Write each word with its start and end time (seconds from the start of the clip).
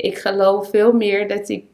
ik 0.00 0.18
geloof 0.18 0.70
veel 0.70 0.92
meer 0.92 1.28
dat 1.28 1.48
ik 1.48 1.64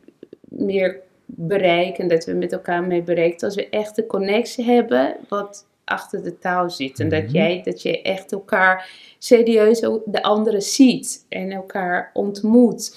meer 0.49 1.01
bereik 1.27 1.99
en 1.99 2.09
dat 2.09 2.25
we 2.25 2.33
met 2.33 2.53
elkaar 2.53 2.85
mee 2.85 3.03
bereikt 3.03 3.43
als 3.43 3.55
we 3.55 3.69
echt 3.69 3.97
de 3.97 4.07
connectie 4.07 4.65
hebben 4.65 5.17
wat 5.29 5.67
achter 5.85 6.23
de 6.23 6.39
taal 6.39 6.71
zit. 6.71 7.01
En 7.01 7.09
dat, 7.09 7.23
Mhm. 7.23 7.33
jij, 7.33 7.61
dat 7.65 7.83
je 7.83 8.03
echt 8.03 8.33
elkaar 8.33 8.89
serieus 9.19 9.85
ook 9.85 10.03
de 10.07 10.23
andere 10.23 10.61
ziet 10.61 11.27
en 11.29 11.53
elkaar 11.53 12.11
ontmoet. 12.13 12.97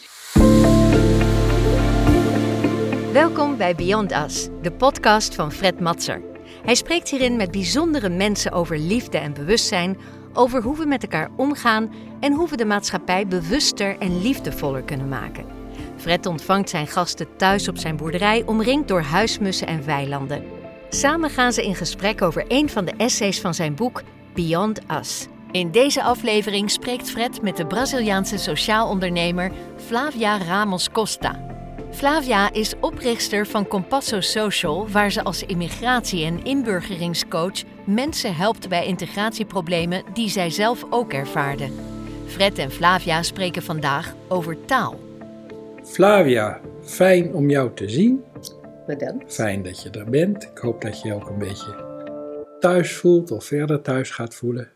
Welkom 3.13 3.57
bij 3.57 3.75
Beyond 3.75 4.11
Us, 4.11 4.47
de 4.61 4.71
podcast 4.71 5.35
van 5.35 5.51
Fred 5.51 5.79
Matser. 5.79 6.21
Hij 6.63 6.75
spreekt 6.75 7.09
hierin 7.09 7.35
met 7.35 7.51
bijzondere 7.51 8.09
mensen 8.09 8.51
over 8.51 8.79
liefde 8.79 9.17
en 9.17 9.33
bewustzijn, 9.33 9.97
over 10.37 10.61
hoe 10.61 10.77
we 10.77 10.85
met 10.85 11.03
elkaar 11.03 11.29
omgaan 11.35 11.93
en 12.19 12.33
hoe 12.33 12.49
we 12.49 12.57
de 12.57 12.65
maatschappij 12.65 13.27
bewuster 13.27 13.97
en 13.99 14.21
liefdevoller 14.21 14.83
kunnen 14.83 15.09
maken. 15.09 15.45
Fred 15.95 16.25
ontvangt 16.25 16.69
zijn 16.69 16.87
gasten 16.87 17.27
thuis 17.37 17.67
op 17.67 17.77
zijn 17.77 17.97
boerderij, 17.97 18.43
omringd 18.45 18.87
door 18.87 19.01
huismussen 19.01 19.67
en 19.67 19.85
weilanden. 19.85 20.43
Samen 20.89 21.29
gaan 21.29 21.53
ze 21.53 21.65
in 21.65 21.75
gesprek 21.75 22.21
over 22.21 22.45
een 22.47 22.69
van 22.69 22.85
de 22.85 22.93
essays 22.97 23.41
van 23.41 23.53
zijn 23.53 23.75
boek 23.75 24.03
Beyond 24.33 24.79
Us. 24.99 25.27
In 25.51 25.71
deze 25.71 26.03
aflevering 26.03 26.71
spreekt 26.71 27.09
Fred 27.09 27.41
met 27.41 27.57
de 27.57 27.65
Braziliaanse 27.65 28.37
sociaal 28.37 28.89
ondernemer 28.89 29.51
Flavia 29.85 30.37
Ramos 30.37 30.91
Costa. 30.91 31.46
Flavia 31.97 32.53
is 32.53 32.73
oprichter 32.79 33.47
van 33.47 33.67
Compasso 33.67 34.19
Social, 34.21 34.89
waar 34.89 35.11
ze 35.11 35.23
als 35.23 35.43
immigratie- 35.43 36.25
en 36.25 36.43
inburgeringscoach 36.43 37.63
mensen 37.85 38.35
helpt 38.35 38.69
bij 38.69 38.85
integratieproblemen 38.85 40.03
die 40.13 40.29
zij 40.29 40.49
zelf 40.49 40.85
ook 40.89 41.13
ervaarde. 41.13 41.69
Fred 42.25 42.57
en 42.57 42.71
Flavia 42.71 43.23
spreken 43.23 43.63
vandaag 43.63 44.15
over 44.27 44.65
taal. 44.65 44.99
Flavia, 45.83 46.61
fijn 46.81 47.33
om 47.33 47.49
jou 47.49 47.73
te 47.73 47.89
zien. 47.89 48.23
Bedankt. 48.87 49.33
Fijn 49.33 49.63
dat 49.63 49.81
je 49.81 49.89
er 49.89 50.09
bent. 50.09 50.43
Ik 50.43 50.57
hoop 50.57 50.81
dat 50.81 51.01
je 51.01 51.07
je 51.07 51.13
ook 51.13 51.29
een 51.29 51.39
beetje 51.39 51.85
thuis 52.59 52.95
voelt 52.95 53.31
of 53.31 53.45
verder 53.45 53.81
thuis 53.81 54.09
gaat 54.09 54.35
voelen. 54.35 54.69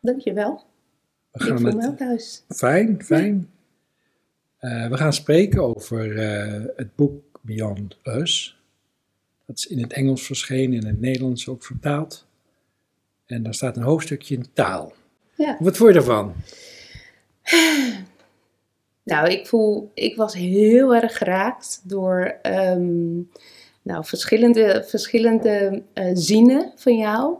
Dankjewel. 0.00 0.62
We 1.32 1.40
Ik 1.40 1.46
gaan 1.46 1.58
voel 1.58 1.66
het 1.66 1.76
me 1.76 1.80
wel 1.80 1.94
thuis. 1.94 2.44
Fijn, 2.48 3.02
fijn. 3.04 3.53
Eh, 4.64 4.86
we 4.86 4.96
gaan 4.96 5.12
spreken 5.12 5.62
over 5.62 6.18
eh, 6.18 6.62
het 6.76 6.94
boek 6.94 7.40
Beyond 7.40 7.96
Us. 8.02 8.58
Dat 9.46 9.58
is 9.58 9.66
in 9.66 9.82
het 9.82 9.92
Engels 9.92 10.26
verschenen, 10.26 10.80
in 10.80 10.86
het 10.86 11.00
Nederlands 11.00 11.48
ook 11.48 11.64
vertaald. 11.64 12.26
En 13.26 13.42
daar 13.42 13.54
staat 13.54 13.76
een 13.76 13.82
hoofdstukje 13.82 14.34
in 14.34 14.46
taal. 14.52 14.92
Ja. 15.36 15.56
Wat 15.60 15.76
vond 15.76 15.92
je 15.92 15.98
ervan? 15.98 16.34
Nou, 19.02 19.28
ik 19.28 19.46
voel, 19.46 19.90
ik 19.94 20.16
was 20.16 20.34
heel 20.34 20.94
erg 20.94 21.18
geraakt 21.18 21.80
door 21.82 22.38
ehm, 22.42 23.14
nou, 23.82 24.04
verschillende, 24.04 24.84
verschillende 24.86 25.82
eh, 25.92 26.10
zinnen 26.14 26.72
van 26.76 26.96
jou. 26.96 27.36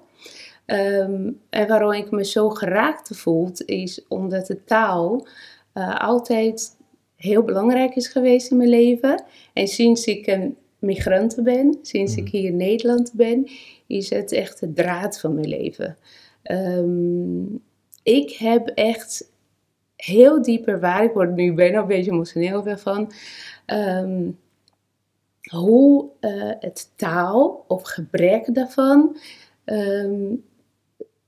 Ehm, 0.66 1.30
en 1.50 1.68
waarom 1.68 1.92
ik 1.92 2.10
me 2.10 2.24
zo 2.24 2.50
geraakt 2.50 3.16
voelt, 3.16 3.64
is 3.64 4.04
omdat 4.08 4.46
de 4.46 4.64
taal 4.64 5.26
altijd 5.98 6.73
heel 7.24 7.42
belangrijk 7.42 7.96
is 7.96 8.08
geweest 8.08 8.50
in 8.50 8.56
mijn 8.56 8.68
leven. 8.68 9.24
En 9.52 9.68
sinds 9.68 10.04
ik 10.04 10.26
een 10.26 10.56
migrant 10.78 11.42
ben, 11.42 11.78
sinds 11.82 12.16
ik 12.16 12.28
hier 12.28 12.44
in 12.44 12.56
Nederland 12.56 13.12
ben, 13.14 13.50
is 13.86 14.10
het 14.10 14.32
echt 14.32 14.60
de 14.60 14.72
draad 14.72 15.20
van 15.20 15.34
mijn 15.34 15.48
leven. 15.48 15.96
Ehm, 16.42 17.44
ik 18.02 18.30
heb 18.30 18.68
echt 18.68 19.32
heel 19.96 20.42
diep 20.42 20.66
ervaren, 20.66 21.08
ik 21.08 21.14
word 21.14 21.34
nu 21.34 21.54
bijna 21.54 21.80
een 21.80 21.86
beetje 21.86 22.10
emotioneel 22.10 22.66
ervan, 22.66 23.12
ehm, 23.66 24.30
hoe 25.50 26.08
eh, 26.20 26.52
het 26.60 26.92
taal 26.96 27.64
of 27.68 27.82
gebrek 27.82 28.54
daarvan 28.54 29.16
ehm, 29.64 30.34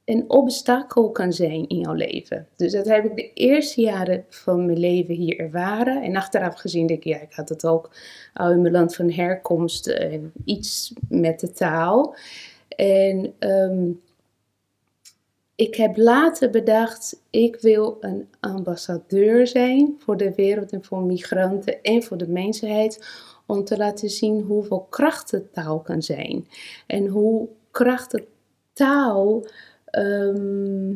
een 0.07 0.25
obstakel 0.31 1.11
kan 1.11 1.33
zijn 1.33 1.69
in 1.69 1.79
jouw 1.79 1.93
leven. 1.93 2.49
Dus 2.57 2.73
dat 2.73 2.87
heb 2.87 3.05
ik 3.05 3.17
de 3.17 3.33
eerste 3.33 3.81
jaren 3.81 4.25
van 4.29 4.67
mijn 4.67 4.79
leven 4.79 5.15
hier 5.15 5.39
ervaren. 5.39 6.03
En 6.03 6.17
achteraf 6.17 6.55
gezien 6.55 6.87
denk 6.87 7.05
ik, 7.05 7.13
ja, 7.13 7.21
ik 7.21 7.33
had 7.33 7.49
het 7.49 7.67
ook 7.67 7.91
al 8.35 8.51
in 8.51 8.61
mijn 8.61 8.73
land 8.73 8.95
van 8.95 9.11
herkomst 9.11 9.87
en 9.87 10.33
iets 10.45 10.93
met 11.09 11.41
de 11.41 11.51
taal. 11.51 12.17
En 12.69 13.35
ehm, 13.39 13.91
ik 15.55 15.75
heb 15.75 15.97
later 15.97 16.51
bedacht, 16.51 17.23
ik 17.31 17.61
wil 17.61 17.97
een 18.01 18.29
ambassadeur 18.41 19.47
zijn 19.47 19.95
voor 19.99 20.17
de 20.17 20.35
wereld 20.35 20.73
en 20.73 20.85
voor 20.85 21.03
migranten 21.03 21.83
en 21.83 22.03
voor 22.03 22.17
de 22.17 22.29
mensheid. 22.29 23.07
Om 23.47 23.65
te 23.65 23.77
laten 23.77 24.11
zien 24.11 24.41
hoeveel 24.41 24.87
krachtig 24.91 25.43
taal 25.53 25.81
kan 25.81 26.03
zijn. 26.03 26.49
En 26.87 27.07
hoe 27.07 27.49
krachtig 27.71 28.25
taal 28.73 29.47
ehm, 29.97 30.95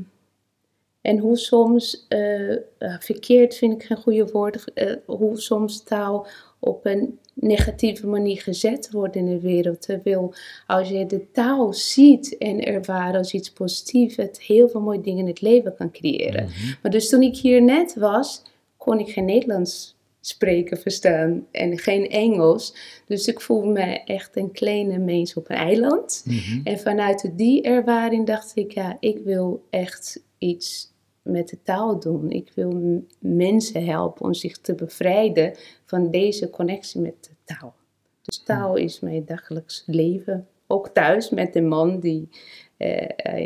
en 1.00 1.18
hoe 1.18 1.36
soms, 1.36 2.06
eh, 2.08 2.52
eh, 2.52 2.60
verkeerd 2.78 3.54
vind 3.54 3.72
ik 3.72 3.82
geen 3.82 3.96
goede 3.96 4.26
woord, 4.32 4.72
eh, 4.72 4.96
hoe 5.06 5.40
soms 5.40 5.82
taal 5.82 6.26
op 6.58 6.86
een 6.86 7.18
negatieve 7.34 8.06
manier 8.06 8.40
gezet 8.40 8.90
wordt 8.90 9.16
in 9.16 9.26
de 9.26 9.40
wereld. 9.40 9.82
Terwijl 9.82 10.34
als 10.66 10.88
je 10.88 11.06
de 11.06 11.30
taal 11.32 11.72
ziet 11.72 12.38
en 12.38 12.64
ervaart 12.64 13.16
als 13.16 13.32
iets 13.32 13.50
positiefs, 13.50 14.16
het 14.16 14.40
heel 14.40 14.68
veel 14.68 14.80
mooie 14.80 15.00
dingen 15.00 15.18
in 15.18 15.26
het 15.26 15.40
leven 15.40 15.74
kan 15.74 15.90
creëren. 15.90 16.48
Maar 16.82 16.90
dus 16.90 17.08
toen 17.08 17.22
ik 17.22 17.36
hier 17.36 17.62
net 17.62 17.94
was, 17.94 18.42
kon 18.76 18.98
ik 18.98 19.08
geen 19.08 19.24
Nederlands 19.24 19.96
spreken, 20.20 20.78
verstaan 20.78 21.46
en 21.50 21.78
geen 21.78 22.08
Engels. 22.08 22.76
Dus 23.06 23.26
ik 23.26 23.40
voelde 23.40 23.68
me 23.68 24.02
echt 24.04 24.36
een 24.36 24.52
kleine 24.52 24.98
mens 24.98 25.34
op 25.34 25.50
een 25.50 25.56
eiland. 25.56 26.22
Mhm. 26.24 26.60
En 26.64 26.78
vanuit 26.78 27.30
die 27.36 27.62
ervaring 27.62 28.26
dacht 28.26 28.56
ik, 28.56 28.72
ja, 28.72 28.96
ik 29.00 29.18
wil 29.24 29.66
echt 29.70 30.22
iets 30.38 30.92
met 31.22 31.48
de 31.48 31.62
taal 31.62 32.00
doen. 32.00 32.30
Ik 32.30 32.52
wil 32.54 33.02
mensen 33.18 33.84
helpen 33.84 34.24
om 34.24 34.34
zich 34.34 34.58
te 34.58 34.74
bevrijden 34.74 35.54
van 35.84 36.10
deze 36.10 36.50
connectie 36.50 37.00
met 37.00 37.14
de 37.20 37.54
taal. 37.54 37.74
Dus 38.22 38.42
taal 38.42 38.76
is 38.76 39.00
mijn 39.00 39.24
dagelijks 39.24 39.82
leven. 39.86 40.48
Ook 40.66 40.88
thuis 40.88 41.30
met 41.30 41.52
de 41.52 41.62
man 41.62 42.00
die 42.00 42.28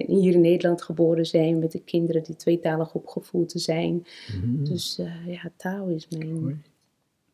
hier 0.07 0.33
in 0.35 0.41
Nederland 0.41 0.83
geboren 0.83 1.27
zijn, 1.27 1.59
met 1.59 1.73
de 1.73 1.81
kinderen 1.85 2.23
die 2.23 2.37
tweetalig 2.37 2.95
opgevoed 2.95 3.53
zijn. 3.57 4.07
Mhm. 4.43 4.65
Dus 4.65 4.99
eh, 4.99 5.27
ja, 5.27 5.51
taal 5.57 5.89
is 5.89 6.09
mijn 6.09 6.41
Mooi. 6.41 6.57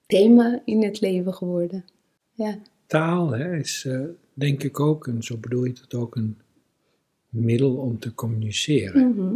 thema 0.06 0.62
in 0.64 0.82
het 0.82 1.00
leven 1.00 1.34
geworden. 1.34 1.84
Ja. 2.32 2.58
Taal 2.86 3.30
hè, 3.30 3.56
is 3.56 3.84
eh, 3.86 4.02
denk 4.34 4.62
ik 4.62 4.80
ook, 4.80 5.06
en 5.06 5.22
zo 5.22 5.36
bedoel 5.36 5.64
je 5.64 5.72
het 5.82 5.94
ook, 5.94 6.16
een 6.16 6.36
middel 7.28 7.76
om 7.76 7.98
te 7.98 8.14
communiceren. 8.14 9.08
Mhm. 9.08 9.34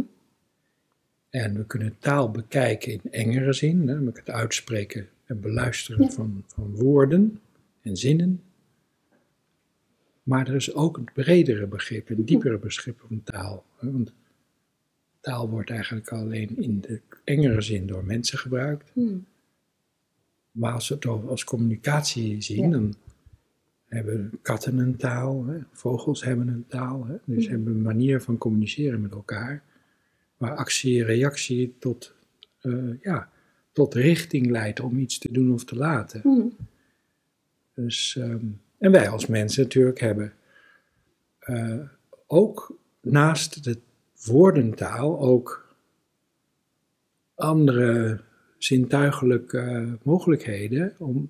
En 1.29 1.55
we 1.55 1.65
kunnen 1.65 1.95
taal 1.99 2.31
bekijken 2.31 2.91
in 2.91 3.01
engere 3.11 3.53
zin, 3.53 3.77
hè, 3.79 3.83
namelijk 3.93 4.17
het 4.17 4.29
uitspreken 4.29 5.07
en 5.25 5.41
beluisteren 5.41 6.03
Ja. 6.03 6.09
van, 6.11 6.43
van 6.47 6.75
woorden 6.75 7.39
en 7.81 7.97
zinnen. 7.97 8.41
Maar 10.25 10.47
er 10.47 10.55
is 10.55 10.73
ook 10.73 10.97
een 10.97 11.09
bredere 11.13 11.67
begrip, 11.67 12.09
een 12.09 12.25
diepere 12.25 12.57
begrip 12.57 12.99
van 13.07 13.21
taal. 13.23 13.65
Want 13.79 14.13
taal 15.19 15.49
wordt 15.49 15.69
eigenlijk 15.69 16.09
alleen 16.09 16.57
in 16.57 16.81
de 16.81 17.01
engere 17.23 17.61
zin 17.61 17.87
door 17.87 18.05
mensen 18.05 18.37
gebruikt. 18.37 18.91
Mhm. 18.95 19.17
Maar 20.51 20.73
als 20.73 20.87
we 20.89 20.95
het 20.95 21.05
als 21.05 21.43
communicatie 21.43 22.41
zien, 22.41 22.63
Ja. 22.63 22.69
dan 22.69 22.93
hebben 23.85 24.39
katten 24.41 24.77
een 24.77 24.95
taal, 24.95 25.45
hè, 25.45 25.57
vogels 25.71 26.23
hebben 26.23 26.47
een 26.47 26.65
taal. 26.67 27.05
Hè, 27.05 27.15
dus 27.25 27.43
Mhm. 27.43 27.53
hebben 27.53 27.73
een 27.73 27.81
manier 27.81 28.21
van 28.21 28.37
communiceren 28.37 29.01
met 29.01 29.11
elkaar, 29.11 29.63
waar 30.37 30.55
actie 30.55 30.99
en 30.99 31.05
reactie 31.05 31.75
tot, 31.79 32.13
eh, 32.61 33.01
ja, 33.01 33.31
tot 33.71 33.93
richting 33.93 34.49
leidt 34.49 34.79
om 34.79 34.97
iets 34.99 35.17
te 35.17 35.31
doen 35.31 35.53
of 35.53 35.63
te 35.65 35.75
laten. 35.75 36.21
Mhm. 36.23 36.47
Dus, 37.73 38.15
ehm, 38.17 38.45
en 38.85 38.91
wij 38.91 39.09
als 39.09 39.25
mensen 39.25 39.63
natuurlijk 39.63 39.99
hebben 39.99 40.33
eh, 41.39 41.79
ook 42.27 42.77
naast 43.01 43.63
de 43.63 43.77
woordentaal 44.25 45.19
ook 45.19 45.75
andere 47.35 48.19
zintuigelijke 48.57 49.97
mogelijkheden 50.03 50.93
om 50.97 51.29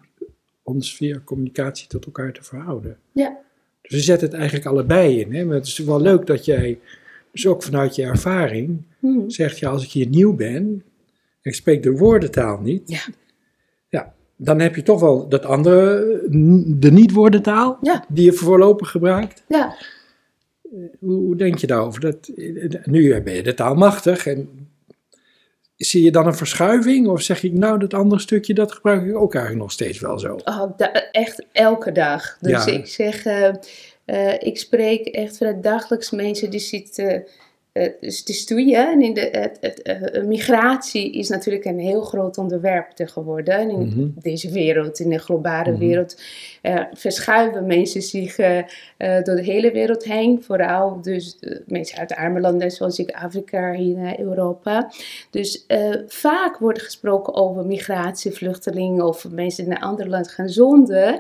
ons 0.64 0.96
via 0.96 1.20
communicatie 1.24 1.88
tot 1.88 2.06
elkaar 2.06 2.34
te 2.34 2.44
verhouden. 2.44 2.98
Ja. 3.12 3.38
Dus 3.82 3.92
we 3.92 4.00
zetten 4.00 4.28
het 4.28 4.38
eigenlijk 4.38 4.66
allebei 4.68 5.20
in. 5.20 5.34
Hè? 5.34 5.46
Maar 5.46 5.56
het 5.56 5.66
is 5.68 5.78
wel 5.78 6.02
leuk 6.02 6.26
dat 6.26 6.46
jij, 6.46 6.80
dus 7.32 7.48
ook 7.48 7.64
vanuit 7.64 7.96
je 7.96 8.04
ervaring, 8.04 8.82
Mhm. 9.00 9.30
zegt, 9.30 9.60
ja, 9.60 9.70
als 9.70 9.84
ik 9.84 9.92
hier 9.92 10.08
nieuw 10.08 10.34
ben, 10.34 10.56
en 10.56 10.84
ik 11.42 11.54
spreek 11.56 11.84
de 11.84 11.92
woordentaal 11.92 12.60
niet, 12.62 12.90
Ja. 12.90 13.06
Dan 14.38 14.60
heb 14.60 14.76
je 14.76 14.84
toch 14.84 15.00
wel 15.00 15.28
dat 15.30 15.46
andere, 15.46 16.04
n- 16.36 16.76
de 16.80 16.92
niet-woordentaal, 16.92 17.78
Ja. 17.82 18.06
die 18.10 18.26
je 18.26 18.34
voorlopig 18.34 18.90
gebruikt. 18.92 19.44
Ja. 19.48 19.76
Hoe, 21.00 21.14
hoe 21.14 21.36
denk 21.36 21.58
je 21.58 21.68
daarover? 21.68 22.02
Dat, 22.02 22.32
nu 22.86 23.22
ben 23.22 23.34
je 23.34 23.44
de 23.44 23.54
taal 23.54 23.76
machtig 23.76 24.28
en 24.28 24.70
zie 25.76 26.04
je 26.04 26.12
dan 26.12 26.28
een 26.28 26.36
verschuiving? 26.36 27.08
Of 27.08 27.22
zeg 27.22 27.42
je, 27.42 27.54
nou, 27.54 27.80
dat 27.80 27.94
andere 27.94 28.22
stukje, 28.22 28.54
dat 28.54 28.72
gebruik 28.72 29.06
ik 29.06 29.16
ook 29.16 29.34
eigenlijk 29.34 29.64
nog 29.64 29.72
steeds 29.74 30.00
wel 30.00 30.20
zo? 30.20 30.36
Oh, 30.44 30.72
echt 31.12 31.46
elke 31.52 31.92
dag. 31.92 32.38
Dus 32.42 32.66
Ja. 32.66 32.72
ik 32.72 32.86
zeg, 32.88 33.26
eh, 33.26 33.48
eh, 34.06 34.34
ik 34.40 34.58
spreek 34.58 35.06
echt 35.08 35.38
vanuit 35.38 35.64
dagelijks 35.64 36.12
mensen 36.12 36.50
die 36.50 36.60
zitten. 36.60 37.24
Eh 37.76 37.90
dus 38.00 38.20
het 38.20 38.30
is 38.30 38.46
toe. 38.46 38.76
En 38.76 39.02
in 39.02 39.14
de, 39.14 39.30
het, 39.32 39.58
het, 39.62 39.82
eh, 39.82 40.24
migratie 40.24 41.12
is 41.12 41.30
natuurlijk 41.30 41.66
een 41.66 41.80
heel 41.80 42.02
groot 42.02 42.38
onderwerp 42.38 42.88
geworden. 42.96 43.70
In 43.70 43.80
Mhm. 43.88 44.08
deze 44.16 44.52
wereld, 44.52 45.00
in 45.00 45.10
de 45.10 45.18
globale 45.20 45.72
Mhm. 45.72 45.80
wereld, 45.80 46.22
eh, 46.62 46.84
verschuiven 46.94 47.66
mensen 47.66 48.02
zich 48.02 48.36
door 49.24 49.36
de 49.36 49.44
hele 49.44 49.72
wereld 49.72 50.04
heen. 50.04 50.44
Vooral 50.44 51.02
dus 51.02 51.40
mensen 51.68 51.98
uit 51.98 52.14
arme 52.16 52.40
landen, 52.40 52.72
zoals 52.72 53.00
ik, 53.00 53.12
Afrika, 53.12 53.74
hier 53.74 53.98
naar 53.98 54.20
Europa. 54.20 54.92
Dus 55.30 55.66
vaak 56.08 56.58
wordt 56.58 56.82
gesproken 56.82 57.34
over 57.34 57.66
migratie, 57.66 58.32
vluchtelingen 58.32 59.06
of 59.06 59.30
mensen 59.32 59.64
die 59.64 59.74
naar 59.74 59.82
een 59.82 59.90
ander 59.90 60.10
land 60.10 60.32
gaan 60.32 60.50
zonder, 60.50 61.20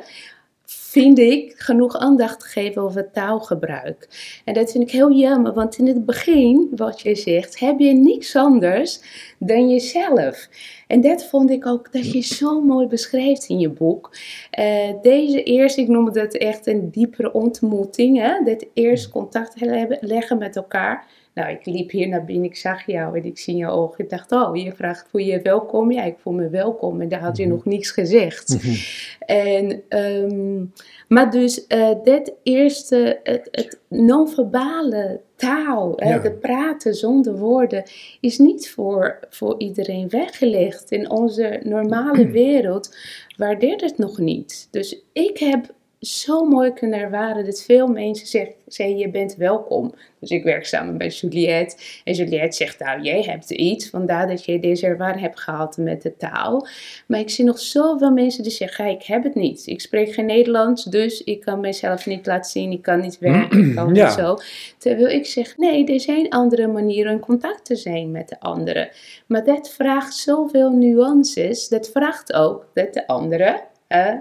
vind 0.95 1.19
ik, 1.19 1.53
genoeg 1.57 1.97
aandacht 1.97 2.39
te 2.39 2.45
geven 2.45 2.81
over 2.81 3.12
taalgebruik. 3.12 4.07
En 4.45 4.53
dat 4.53 4.71
vind 4.71 4.83
ik 4.83 4.92
heel 4.92 5.12
jammer, 5.12 5.53
want 5.53 5.77
in 5.77 5.88
het 5.88 6.06
begin, 6.06 6.68
wat 6.75 7.01
je 7.01 7.15
zegt, 7.15 7.59
heb 7.59 7.80
je 7.80 7.94
niks 7.94 8.36
anders 8.36 9.00
dan 9.39 9.69
jezelf. 9.69 10.50
En 10.88 11.01
dat 11.01 11.25
vond 11.25 11.50
ik 11.50 11.65
ook 11.65 11.92
dat 11.92 12.12
je 12.12 12.21
zo 12.21 12.62
mooi 12.62 12.88
beschrijft 12.88 13.50
in 13.50 13.59
je 13.59 13.69
boek. 13.69 14.15
Eh, 14.51 14.89
deze 15.01 15.44
eerst, 15.44 15.77
ik 15.77 15.88
noem 15.88 16.13
dat 16.13 16.33
echt 16.33 16.68
een 16.68 16.92
diepere 16.92 17.31
ontmoeting, 17.31 18.18
hè? 18.18 18.44
dat 18.44 18.65
eerst 18.74 19.09
contact 19.09 19.53
leggen 20.00 20.38
met 20.38 20.56
elkaar. 20.56 21.07
Nou, 21.36 21.52
ik 21.52 21.66
liep 21.66 21.92
hier 21.92 22.08
naar 22.08 22.26
binnen, 22.26 22.46
ik 22.46 22.56
zag 22.56 22.86
jou 22.86 23.18
en 23.18 23.26
ik 23.26 23.38
zie 23.38 23.56
je 23.56 23.68
ogen. 23.68 24.04
Ik 24.04 24.10
dacht, 24.10 24.32
oh, 24.32 24.56
je 24.56 24.72
vraagt, 24.74 25.08
voel 25.10 25.22
je 25.22 25.32
je 25.32 25.42
welkom? 25.42 25.92
Ja, 25.92 26.04
ik 26.04 26.16
voel 26.20 26.34
me 26.34 26.50
welkom. 26.50 27.02
En 27.02 27.10
daar 27.10 27.20
had 27.20 27.38
je 27.38 27.44
Mhm. 27.46 27.54
nog 27.54 27.66
niets 27.66 27.92
gezegd. 27.92 28.50
Mhm. 28.64 28.76
En, 29.20 29.82
ehm, 29.90 30.64
maar 31.08 31.32
dus 31.32 31.68
eh 31.68 31.90
dit 32.04 32.34
eerste, 32.44 33.20
het, 33.24 33.48
het 33.52 33.80
non-verbale 33.90 35.22
taal, 35.36 35.94
hè, 35.96 36.22
de 36.22 36.32
praten 36.32 36.94
zonder 36.94 37.38
woorden, 37.38 37.84
is 38.20 38.38
niet 38.38 38.70
voor, 38.70 39.20
voor 39.30 39.56
iedereen 39.58 40.10
weggelegd. 40.10 40.92
In 40.92 41.10
onze 41.10 41.60
normale 41.64 42.28
wereld 42.42 42.96
waardeert 43.38 43.81
het 43.81 43.98
nog 43.98 44.18
niet. 44.18 44.68
Dus 44.72 45.02
ik 45.14 45.38
heb 45.38 45.74
zo 46.06 46.46
mooi 46.46 46.74
kunnen 46.74 47.00
ervaren 47.00 47.46
dat 47.46 47.62
veel 47.63 47.88
mensen 47.88 48.28
zeggen, 48.28 48.54
zeggen 48.68 48.98
je 48.98 49.10
bent 49.10 49.36
welkom. 49.36 49.94
Dus 50.19 50.30
ik 50.30 50.44
werk 50.44 50.66
samen 50.66 50.98
bij 50.98 51.07
Juliette. 51.07 51.75
En 52.04 52.13
Juliette 52.13 52.56
zegt, 52.57 52.80
nou, 52.80 53.02
jij 53.02 53.22
hebt 53.22 53.52
iets. 53.52 53.90
Vandaar 53.90 54.28
dat 54.28 54.46
je 54.46 54.60
deze 54.60 54.86
ervaring 54.86 55.22
hebt 55.22 55.40
gehad 55.40 55.78
met 55.78 56.02
de 56.02 56.18
taal. 56.18 56.68
Maar 57.07 57.19
ik 57.19 57.30
zie 57.30 57.46
nog 57.46 57.60
zoveel 57.60 58.12
mensen 58.12 58.44
die 58.44 58.52
zeggen, 58.52 58.86
ik 58.86 59.04
heb 59.04 59.24
het 59.24 59.36
niet. 59.36 59.68
Ik 59.68 59.81
spreek 59.81 60.13
geen 60.13 60.25
Nederlands, 60.25 60.84
dus 60.84 61.24
ik 61.24 61.42
kan 61.42 61.60
mezelf 61.60 62.06
niet 62.06 62.25
laten 62.25 62.52
zien. 62.52 62.72
Ik 62.72 62.81
kan 62.81 63.00
niet 63.00 63.19
werken, 63.19 63.69
ik 63.69 63.75
kan 63.75 63.94
Ja. 63.94 64.04
niet 64.06 64.13
zo. 64.13 64.38
Terwijl 64.78 65.07
ik 65.10 65.25
zeg, 65.25 65.57
nee, 65.57 65.86
er 65.86 66.00
zijn 66.00 66.30
andere 66.30 66.68
manieren 66.68 67.12
in 67.12 67.19
contact 67.19 67.66
te 67.66 67.75
zijn 67.75 68.12
met 68.12 68.30
de 68.30 68.40
anderen. 68.40 68.90
Maar 69.28 69.44
dat 69.44 69.69
vraagt 69.69 70.13
zoveel 70.16 70.72
nuances. 70.72 71.68
Dat 71.68 71.90
vraagt 71.90 72.34
ook 72.34 72.69
dat 72.74 72.94
de 72.94 73.07
andere, 73.07 73.63
eh, 73.88 74.13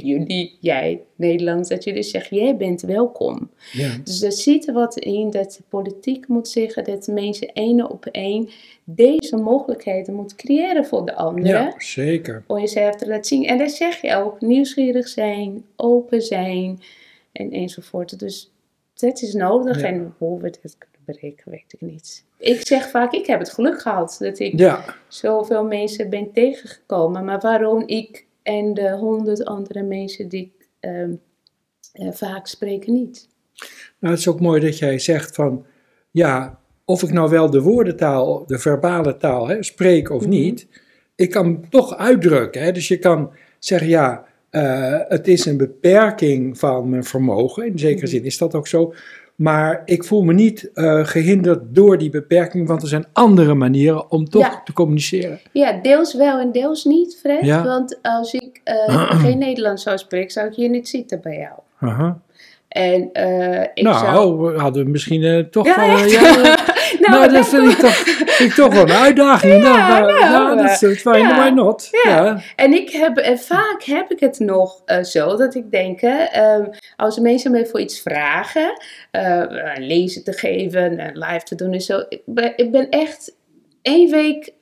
jullie, 0.00 0.56
jij, 0.60 1.00
Nederlands, 1.16 1.68
dat 1.68 1.84
jullie 1.84 2.02
zeggen, 2.02 2.36
jij 2.36 2.56
bent 2.56 2.80
welkom. 2.80 3.50
Ja. 3.72 3.96
Dus 4.04 4.22
er 4.22 4.32
zit 4.32 4.68
er 4.68 4.74
wat 4.74 4.98
in 4.98 5.30
dat 5.30 5.52
de 5.52 5.62
politiek 5.68 6.28
moet 6.28 6.48
zeggen 6.48 6.84
dat 6.84 7.06
mensen 7.06 7.52
één 7.52 7.90
op 7.90 8.06
één 8.06 8.48
deze 8.84 9.36
mogelijkheden 9.36 10.14
moet 10.14 10.34
creëren 10.34 10.86
voor 10.86 11.06
de 11.06 11.14
anderen. 11.14 11.50
ja, 11.50 11.74
zeker. 11.78 12.44
Om 12.46 12.58
jezelf 12.58 12.96
te 12.96 13.06
laten 13.06 13.24
zien. 13.24 13.46
En 13.46 13.58
dat 13.58 13.70
zeg 13.70 14.00
je 14.00 14.16
ook, 14.16 14.40
nieuwsgierig 14.40 15.08
zijn, 15.08 15.64
open 15.76 16.22
zijn 16.22 16.80
en 17.32 17.50
enzovoort. 17.50 18.18
Dus 18.18 18.52
dat 18.94 19.22
is 19.22 19.34
nodig. 19.34 19.80
Ja. 19.80 19.86
En 19.86 20.14
hoe 20.18 20.40
we 20.40 20.50
dit 20.50 20.76
kunnen 20.78 21.00
bereiken, 21.04 21.50
weet 21.50 21.72
ik 21.72 21.80
niet. 21.80 22.24
Ik 22.38 22.66
zeg 22.66 22.90
vaak, 22.90 23.12
ik 23.12 23.26
heb 23.26 23.38
het 23.38 23.52
geluk 23.52 23.80
gehad 23.80 24.16
dat 24.20 24.38
ik 24.38 24.58
Ja, 24.58 24.84
zoveel 25.08 25.64
mensen 25.64 26.10
ben 26.10 26.32
tegengekomen. 26.32 27.24
Maar 27.24 27.40
waarom 27.40 27.82
ik 27.86 28.26
en 28.42 28.74
de 28.74 28.90
honderd 28.90 29.44
andere 29.44 29.82
mensen 29.82 30.28
die 30.28 30.52
ik 30.58 30.68
ehm, 30.80 31.12
eh, 31.92 32.12
vaak 32.12 32.46
spreken 32.46 32.92
niet. 32.92 33.28
nou, 33.98 34.12
het 34.12 34.18
is 34.22 34.28
ook 34.28 34.40
mooi 34.40 34.60
dat 34.60 34.78
jij 34.78 34.98
zegt 34.98 35.34
van, 35.34 35.66
ja, 36.10 36.60
of 36.84 37.02
ik 37.02 37.12
nou 37.12 37.30
wel 37.30 37.50
de 37.50 37.60
woordentaal, 37.60 38.46
de 38.46 38.58
verbale 38.58 39.16
taal 39.16 39.48
hè, 39.48 39.62
spreek 39.62 40.10
of 40.10 40.20
Mhm. 40.20 40.30
niet, 40.30 40.66
ik 41.14 41.30
kan 41.30 41.68
toch 41.70 41.96
uitdrukken. 41.96 42.62
Hè? 42.62 42.72
Dus 42.72 42.88
je 42.88 42.98
kan 42.98 43.30
zeggen, 43.58 43.88
ja, 43.88 44.24
eh, 44.50 44.98
het 45.08 45.28
is 45.28 45.44
een 45.46 45.56
beperking 45.56 46.58
van 46.58 46.88
mijn 46.90 47.04
vermogen. 47.04 47.66
In 47.66 47.78
zekere 47.78 48.06
Mhm. 48.06 48.10
zin 48.14 48.24
is 48.24 48.38
dat 48.38 48.54
ook 48.54 48.66
zo. 48.66 48.94
Maar 49.36 49.82
ik 49.84 50.04
voel 50.04 50.22
me 50.22 50.32
niet 50.32 50.70
eh, 50.74 51.04
gehinderd 51.04 51.60
door 51.68 51.98
die 51.98 52.10
beperking, 52.10 52.68
want 52.68 52.82
er 52.82 52.88
zijn 52.88 53.06
andere 53.12 53.54
manieren 53.54 54.10
om 54.10 54.28
toch 54.28 54.42
Ja. 54.42 54.60
te 54.64 54.72
communiceren. 54.72 55.40
Ja, 55.52 55.72
deels 55.82 56.14
wel 56.14 56.40
en 56.40 56.52
deels 56.52 56.84
niet, 56.84 57.16
Fred. 57.20 57.44
Ja. 57.44 57.64
Want 57.64 57.98
als 58.02 58.32
ik 58.32 58.60
eh, 58.64 59.20
geen 59.24 59.38
Nederlands 59.38 59.82
zou 59.82 59.98
spreken, 59.98 60.30
zou 60.30 60.46
ik 60.46 60.54
hier 60.54 60.68
niet 60.68 60.88
zitten 60.88 61.20
bij 61.20 61.36
jou. 61.36 61.52
Aha. 61.78 62.18
En 62.68 63.12
eh, 63.12 63.62
ik 63.74 63.82
nou, 63.82 64.06
zou... 64.06 64.52
we 64.52 64.58
hadden 64.58 64.90
misschien 64.90 65.48
toch 65.50 65.66
ja, 65.66 65.76
nou, 65.86 66.56
nou, 67.00 67.32
dat 67.32 67.48
vind 67.48 67.72
ik, 67.72 67.78
toch, 67.78 68.21
vind 68.42 68.58
ik 68.58 68.64
toch 68.64 68.74
wel 68.74 68.96
een 68.96 69.02
uitdaging. 69.02 69.62
nou, 69.62 69.78
nou, 69.78 70.06
nou, 70.06 70.30
nou, 70.30 70.56
dat 70.56 70.70
is 70.70 70.80
het 70.80 70.98
fijn, 70.98 71.28
ja. 71.28 71.38
why 71.38 71.48
not? 71.48 71.88
Ja. 71.90 72.24
Ja. 72.24 72.40
En 72.56 72.72
ik 72.72 72.90
heb, 72.90 73.16
en 73.16 73.38
vaak 73.38 73.82
heb 73.82 74.10
ik 74.10 74.20
het 74.20 74.38
nog 74.38 74.82
eh, 74.84 75.02
zo 75.02 75.36
dat 75.36 75.54
ik 75.54 75.70
denk, 75.70 76.00
ehm, 76.00 76.64
als 76.96 77.18
mensen 77.18 77.50
mij 77.50 77.66
voor 77.66 77.80
iets 77.80 78.00
vragen, 78.00 78.82
eh, 79.10 79.42
lezen 79.76 80.24
te 80.24 80.32
geven, 80.32 80.98
eh, 80.98 81.08
live 81.12 81.44
te 81.44 81.54
doen 81.54 81.72
en 81.72 81.80
zo, 81.80 82.04
ik 82.08 82.22
ben, 82.24 82.52
ik 82.56 82.70
ben 82.70 82.88
echt 82.88 83.34
één 83.82 84.10
week 84.10 84.52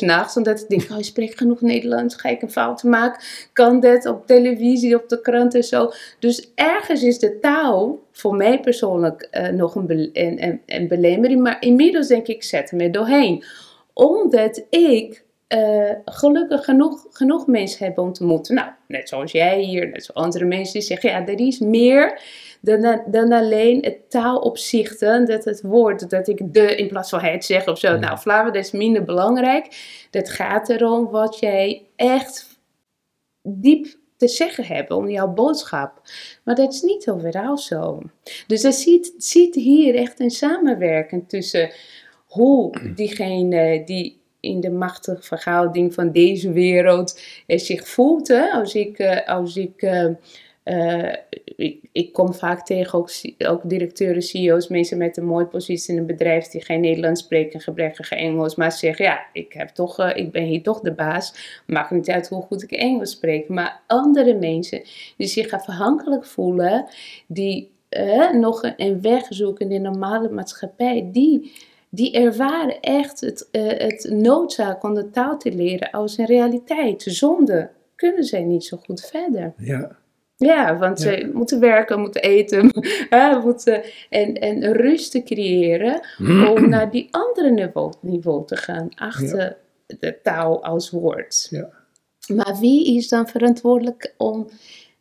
nachts, 0.00 0.36
omdat 0.36 0.60
ik 0.60 0.68
denk, 0.68 0.90
oh, 0.90 0.96
je 0.96 1.04
spreekt 1.04 1.38
genoeg 1.38 1.60
Nederlands, 1.60 2.14
ga 2.14 2.28
ik 2.28 2.42
een 2.42 2.50
fout 2.50 2.82
maken, 2.82 3.24
kan 3.52 3.80
dat 3.80 4.06
op 4.06 4.26
televisie, 4.26 4.96
op 4.96 5.08
de 5.08 5.20
krant 5.20 5.54
en 5.54 5.64
zo. 5.64 5.90
Dus 6.18 6.50
ergens 6.54 7.02
is 7.02 7.18
de 7.18 7.38
taal 7.38 7.98
voor 8.12 8.34
mij 8.34 8.60
persoonlijk 8.60 9.28
eh, 9.30 9.48
nog 9.48 9.74
een, 9.74 10.60
een, 10.66 10.88
belemmering, 10.88 11.42
maar 11.42 11.56
inmiddels 11.60 12.06
denk 12.06 12.26
ik, 12.26 12.36
ik 12.36 12.42
zet 12.42 12.72
me 12.72 12.90
doorheen. 12.90 13.44
Omdat 13.92 14.64
ik 14.70 15.24
eh, 15.48 15.90
gelukkig 16.04 16.64
genoeg, 16.64 17.06
genoeg 17.10 17.46
mensen 17.46 17.84
heb 17.84 17.98
ontmoet. 17.98 18.48
Nou, 18.48 18.70
net 18.86 19.08
zoals 19.08 19.32
jij 19.32 19.60
hier, 19.60 19.88
net 19.90 20.04
zoals 20.04 20.24
andere 20.24 20.44
mensen 20.44 20.72
die 20.72 20.82
zeggen, 20.82 21.10
ja, 21.10 21.26
er 21.26 21.40
is 21.40 21.58
meer 21.58 22.20
dan, 22.60 23.02
dan 23.06 23.32
alleen 23.32 23.82
het 23.84 24.10
taalopzichten, 24.10 25.26
dat 25.26 25.44
het 25.44 25.62
woord, 25.62 26.10
dat 26.10 26.28
ik 26.28 26.54
de 26.54 26.76
in 26.76 26.88
plaats 26.88 27.10
van 27.10 27.20
het 27.20 27.44
zeg 27.44 27.66
of 27.66 27.78
zo. 27.78 27.88
Ja. 27.88 27.96
Nou, 27.96 28.18
Flava, 28.18 28.50
dat 28.50 28.64
is 28.64 28.70
minder 28.70 29.04
belangrijk. 29.04 29.66
Dat 30.10 30.30
gaat 30.30 30.68
erom 30.68 31.10
wat 31.10 31.38
jij 31.38 31.86
echt 31.96 32.60
diep 33.42 33.86
te 34.16 34.28
zeggen 34.28 34.64
hebt 34.64 34.90
om 34.90 35.08
jouw 35.08 35.28
boodschap. 35.28 36.02
Maar 36.44 36.54
dat 36.54 36.72
is 36.72 36.82
niet 36.82 37.08
overal 37.08 37.58
zo. 37.58 38.02
Dus 38.46 38.64
er 38.64 38.72
zit, 38.72 39.14
zit 39.16 39.54
hier 39.54 39.94
echt 39.94 40.20
een 40.20 40.30
samenwerking 40.30 41.28
tussen 41.28 41.70
hoe 42.26 42.92
diegene 42.94 43.82
die 43.84 44.17
in 44.40 44.60
de 44.60 44.70
machtige 44.70 45.22
verhouding 45.22 45.94
van 45.94 46.12
deze 46.12 46.52
wereld 46.52 47.20
eh, 47.46 47.58
zich 47.58 47.88
voelt. 47.88 48.28
Hè? 48.28 48.50
Als 48.50 48.74
ik, 48.74 48.98
eh, 48.98 49.28
als 49.28 49.56
ik, 49.56 49.82
eh, 49.82 50.10
eh, 50.62 51.14
ik, 51.56 51.80
ik 51.92 52.12
kom 52.12 52.34
vaak 52.34 52.66
tegen 52.66 52.98
ook, 52.98 53.10
ook 53.38 53.60
directeuren, 53.64 54.22
CEO's, 54.22 54.68
mensen 54.68 54.98
met 54.98 55.16
een 55.16 55.24
mooie 55.24 55.46
positie 55.46 55.94
in 55.94 56.00
een 56.00 56.06
bedrijf 56.06 56.46
die 56.46 56.64
geen 56.64 56.80
Nederlands 56.80 57.20
spreken, 57.20 57.60
gebrekkige 57.60 58.14
Engels, 58.14 58.54
maar 58.54 58.72
zeggen 58.72 59.04
ja, 59.04 59.26
ik, 59.32 59.52
heb 59.52 59.68
toch, 59.68 60.12
ik 60.12 60.32
ben 60.32 60.42
hier 60.42 60.62
toch 60.62 60.80
de 60.80 60.92
baas. 60.92 61.60
Maakt 61.66 61.90
niet 61.90 62.10
uit 62.10 62.28
hoe 62.28 62.42
goed 62.42 62.62
ik 62.62 62.72
Engels 62.72 63.10
spreek. 63.10 63.48
Maar 63.48 63.80
andere 63.86 64.34
mensen 64.34 64.82
die 65.16 65.26
zich 65.26 65.50
afhankelijk 65.50 66.26
voelen, 66.26 66.86
die 67.26 67.70
nog 68.32 68.72
een 68.76 69.00
weg 69.00 69.26
zoeken 69.28 69.70
in 69.70 69.82
de 69.82 69.90
normale 69.90 70.28
maatschappij, 70.28 71.08
die, 71.12 71.52
die 71.90 72.12
ervaren 72.12 72.80
echt 72.80 73.20
het, 73.20 73.48
eh, 73.50 73.66
het 73.66 74.08
noodzaak 74.10 74.82
om 74.84 74.94
de 74.94 75.10
taal 75.10 75.38
te 75.38 75.52
leren 75.52 75.90
als 75.90 76.18
een 76.18 76.26
realiteit. 76.26 77.02
Zonder 77.02 77.70
kunnen 77.96 78.24
zij 78.24 78.42
niet 78.42 78.64
zo 78.64 78.76
goed 78.76 79.00
verder. 79.00 79.54
Ja. 79.56 79.96
Ja, 80.36 80.78
want 80.78 81.02
Ja. 81.02 81.10
ze 81.10 81.30
moeten 81.32 81.60
werken, 81.60 82.00
moeten 82.00 82.22
eten, 82.22 82.70
hè, 83.10 83.38
moeten, 83.40 83.82
en, 84.10 84.34
en 84.34 84.72
rust 84.72 85.10
te 85.10 85.22
creëren 85.22 86.00
om 86.54 86.68
naar 86.74 86.90
die 86.90 87.08
andere 87.10 87.50
niveau, 87.50 87.92
niveau 88.00 88.46
te 88.46 88.56
gaan, 88.56 88.88
achter 88.94 89.56
de 89.86 90.18
taal 90.22 90.64
als 90.64 90.90
woord. 90.90 91.46
Ja. 91.50 91.68
Maar 92.34 92.56
wie 92.60 92.96
is 92.96 93.08
dan 93.08 93.28
verantwoordelijk 93.28 94.14
om 94.16 94.48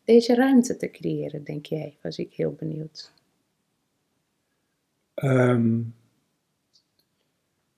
deze 0.06 0.36
ruimte 0.36 0.78
te 0.78 0.90
creëren, 0.92 1.44
denk 1.44 1.66
jij? 1.66 1.98
Was 2.02 2.18
ik 2.18 2.34
heel 2.34 2.56
benieuwd. 2.60 3.12
Ehm, 5.14 5.80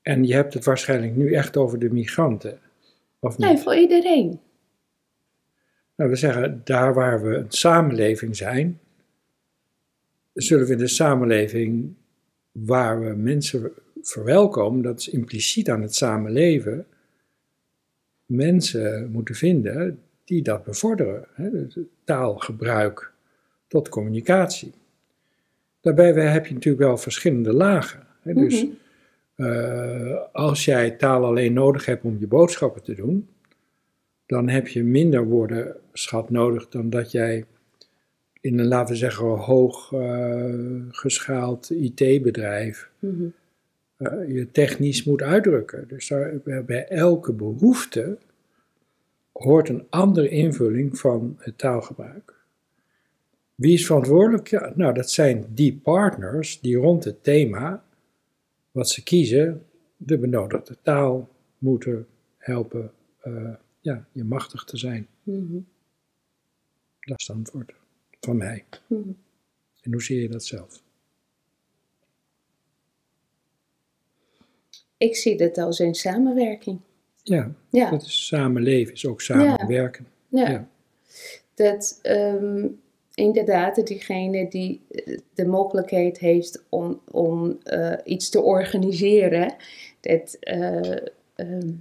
En 0.10 0.26
je 0.26 0.34
hebt 0.34 0.54
het 0.54 0.66
waarschijnlijk 0.66 1.16
nu 1.16 1.34
echt 1.34 1.58
over 1.58 1.80
de 1.80 1.90
migranten. 1.90 2.60
Of 3.20 3.38
niet? 3.38 3.48
Nee, 3.48 3.58
voor 3.58 3.76
iedereen. 3.76 4.40
Nou, 5.96 6.10
we 6.10 6.16
zeggen, 6.16 6.62
daar 6.64 6.94
waar 6.94 7.24
we 7.24 7.36
een 7.36 7.52
samenleving 7.52 8.36
zijn, 8.36 8.80
zullen 10.34 10.66
we 10.66 10.72
in 10.72 10.78
de 10.78 10.88
samenleving 10.88 11.94
waar 12.52 13.00
we 13.00 13.16
mensen 13.16 13.72
verwelkomen, 14.02 14.82
dat 14.82 15.00
is 15.00 15.10
impliciet 15.10 15.70
aan 15.70 15.82
het 15.82 15.96
samenleven, 15.96 16.86
mensen 18.26 19.12
moeten 19.12 19.36
vinden 19.36 20.00
die 20.24 20.42
dat 20.42 20.64
bevorderen. 20.64 21.26
Hè? 21.34 21.68
Taalgebruik 22.04 23.12
tot 23.68 23.90
communicatie. 23.90 24.72
Daarbij 25.82 26.14
heb 26.14 26.46
je 26.46 26.54
natuurlijk 26.54 26.84
wel 26.84 26.98
verschillende 26.98 27.54
lagen. 27.54 28.08
Hè? 28.22 28.34
Dus 28.34 28.64
Mhm. 28.64 28.72
Eh, 29.40 30.18
als 30.32 30.66
jij 30.66 30.92
taal 30.92 31.26
alleen 31.26 31.54
nodig 31.54 31.86
hebt 31.86 32.04
om 32.04 32.18
je 32.20 32.28
boodschappen 32.28 32.84
te 32.84 32.96
doen, 32.96 33.28
dan 34.26 34.50
heb 34.50 34.68
je 34.68 34.84
minder 34.84 35.26
woordenschat 35.26 36.30
nodig 36.30 36.70
dan 36.70 36.90
dat 36.90 37.12
jij 37.12 37.46
in 38.42 38.60
een, 38.60 38.68
laten 38.68 38.94
we 38.94 39.00
zeggen, 39.00 39.26
hoog 39.28 39.94
eh, 39.94 40.54
geschaald 40.90 41.70
IT-bedrijf 41.70 42.90
Mhm. 43.00 43.24
eh, 43.98 44.28
je 44.36 44.52
technisch 44.52 45.04
moet 45.04 45.22
uitdrukken. 45.22 45.88
Dus 45.88 46.08
daar, 46.08 46.34
bij- 46.44 46.66
bij 46.66 46.88
elke 46.88 47.34
behoefte 47.34 48.18
hoort 49.32 49.70
een 49.70 49.86
andere 49.90 50.30
invulling 50.30 50.98
van 50.98 51.36
het 51.40 51.58
taalgebruik. 51.58 52.36
Wie 53.56 53.74
is 53.74 53.86
verantwoordelijk? 53.86 54.48
Ja, 54.48 54.72
nou, 54.76 54.94
dat 54.94 55.10
zijn 55.10 55.46
die 55.54 55.80
partners 55.84 56.60
die 56.62 56.78
rond 56.78 57.04
het 57.04 57.24
thema 57.24 57.84
wat 58.80 58.90
ze 58.90 59.04
kiezen, 59.04 59.66
de 59.98 60.18
benodigde 60.18 60.78
taal 60.82 61.30
moeten 61.58 62.08
helpen 62.38 62.92
eh, 63.22 63.54
ja, 63.80 64.08
je 64.12 64.24
machtig 64.24 64.64
te 64.64 64.78
zijn. 64.78 65.08
Mhm. 65.24 65.60
Dat 67.00 67.20
is 67.20 67.28
het 67.28 67.36
antwoord 67.36 67.74
van 68.20 68.38
mij. 68.38 68.66
Mhm. 68.88 69.10
En 69.82 69.92
hoe 69.92 70.04
zie 70.04 70.22
je 70.22 70.30
dat 70.30 70.44
zelf? 70.46 70.82
Ik 74.98 75.16
zie 75.16 75.38
dit 75.38 75.58
als 75.58 75.80
een 75.80 75.96
samenwerking. 75.96 76.80
Ja, 77.24 77.56
Ja. 77.70 77.90
dat 77.90 78.02
is 78.02 78.28
samenleven, 78.28 78.94
is 78.94 79.06
ook 79.06 79.22
samenwerken. 79.22 80.08
Ja. 80.28 80.50
Ja. 80.50 80.70
Dat 81.54 82.00
ehm, 82.02 82.68
inderdaad 83.20 83.88
diegene 83.88 84.48
die 84.50 84.82
eh, 84.90 85.18
de 85.34 85.46
mogelijkheid 85.46 86.20
heeft 86.20 86.64
om, 86.70 87.02
om 87.12 87.58
eh, 87.64 87.94
iets 88.04 88.30
te 88.30 88.42
organiseren, 88.42 89.56
dat 90.00 90.38
eh, 90.40 90.92
ehm, 91.36 91.72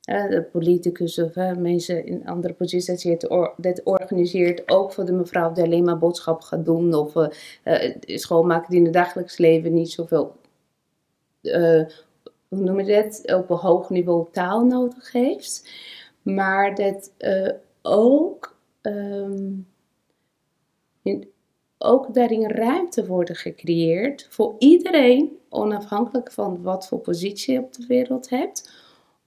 eh, 0.00 0.28
de 0.28 0.42
politicus 0.52 1.18
of 1.18 1.34
mensen 1.56 2.06
in 2.06 2.26
andere 2.26 2.54
posities, 2.54 3.06
dat 3.56 3.82
organiseert 3.84 4.70
ook 4.70 4.92
voor 4.92 5.04
de 5.04 5.12
mevrouw 5.12 5.52
die 5.52 5.64
alleen 5.64 5.84
maar 5.84 5.98
boodschap 5.98 6.40
gaat 6.40 6.64
doen 6.64 6.94
of 6.94 7.28
schoonmaken 8.04 8.70
die 8.70 8.78
in 8.78 8.84
het 8.84 8.94
dagelijks 8.94 9.38
leven 9.38 9.74
niet 9.74 9.90
zoveel, 9.90 10.32
hoe 12.48 12.60
noem 12.60 12.80
je 12.80 13.02
dat, 13.02 13.36
op 13.36 13.50
een 13.50 13.56
hoog 13.56 13.90
niveau 13.90 14.26
taal 14.32 14.64
nodig 14.64 15.12
heeft. 15.12 15.68
Maar 16.22 16.74
dat 16.74 17.12
ook, 17.82 18.56
ehm, 18.80 19.52
ook 21.78 22.14
daarin 22.14 22.50
ruimte 22.50 23.06
worden 23.06 23.36
gecreëerd 23.36 24.26
voor 24.30 24.54
iedereen, 24.58 25.38
onafhankelijk 25.48 26.32
van 26.32 26.62
wat 26.62 26.88
voor 26.88 26.98
positie 26.98 27.54
je 27.54 27.60
op 27.60 27.72
de 27.72 27.86
wereld 27.86 28.30
hebt, 28.30 28.72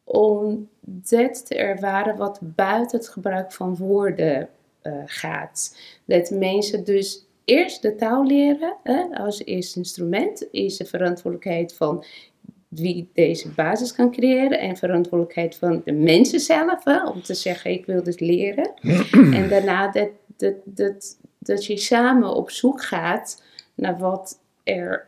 om 0.04 0.70
dat 0.82 1.46
te 1.46 1.56
ervaren 1.56 2.18
wat 2.18 2.40
buiten 2.42 2.98
het 2.98 3.10
gebruik 3.10 3.52
van 3.52 3.76
woorden 3.76 4.50
eh, 4.82 4.94
gaat. 5.06 5.78
Dat 6.06 6.30
mensen 6.30 6.84
dus 6.84 7.26
eerst 7.46 7.82
de 7.82 7.96
taal 7.96 8.26
leren 8.26 8.76
hè, 8.84 9.04
als 9.14 9.46
eerste 9.46 9.78
instrument, 9.80 10.48
is 10.52 10.78
de 10.78 10.86
verantwoordelijkheid 10.86 11.74
van 11.74 12.06
wie 12.68 13.10
deze 13.14 13.50
basis 13.50 13.94
kan 13.94 14.12
creëren 14.12 14.60
en 14.60 14.78
verantwoordelijkheid 14.78 15.56
van 15.56 15.82
de 15.86 15.92
mensen 15.92 16.40
zelf, 16.40 16.84
hè, 16.84 17.08
om 17.08 17.22
te 17.22 17.34
zeggen 17.34 17.72
ik 17.72 17.86
wil 17.86 18.04
dit 18.04 18.20
leren. 18.20 18.74
en 19.40 19.50
daarna 19.50 19.92
dat, 19.92 20.10
dat, 20.38 20.56
dat, 20.66 21.18
dat 21.48 21.66
je 21.66 21.78
samen 21.78 22.30
op 22.34 22.50
zoek 22.50 22.84
gaat 22.84 23.44
naar 23.76 23.98
wat 23.98 24.40
er, 24.64 25.06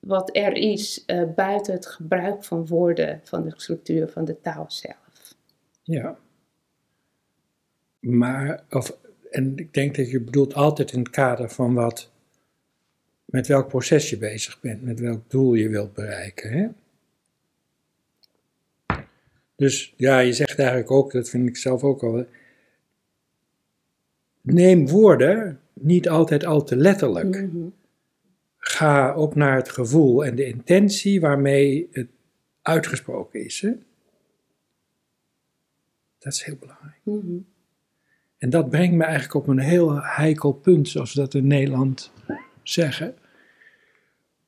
wat 0.00 0.36
er 0.36 0.52
is 0.52 1.04
eh, 1.04 1.22
buiten 1.34 1.72
het 1.72 1.86
gebruik 1.86 2.44
van 2.44 2.66
woorden, 2.66 3.20
van 3.24 3.44
de 3.44 3.52
structuur 3.56 4.08
van 4.08 4.24
de 4.24 4.40
taal 4.40 4.64
zelf. 4.68 5.34
Ja. 5.82 6.18
Maar, 8.00 8.64
of, 8.70 8.96
en 9.30 9.56
ik 9.56 9.74
denk 9.74 9.96
dat 9.96 10.10
je 10.10 10.20
bedoelt 10.20 10.54
altijd 10.54 10.92
in 10.92 10.98
het 10.98 11.10
kader 11.10 11.50
van 11.50 11.74
wat, 11.74 12.10
met 13.24 13.46
welk 13.46 13.68
proces 13.68 14.10
je 14.10 14.18
bezig 14.18 14.60
bent, 14.60 14.82
met 14.82 15.00
welk 15.00 15.30
doel 15.30 15.54
je 15.54 15.68
wilt 15.68 15.92
bereiken. 15.92 16.52
Hè? 16.52 16.68
Dus 19.56 19.94
ja, 19.96 20.18
je 20.18 20.32
zegt 20.32 20.58
eigenlijk 20.58 20.90
ook, 20.90 21.12
dat 21.12 21.28
vind 21.28 21.48
ik 21.48 21.56
zelf 21.56 21.82
ook 21.82 22.02
al, 22.02 22.26
neem 24.44 24.88
woorden 24.88 25.60
niet 25.72 26.08
altijd 26.08 26.44
al 26.44 26.64
te 26.64 26.76
letterlijk. 26.76 27.42
Mhm. 27.42 27.66
Ga 28.56 29.12
ook 29.12 29.34
naar 29.34 29.56
het 29.56 29.68
gevoel 29.68 30.24
en 30.24 30.34
de 30.34 30.46
intentie 30.46 31.20
waarmee 31.20 31.88
het 31.92 32.08
uitgesproken 32.62 33.44
is. 33.44 33.60
Hè? 33.60 33.72
Dat 36.18 36.32
is 36.32 36.42
heel 36.42 36.56
belangrijk. 36.60 37.00
Mhm. 37.02 37.38
En 38.38 38.50
dat 38.50 38.70
brengt 38.70 38.94
me 38.94 39.04
eigenlijk 39.04 39.34
op 39.34 39.48
een 39.48 39.58
heel 39.58 40.02
heikel 40.02 40.52
punt, 40.52 40.88
zoals 40.88 41.14
we 41.14 41.20
dat 41.20 41.34
in 41.34 41.46
Nederland 41.46 42.12
zeggen. 42.62 43.14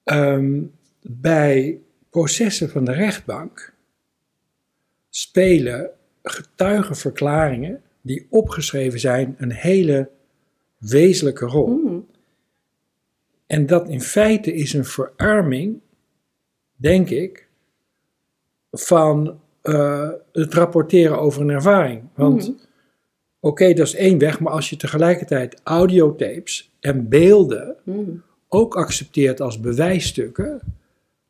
Ehm, 0.04 0.62
bij 1.02 1.80
processen 2.10 2.70
van 2.70 2.84
de 2.84 2.92
rechtbank 2.92 3.74
spelen 5.08 5.90
getuigenverklaringen 6.22 7.82
die 8.06 8.26
opgeschreven 8.30 9.00
zijn 9.00 9.34
een 9.38 9.52
hele 9.52 10.10
wezenlijke 10.78 11.46
rol. 11.46 11.66
Mhm. 11.66 11.98
En 13.46 13.66
dat 13.66 13.88
in 13.88 14.00
feite 14.00 14.54
is 14.54 14.72
een 14.72 14.84
verarming, 14.84 15.80
denk 16.76 17.10
ik, 17.10 17.48
van 18.70 19.40
eh, 19.62 20.10
het 20.32 20.54
rapporteren 20.54 21.18
over 21.18 21.40
een 21.42 21.50
ervaring. 21.50 22.02
Want 22.14 22.48
Mhm. 22.48 22.56
oké, 23.40 23.72
dat 23.72 23.86
is 23.86 23.94
één 23.94 24.18
weg, 24.18 24.40
maar 24.40 24.52
als 24.52 24.70
je 24.70 24.76
tegelijkertijd 24.76 25.60
audiotapes 25.64 26.72
en 26.80 27.08
beelden 27.08 27.76
Mhm. 27.84 28.10
ook 28.48 28.76
accepteert 28.76 29.40
als 29.40 29.60
bewijsstukken, 29.60 30.60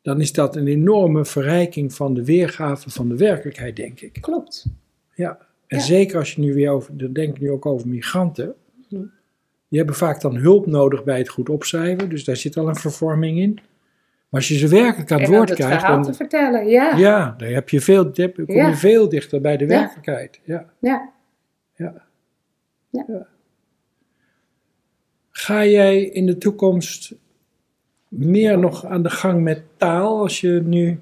dan 0.01 0.21
is 0.21 0.31
dat 0.31 0.55
een 0.55 0.67
enorme 0.67 1.25
verrijking 1.25 1.93
van 1.93 2.13
de 2.13 2.23
weergave 2.25 2.89
van 2.89 3.09
de 3.09 3.15
werkelijkheid, 3.17 3.75
denk 3.75 4.01
ik. 4.01 4.17
Klopt. 4.21 4.65
Ja. 5.15 5.46
En 5.67 5.77
Ja. 5.77 5.83
zeker 5.83 6.17
als 6.19 6.33
je 6.33 6.41
nu 6.41 6.53
weer 6.53 6.69
over, 6.71 6.97
dan 6.97 7.13
denk 7.13 7.35
ik 7.35 7.41
nu 7.41 7.51
ook 7.51 7.65
over 7.65 7.87
migranten. 7.87 8.53
Mhm. 8.89 9.01
Die 9.69 9.77
hebben 9.77 9.95
vaak 9.95 10.21
dan 10.21 10.35
hulp 10.35 10.65
nodig 10.65 11.03
bij 11.03 11.17
het 11.17 11.29
goed 11.29 11.49
opschrijven, 11.49 12.09
dus 12.09 12.23
daar 12.23 12.35
zit 12.37 12.57
al 12.57 12.67
een 12.67 12.75
vervorming 12.75 13.39
in. 13.39 13.53
Maar 14.29 14.39
als 14.41 14.47
je 14.47 14.57
ze 14.57 14.67
werkelijk 14.67 15.11
aan 15.11 15.19
het 15.19 15.29
en 15.29 15.35
woord 15.35 15.49
het 15.49 15.57
krijgt, 15.57 15.87
dan, 15.87 16.03
te 16.03 16.13
vertellen, 16.13 16.67
ja. 16.67 16.97
ja, 16.97 17.35
dan 17.37 17.47
heb 17.47 17.69
je 17.69 17.81
veel, 17.81 18.11
dan 18.11 18.31
kom 18.33 18.45
je 18.47 18.53
Ja. 18.53 18.75
veel 18.75 19.09
dichter 19.09 19.41
bij 19.41 19.57
de 19.57 19.63
Ja. 19.65 19.69
werkelijkheid. 19.69 20.39
Ja. 20.43 20.65
ja. 20.79 21.11
Ja. 21.75 22.05
Ja. 22.89 23.05
Ja. 23.07 23.27
Ga 25.31 25.65
jij 25.65 26.01
in 26.03 26.25
de 26.25 26.37
toekomst 26.37 27.13
meer 28.07 28.59
nog 28.59 28.85
aan 28.85 29.03
de 29.03 29.09
gang 29.09 29.43
met 29.43 29.63
taal 29.77 30.19
als 30.19 30.41
je 30.41 30.61
nu 30.63 30.99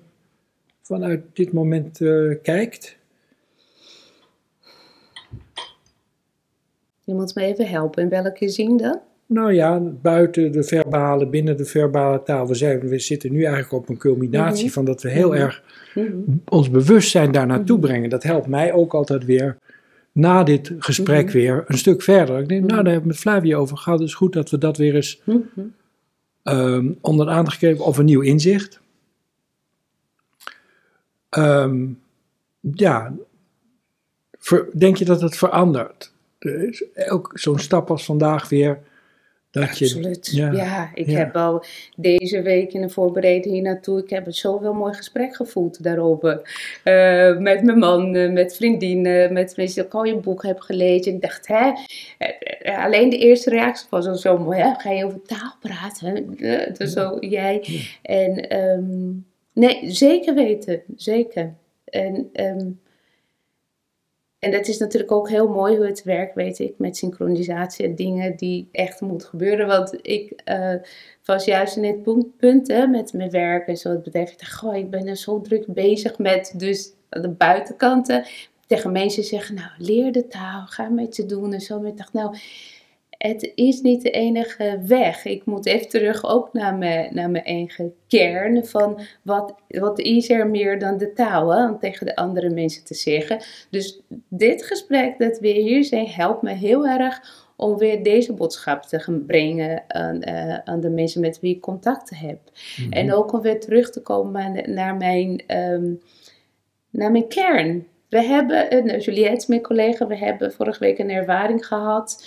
vanuit 0.82 1.22
dit 1.34 1.54
moment 1.54 2.02
eh, 2.02 2.36
kijkt? 2.42 2.98
Je 7.06 7.14
moet 7.14 7.36
me 7.36 7.42
even 7.44 7.68
helpen. 7.68 8.04
In 8.04 8.10
welke 8.10 8.78
dan? 8.78 9.00
Nou 9.28 9.54
ja, 9.54 9.80
buiten 9.80 10.52
de 10.52 10.64
verbale, 10.64 11.28
binnen 11.28 11.58
de 11.58 11.66
verbale 11.66 12.24
taal. 12.24 12.48
We, 12.48 12.56
zijn, 12.56 12.80
we 12.80 13.00
zitten 13.00 13.32
nu 13.32 13.44
eigenlijk 13.44 13.74
op 13.74 13.90
een 13.90 13.98
culminatie 13.98 14.64
Mhm. 14.66 14.74
van 14.74 14.86
dat 14.86 15.02
we 15.02 15.10
heel 15.10 15.30
Mhm. 15.32 15.38
erg 15.42 15.64
Mhm. 15.96 16.14
ons 16.50 16.70
bewustzijn 16.70 17.32
daar 17.32 17.46
naartoe 17.48 17.80
brengen. 17.80 18.10
Dat 18.10 18.24
helpt 18.24 18.48
mij 18.48 18.74
ook 18.74 18.94
altijd 18.94 19.26
weer 19.26 19.58
na 20.12 20.44
dit 20.44 20.72
gesprek 20.80 21.30
weer 21.30 21.64
een 21.68 21.78
stuk 21.78 22.02
verder. 22.02 22.40
Ik 22.40 22.48
denk, 22.48 22.62
nou, 22.62 22.84
daar 22.84 22.92
hebben 22.94 22.94
we 22.94 22.98
het 23.16 23.26
met 23.26 23.34
Flavia 23.34 23.58
over 23.58 23.78
gehad. 23.78 24.00
Het 24.00 24.08
is 24.08 24.14
goed 24.16 24.34
dat 24.34 24.50
we 24.50 24.58
dat 24.58 24.78
weer 24.78 24.96
eens 24.96 25.22
ehm, 26.44 26.92
onder 27.02 27.26
de 27.26 27.32
aandacht 27.32 27.58
geven 27.58 27.86
of 27.86 27.98
een 27.98 28.06
nieuw 28.06 28.22
inzicht. 28.22 28.80
Ehm, 31.30 31.86
ja, 32.62 33.14
denk 34.74 34.98
je 34.98 35.06
dat 35.06 35.22
het 35.22 35.38
verandert? 35.38 36.14
Ook 37.10 37.32
zo'n 37.34 37.60
stap 37.60 37.90
als 37.90 38.06
vandaag 38.06 38.50
weer, 38.50 38.80
Dat 39.52 39.78
je, 39.78 39.86
Absoluut. 39.86 40.30
Ja, 40.32 40.52
ja, 40.52 40.92
ik 40.94 41.10
ja. 41.10 41.18
heb 41.18 41.36
al 41.36 41.64
deze 41.96 42.42
week 42.42 42.74
in 42.74 42.82
de 42.82 42.90
voorbereiding 42.90 43.54
hier 43.54 43.64
naartoe, 43.64 44.04
ik 44.04 44.10
heb 44.10 44.25
een 44.25 44.34
zoveel 44.34 44.74
mooi 44.74 44.94
gesprek 44.94 45.36
gevoeld 45.36 45.84
daarover. 45.84 46.42
Eh, 46.84 47.38
met 47.38 47.64
mijn 47.64 47.78
man, 47.78 48.16
eh, 48.16 48.32
met 48.32 48.56
vriendinnen, 48.56 49.34
met 49.34 49.56
mensen 49.58 49.75
die 49.75 49.86
ook 49.86 49.94
al 49.94 50.04
je 50.04 50.16
boek 50.16 50.44
heb 50.44 50.60
gelezen. 50.60 51.14
Ik 51.14 51.22
dacht, 51.22 51.48
hè, 51.48 51.72
eh, 52.18 52.84
alleen 52.84 53.10
de 53.10 53.18
eerste 53.18 53.50
reactie 53.50 53.88
was 53.90 54.08
al 54.08 54.16
zo 54.16 54.38
mooi, 54.38 54.60
hè? 54.60 54.74
ga 54.78 54.92
je 54.92 55.06
over 55.06 55.22
taal 55.22 55.56
praten? 55.60 56.36
Dus 56.78 56.94
zo, 56.94 57.18
jij. 57.20 57.60
Ja. 57.62 57.82
En 58.02 58.50
ehm, 58.50 59.12
nee, 59.54 59.92
zeker 59.92 60.34
weten, 60.34 60.82
zeker. 60.96 61.54
En, 61.86 62.30
ehm, 62.34 62.68
en 64.46 64.52
dat 64.52 64.68
is 64.68 64.78
natuurlijk 64.78 65.12
ook 65.12 65.30
heel 65.30 65.48
mooi 65.48 65.75
hoe 65.75 65.86
het 65.86 66.04
werkt, 66.04 66.36
weet 66.36 66.60
ik, 66.60 66.74
met 66.78 66.98
synchronisatie 66.98 67.86
en 67.86 67.96
dingen 67.96 68.36
die 68.36 68.70
echt 68.72 69.02
moeten 69.02 69.28
gebeuren. 69.28 69.68
Want 69.68 69.98
ik 70.02 70.32
eh, 70.44 70.74
was 71.24 71.46
juist 71.46 71.75
in 71.75 71.84
het 71.84 72.04
punt, 72.04 72.38
punt 72.38 72.68
hè, 72.68 72.88
met 72.88 73.14
mijn 73.14 73.30
werk 73.30 73.68
en 73.68 73.78
zo. 73.78 73.90
Het 73.90 74.04
bedrijf, 74.04 74.32
ik 74.32 74.40
dacht, 74.40 74.56
goh, 74.56 74.75
ik 74.75 74.90
ben 74.90 75.08
er 75.08 75.16
zo 75.16 75.42
druk 75.42 75.66
bezig 75.68 76.18
met 76.18 76.54
dus 76.58 76.92
de 77.10 77.30
buitenkanten. 77.30 78.25
Tegen 78.68 78.92
mensen 78.92 79.24
zeggen, 79.24 79.56
nou, 79.56 79.70
leer 79.78 80.12
de 80.12 80.28
taal, 80.28 80.66
ga 80.66 80.90
met 80.90 81.16
je 81.16 81.25
doen 81.25 81.54
en 81.54 81.62
zo. 81.62 81.80
Maar 81.80 81.90
ik 81.90 81.98
dacht, 81.98 82.14
nou, 82.14 82.36
het 83.27 83.51
is 83.55 83.82
niet 83.82 84.01
de 84.01 84.12
enige 84.12 84.82
weg. 84.86 85.25
Ik 85.25 85.46
moet 85.46 85.65
even 85.65 85.89
terug 85.89 86.25
ook 86.25 86.53
naar 86.53 86.75
mijn, 86.75 87.13
naar 87.13 87.29
mijn 87.29 87.44
eigen 87.44 87.94
kern. 88.08 88.65
Van 88.65 89.00
wat, 89.22 89.55
wat 89.67 90.00
is 90.00 90.29
er 90.29 90.48
meer 90.48 90.79
dan 90.79 90.98
de 90.98 91.13
taal? 91.13 91.50
Hè? 91.50 91.70
Om 91.70 91.79
tegen 91.79 92.05
de 92.05 92.15
andere 92.15 92.50
mensen 92.50 92.84
te 92.84 92.94
zeggen. 92.94 93.39
Dus 93.70 94.01
dit 94.29 94.65
gesprek 94.65 95.17
dat 95.17 95.39
we 95.39 95.48
hier 95.48 95.84
zijn, 95.84 96.08
helpt 96.08 96.41
me 96.41 96.51
heel 96.51 96.88
erg 96.88 97.44
om 97.55 97.77
weer 97.77 98.03
deze 98.03 98.34
boodschap 98.34 98.84
te 98.84 99.00
gaan 99.00 99.25
brengen 99.25 99.84
aan, 99.88 100.22
eh, 100.22 100.58
aan 100.63 100.79
de 100.79 100.89
mensen 100.89 101.22
met 101.22 101.39
wie 101.39 101.55
ik 101.55 101.62
contact 101.62 102.12
heb. 102.15 102.39
Mhm. 102.77 102.91
En 102.91 103.13
ook 103.13 103.34
om 103.34 103.41
weer 103.41 103.60
terug 103.60 103.89
te 103.89 104.01
komen 104.01 104.74
naar, 104.74 104.96
mijn, 104.96 105.44
ehm, 105.48 105.94
naar 106.89 107.12
mijn 107.12 107.27
kern. 107.27 107.88
We 108.10 108.22
hebben, 108.22 108.70
eh, 108.70 108.84
nou, 108.84 109.00
Juliette, 109.00 109.46
mijn 109.48 109.62
collega, 109.62 110.08
we 110.08 110.17
hebben 110.17 110.53
vorige 110.53 110.79
week 110.79 110.98
een 110.98 111.10
ervaring 111.10 111.67
gehad 111.67 112.25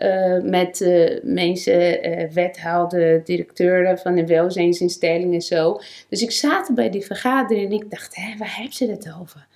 eh, 0.00 0.42
met 0.42 0.80
eh, 0.80 1.22
mensen, 1.22 2.02
eh, 2.02 2.30
wethouder, 2.30 3.24
directeuren 3.24 3.98
van 3.98 4.14
de 4.14 4.26
welzijnsinstellingen 4.26 5.34
en 5.34 5.40
zo. 5.40 5.80
Dus 6.08 6.22
ik 6.22 6.30
zat 6.30 6.70
bij 6.74 6.90
die 6.90 7.04
vergadering 7.04 7.66
en 7.66 7.72
ik 7.72 7.90
dacht, 7.90 8.16
waar 8.38 8.56
hebben 8.56 8.72
ze 8.72 8.86
het 8.86 9.14
over? 9.20 9.48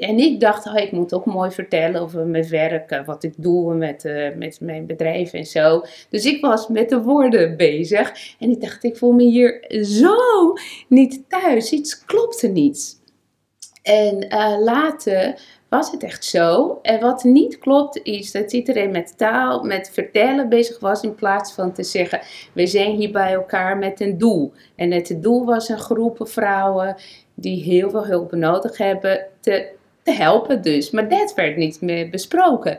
En 0.00 0.18
ik 0.18 0.40
dacht, 0.40 0.66
oh, 0.66 0.76
ik 0.76 0.92
moet 0.92 1.14
ook 1.14 1.24
mooi 1.24 1.50
vertellen 1.50 2.00
over 2.00 2.26
mijn 2.26 2.48
werk, 2.48 3.02
wat 3.06 3.24
ik 3.24 3.32
doe 3.36 3.74
met, 3.74 4.04
met 4.36 4.60
mijn 4.60 4.86
bedrijf 4.86 5.32
en 5.32 5.46
zo. 5.46 5.84
Dus 6.10 6.24
ik 6.24 6.40
was 6.40 6.68
met 6.68 6.88
de 6.88 7.02
woorden 7.02 7.56
bezig 7.56 8.34
en 8.38 8.50
ik 8.50 8.60
dacht, 8.60 8.84
ik 8.84 8.96
voel 8.96 9.12
me 9.12 9.22
hier 9.22 9.64
zo 9.84 10.16
niet 10.88 11.22
thuis. 11.28 11.72
Iets 11.72 12.04
klopte 12.04 12.48
niet. 12.48 13.00
En 13.82 14.28
later 14.62 15.38
was 15.68 15.90
het 15.90 16.02
echt 16.02 16.24
zo. 16.24 16.78
En 16.82 17.00
wat 17.00 17.24
niet 17.24 17.58
klopt 17.58 18.00
is 18.02 18.32
dat 18.32 18.52
iedereen 18.52 18.90
met 18.90 19.18
taal, 19.18 19.62
met 19.62 19.90
vertellen 19.92 20.48
bezig 20.48 20.80
was 20.80 21.02
in 21.02 21.14
plaats 21.14 21.52
van 21.52 21.72
te 21.72 21.82
zeggen, 21.82 22.20
we 22.52 22.66
zijn 22.66 22.96
hier 22.96 23.12
bij 23.12 23.32
elkaar 23.32 23.76
met 23.76 24.00
een 24.00 24.18
doel. 24.18 24.52
En 24.76 24.90
het 24.90 25.16
doel 25.20 25.44
was 25.44 25.68
een 25.68 25.78
groep 25.78 26.18
vrouwen 26.28 26.96
die 27.34 27.62
heel 27.62 27.90
veel 27.90 28.06
hulp 28.06 28.32
nodig 28.32 28.78
hebben 28.78 29.26
te, 29.40 29.68
te 30.02 30.12
helpen 30.12 30.62
dus. 30.62 30.90
Maar 30.90 31.08
dat 31.08 31.34
werd 31.34 31.56
niet 31.56 31.80
meer 31.80 32.10
besproken. 32.10 32.78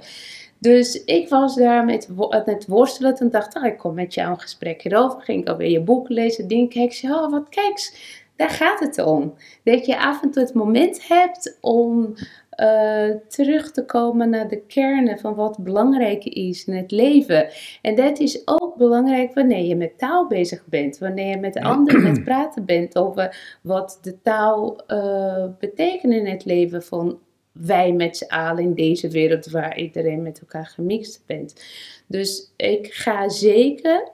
Dus 0.60 1.04
ik 1.04 1.30
was 1.30 1.56
daar 1.56 1.86
met, 1.86 2.10
het 2.30 2.68
worstelen 2.68 3.18
en 3.18 3.30
dacht, 3.30 3.54
ah, 3.54 3.66
ik 3.66 3.78
kom 3.78 3.94
met 3.94 4.14
jou 4.14 4.30
een 4.30 4.40
gesprek 4.40 4.82
hierover. 4.82 5.22
Ging 5.22 5.42
ik 5.42 5.48
alweer 5.48 5.70
je 5.70 5.82
boek 5.82 6.10
lezen, 6.10 6.48
denk 6.48 6.74
ik, 6.74 6.94
zei, 6.94 7.14
oh 7.14 7.32
wat 7.32 7.50
kijk, 7.50 7.92
daar 8.36 8.50
gaat 8.50 8.80
het 8.80 9.00
om. 9.00 9.34
Dat 9.64 9.86
je 9.86 10.00
af 10.00 10.24
en 10.24 10.32
toe 10.32 10.44
het 10.44 10.54
moment 10.54 11.08
hebt 11.08 11.58
om 11.62 12.14
eh, 12.56 13.10
terug 13.28 13.72
te 13.72 13.86
komen 13.86 14.30
naar 14.30 14.48
de 14.48 14.62
kernen 14.62 15.20
van 15.20 15.36
wat 15.36 15.64
belangrijk 15.64 16.26
is 16.26 16.66
in 16.66 16.76
het 16.76 16.92
leven. 16.92 17.48
En 17.82 17.96
dat 17.96 18.20
is 18.20 18.42
ook 18.46 18.76
belangrijk 18.76 19.34
wanneer 19.34 19.64
je 19.64 19.76
met 19.76 19.98
taal 19.98 20.28
bezig 20.28 20.66
bent. 20.66 20.98
Wanneer 20.98 21.30
je 21.30 21.38
met 21.38 21.60
anderen 21.60 22.04
met 22.04 22.24
praten 22.34 22.66
bent 22.66 22.98
over 22.98 23.58
wat 23.62 24.00
de 24.02 24.22
taal 24.22 24.86
eh, 24.88 25.46
betekent 25.60 26.14
in 26.14 26.28
het 26.28 26.46
leven 26.46 26.84
van 26.84 27.20
wij 27.52 27.92
met 27.92 28.18
z'n 28.18 28.34
allen 28.34 28.64
in 28.64 28.74
deze 28.74 29.10
wereld 29.10 29.46
waar 29.46 29.78
iedereen 29.78 30.22
met 30.22 30.40
elkaar 30.40 30.66
gemixt 30.66 31.24
bent. 31.26 31.64
Dus 32.08 32.54
ik 32.56 32.94
ga 32.94 33.30
zeker, 33.30 34.10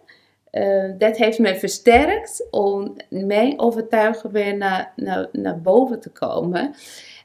eh, 0.52 0.90
dat 0.98 1.18
heeft 1.18 1.40
mij 1.40 1.56
versterkt 1.56 2.48
om 2.52 2.96
mijn 3.10 3.60
overtuiging 3.60 4.34
weer 4.34 4.58
naar, 4.58 4.94
naar, 4.96 5.28
naar 5.32 5.62
boven 5.62 6.00
te 6.00 6.10
komen. 6.10 6.74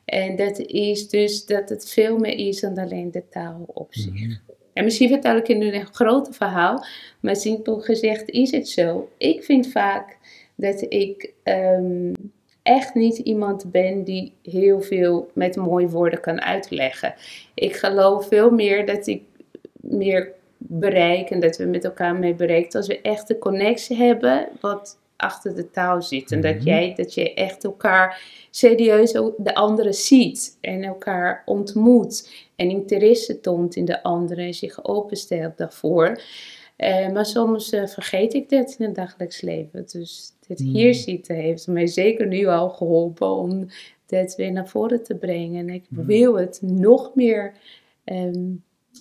En 0.06 0.36
dat 0.36 0.58
is 0.58 1.08
dus 1.08 1.46
dat 1.46 1.68
het 1.68 1.90
veel 1.90 2.18
meer 2.18 2.38
is 2.38 2.60
dan 2.60 2.78
alleen 2.78 3.10
de 3.10 3.28
taal 3.30 3.64
op 3.66 3.94
zich. 3.94 4.12
Mhm. 4.12 4.34
En 4.72 4.84
misschien 4.84 5.08
vertel 5.08 5.36
ik 5.36 5.46
je 5.46 5.54
nu 5.54 5.72
een 5.72 5.86
grote 5.86 6.32
verhaal, 6.32 6.84
maar 7.20 7.36
simpel 7.36 7.80
gezegd 7.80 8.30
is 8.30 8.50
het 8.50 8.68
zo. 8.68 9.08
Ik 9.18 9.44
vind 9.44 9.68
vaak 9.68 10.18
dat 10.54 10.86
ik 10.88 11.32
ehm, 11.42 12.12
echt 12.62 12.94
niet 12.94 13.18
iemand 13.18 13.70
ben 13.70 14.04
die 14.04 14.32
heel 14.42 14.80
veel 14.80 15.30
met 15.34 15.56
mooie 15.56 15.88
woorden 15.88 16.20
kan 16.20 16.40
uitleggen. 16.40 17.14
Ik 17.54 17.76
geloof 17.76 18.28
veel 18.28 18.50
meer 18.50 18.86
dat 18.86 19.06
ik 19.06 19.22
meer 19.80 20.32
bereik 20.56 21.30
en 21.30 21.40
dat 21.40 21.56
we 21.56 21.64
met 21.64 21.84
elkaar 21.84 22.16
mee 22.16 22.34
bereikt 22.34 22.74
als 22.74 22.86
we 22.86 23.00
echt 23.00 23.28
de 23.28 23.38
connectie 23.38 23.96
hebben 23.96 24.48
wat 24.60 24.98
achter 25.16 25.54
de 25.54 25.70
taal 25.70 26.02
zit. 26.02 26.32
En 26.32 26.40
dat, 26.40 26.54
Mhm. 26.54 26.64
jij, 26.64 26.94
dat 26.94 27.14
je 27.14 27.34
echt 27.34 27.64
elkaar 27.64 28.22
serieus 28.50 29.12
de 29.36 29.54
andere 29.54 29.92
ziet 29.92 30.58
en 30.60 30.82
elkaar 30.84 31.42
ontmoet 31.44 32.30
en 32.56 32.70
interesse 32.70 33.40
toont 33.40 33.76
in 33.76 33.84
de 33.84 34.02
andere 34.02 34.42
en 34.42 34.54
zich 34.54 34.84
openstelt 34.84 35.56
daarvoor. 35.56 36.20
Eh, 36.76 37.12
maar 37.12 37.26
soms 37.26 37.70
eh, 37.70 37.86
vergeet 37.86 38.34
ik 38.34 38.48
dat 38.48 38.76
in 38.78 38.86
het 38.86 38.94
dagelijks 38.94 39.40
leven. 39.40 39.86
Dus 39.92 40.32
dit 40.46 40.60
Mm. 40.60 40.66
hier 40.66 40.94
zitten 40.94 41.34
heeft 41.36 41.66
mij 41.66 41.86
zeker 41.86 42.26
nu 42.26 42.46
al 42.46 42.68
geholpen 42.70 43.30
om 43.30 43.66
dat 44.06 44.34
weer 44.34 44.52
naar 44.52 44.68
voren 44.68 45.02
te 45.02 45.14
brengen. 45.16 45.68
En 45.68 45.74
ik 45.74 45.84
Mm. 45.88 46.06
wil 46.06 46.38
het 46.38 46.58
nog 46.62 47.14
meer 47.14 47.54
ehm, 48.04 48.50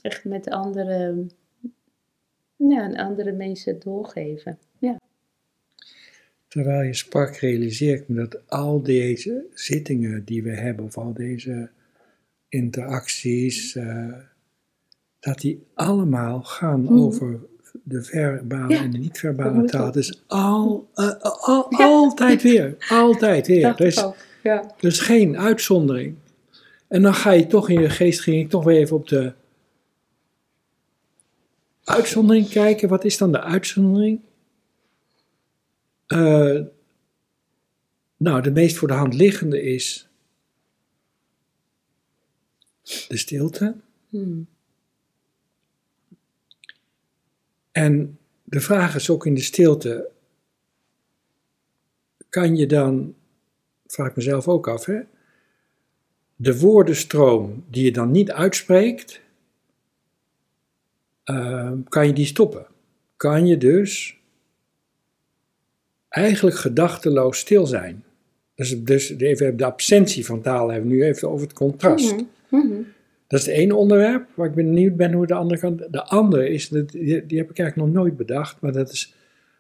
echt 0.01 0.23
met 0.25 0.49
andere, 0.49 1.25
ja, 2.55 2.89
andere 2.95 3.31
mensen 3.31 3.79
doorgeven. 3.79 4.59
Ja. 4.79 4.97
Terwijl 6.55 6.81
je 6.81 6.93
sprak, 6.93 7.35
realiseer 7.35 7.95
ik 7.95 8.07
me 8.07 8.15
dat 8.27 8.49
al 8.49 8.81
deze 8.83 9.45
zittingen 9.53 10.23
die 10.25 10.43
we 10.43 10.49
hebben, 10.49 10.85
of 10.85 10.97
al 10.97 11.13
deze 11.13 11.69
interacties, 12.49 13.75
eh, 13.75 14.13
dat 15.19 15.39
die 15.39 15.63
allemaal 15.73 16.43
gaan 16.43 16.81
Mhm. 16.83 16.93
over 16.99 17.39
de 17.83 18.03
verbale 18.03 18.73
Ja, 18.73 18.81
en 18.83 18.91
de 18.91 18.97
niet-verbale 18.97 19.65
taal. 19.65 19.91
Dus 19.91 20.23
al, 20.27 20.87
eh, 20.93 21.19
al, 21.21 21.65
Ja. 21.77 21.85
altijd 21.85 22.41
weer, 22.41 22.75
altijd 22.89 23.47
weer. 23.47 23.65
Er 23.79 23.85
is, 23.85 24.03
ook. 24.03 24.15
Ja. 24.43 24.61
er 24.79 24.87
is 24.87 24.99
geen 24.99 25.37
uitzondering. 25.37 26.15
En 26.87 27.01
dan 27.01 27.13
ga 27.13 27.31
je 27.31 27.47
toch 27.47 27.69
in 27.69 27.81
je 27.81 27.89
geest, 27.89 28.21
ging 28.21 28.39
ik 28.43 28.49
toch 28.49 28.63
weer 28.63 28.77
even 28.79 28.95
op 28.95 29.07
de 29.07 29.33
uitzondering 31.83 32.49
kijken. 32.49 32.89
Wat 32.89 33.05
is 33.05 33.17
dan 33.17 33.31
de 33.31 33.41
uitzondering? 33.41 34.19
Eh, 36.07 36.61
nou, 38.17 38.41
de 38.41 38.51
meest 38.51 38.77
voor 38.77 38.87
de 38.87 38.93
hand 38.93 39.13
liggende 39.13 39.61
is 39.61 40.09
de 43.07 43.17
stilte. 43.17 43.75
Hmm. 44.09 44.47
En 47.71 48.19
de 48.43 48.59
vraag 48.59 48.95
is 48.95 49.09
ook 49.09 49.25
in 49.25 49.33
de 49.33 49.41
stilte, 49.41 50.11
kan 52.29 52.55
je 52.55 52.65
dan, 52.65 53.15
vraag 53.85 54.09
ik 54.09 54.15
mezelf 54.15 54.47
ook 54.47 54.67
af, 54.67 54.85
hè, 54.85 55.01
de 56.35 56.59
woordenstroom 56.59 57.65
die 57.69 57.83
je 57.83 57.91
dan 57.91 58.11
niet 58.11 58.31
uitspreekt, 58.31 59.21
eh, 61.23 61.71
kan 61.89 62.07
je 62.07 62.13
die 62.13 62.25
stoppen? 62.25 62.67
Kan 63.17 63.47
je 63.47 63.57
dus 63.57 64.19
eigenlijk 66.15 66.55
gedachteloos 66.55 67.39
stil 67.39 67.65
zijn? 67.65 68.03
Dus, 68.55 68.83
dus 68.83 69.09
even 69.09 69.57
de 69.57 69.65
absentie 69.65 70.25
van 70.25 70.41
taal 70.41 70.71
hebben 70.71 70.89
we 70.89 70.95
nu 70.95 71.03
even 71.03 71.29
over 71.29 71.47
het 71.47 71.55
contrast. 71.55 72.11
Mhm. 72.11 72.23
Mhm. 72.49 72.81
Dat 73.27 73.39
is 73.39 73.45
het 73.45 73.55
ene 73.55 73.75
onderwerp 73.75 74.27
waar 74.33 74.47
ik 74.47 74.55
benieuwd 74.55 74.95
ben 74.95 75.13
hoe 75.13 75.27
de 75.27 75.33
andere 75.33 75.59
kant. 75.59 75.87
De 75.91 76.03
andere 76.03 76.49
is, 76.49 76.69
die, 76.69 76.85
die 77.25 77.37
heb 77.37 77.49
ik 77.49 77.59
eigenlijk 77.59 77.75
nog 77.75 77.91
nooit 78.03 78.17
bedacht, 78.17 78.61
maar 78.61 78.71
dat 78.71 78.91
is 78.91 79.13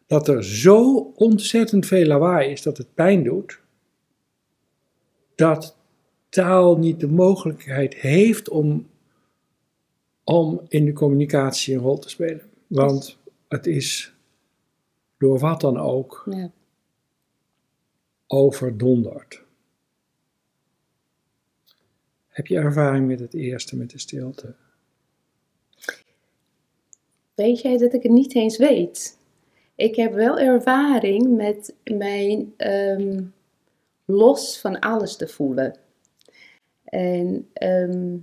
dat 0.07 0.27
er 0.27 0.43
zo 0.43 1.11
ontzettend 1.15 1.85
veel 1.85 2.05
lawaai 2.05 2.51
is 2.51 2.61
dat 2.61 2.77
het 2.77 2.93
pijn 2.93 3.23
doet, 3.23 3.59
dat 5.35 5.77
taal 6.29 6.77
niet 6.77 6.99
de 6.99 7.07
mogelijkheid 7.07 7.95
heeft 7.95 8.49
om, 8.49 8.87
om 10.23 10.61
in 10.67 10.85
de 10.85 10.93
communicatie 10.93 11.75
een 11.75 11.81
rol 11.81 11.97
te 11.99 12.09
spelen. 12.09 12.41
Want 12.67 13.17
het 13.47 13.67
is 13.67 14.14
door 15.25 15.39
wat 15.39 15.61
dan 15.61 15.77
ook 15.77 16.23
Ja. 16.29 16.51
overdonderd. 18.27 19.43
Heb 22.27 22.47
je 22.47 22.57
ervaring 22.57 23.07
met 23.07 23.19
het 23.19 23.33
eerste, 23.33 23.75
met 23.75 23.89
de 23.89 23.99
stilte? 23.99 24.55
Weet 27.35 27.61
jij 27.61 27.77
dat 27.77 27.93
ik 27.93 28.03
het 28.03 28.11
niet 28.11 28.35
eens 28.35 28.57
weet? 28.57 29.17
Ik 29.75 29.95
heb 29.95 30.13
wel 30.13 30.39
ervaring 30.39 31.35
met 31.35 31.75
mijn 31.83 32.53
ehm, 32.57 33.23
los 34.05 34.59
van 34.59 34.79
alles 34.79 35.15
te 35.15 35.27
voelen. 35.27 35.77
En 36.83 37.49
ehm, 37.53 38.17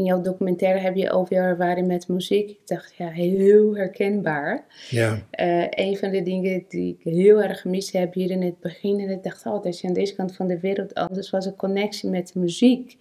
in 0.00 0.06
jouw 0.06 0.20
documentaire 0.20 0.78
heb 0.78 0.94
je 0.94 1.10
over 1.10 1.34
jouw 1.34 1.44
ervaring 1.44 1.86
met 1.86 2.08
muziek. 2.08 2.50
Ik 2.50 2.60
dacht, 2.64 2.94
ja, 2.96 3.08
heel 3.08 3.76
herkenbaar. 3.76 4.64
Ja. 4.90 5.18
Eh, 5.30 5.66
een 5.70 5.96
van 5.96 6.10
de 6.10 6.22
dingen 6.22 6.64
die 6.68 6.96
ik 6.98 7.12
heel 7.12 7.42
erg 7.42 7.60
gemist 7.60 7.92
heb 7.92 8.14
hier 8.14 8.30
in 8.30 8.42
het 8.42 8.60
begin. 8.60 9.00
En 9.00 9.10
ik 9.10 9.22
dacht, 9.22 9.46
oh, 9.46 9.62
dat 9.62 9.80
je 9.80 9.88
aan 9.88 9.94
deze 9.94 10.14
kant 10.14 10.36
van 10.36 10.46
de 10.46 10.60
wereld 10.60 10.94
anders 10.94 11.30
was 11.30 11.46
een 11.46 11.56
connectie 11.56 12.10
met 12.10 12.34
muziek. 12.34 12.96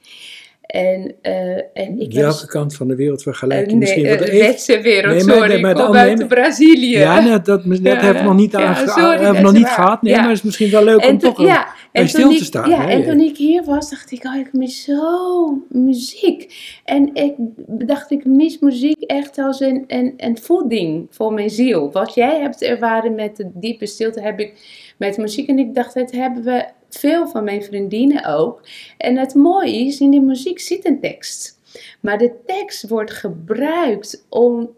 En, 0.69 1.15
eh, 1.21 1.34
en 1.73 1.99
ik 1.99 2.13
Welke 2.13 2.47
kant 2.47 2.75
van 2.75 2.88
de 2.88 2.95
wereld 2.95 3.23
vergelijk 3.23 3.65
je 3.65 3.71
eh, 3.71 3.77
misschien? 3.77 4.03
nee, 4.03 4.17
de 4.17 4.32
westerse 4.32 4.82
wereld, 4.82 5.15
Nee, 5.15 5.23
maar- 5.23 5.36
sorry. 5.36 5.49
nee, 5.49 5.62
maar 5.62 5.71
ik 5.71 5.77
de 5.77 5.84
kom 5.84 5.95
andere- 5.95 6.10
uit 6.19 6.27
Brazilië. 6.27 6.97
Ja, 6.97 7.21
dat, 7.21 7.45
dat 7.45 7.63
Ja, 7.63 7.95
hebben 7.95 8.13
we 8.13 8.27
nog 8.27 8.36
niet, 8.36 8.51
ja, 8.51 8.73
sorry, 8.73 9.01
hebben 9.01 9.27
we 9.27 9.34
dat 9.34 9.41
nog 9.41 9.53
niet 9.53 9.62
waar. 9.62 9.71
gehad. 9.73 10.01
Nee, 10.01 10.13
Ja. 10.13 10.19
maar 10.19 10.27
het 10.29 10.38
is 10.38 10.43
misschien 10.43 10.69
wel 10.71 10.84
leuk 10.84 11.05
om 11.08 11.17
toch 11.17 11.41
ja, 11.41 11.67
bij 11.91 12.08
stil 12.08 12.29
te 12.29 12.43
staan. 12.43 12.69
Ja, 12.69 12.82
hè? 12.82 12.89
en 12.91 13.03
toen 13.03 13.19
ik 13.19 13.38
hier 13.38 13.63
was, 13.63 13.89
dacht 13.89 14.12
ik, 14.12 14.25
oh, 14.25 14.36
ik 14.36 14.53
mis 14.53 14.84
zo 14.84 15.58
muziek. 15.69 16.53
En 16.86 17.10
ik 17.13 17.34
dacht, 17.88 18.12
ik 18.12 18.25
mis 18.25 18.60
muziek 18.60 19.01
echt 19.01 19.38
als 19.38 19.60
een, 19.60 19.84
een, 19.88 20.13
een 20.17 20.38
voeding 20.41 21.08
voor 21.10 21.34
mijn 21.34 21.49
ziel. 21.49 21.91
Wat 21.91 22.13
jij 22.13 22.39
hebt 22.39 22.62
ervaren 22.62 23.15
met 23.15 23.36
de 23.38 23.49
diepe 23.53 23.86
stilte, 23.86 24.21
heb 24.21 24.39
ik 24.39 24.53
met 24.97 25.17
muziek. 25.17 25.47
En 25.49 25.60
ik 25.60 25.73
dacht, 25.73 25.93
dat 25.93 26.12
hebben 26.12 26.43
we 26.43 26.65
veel 26.89 27.28
van 27.28 27.43
mijn 27.43 27.63
vriendinnen 27.63 28.25
ook. 28.25 28.62
En 28.97 29.17
het 29.17 29.34
mooie 29.34 29.75
is, 29.86 29.99
in 29.99 30.12
de 30.12 30.19
muziek 30.19 30.60
zit 30.60 30.86
een 30.86 30.99
tekst. 30.99 31.58
Maar 31.99 32.17
de 32.17 32.34
tekst 32.45 32.88
wordt 32.88 33.12
gebruikt 33.12 34.25
om, 34.30 34.69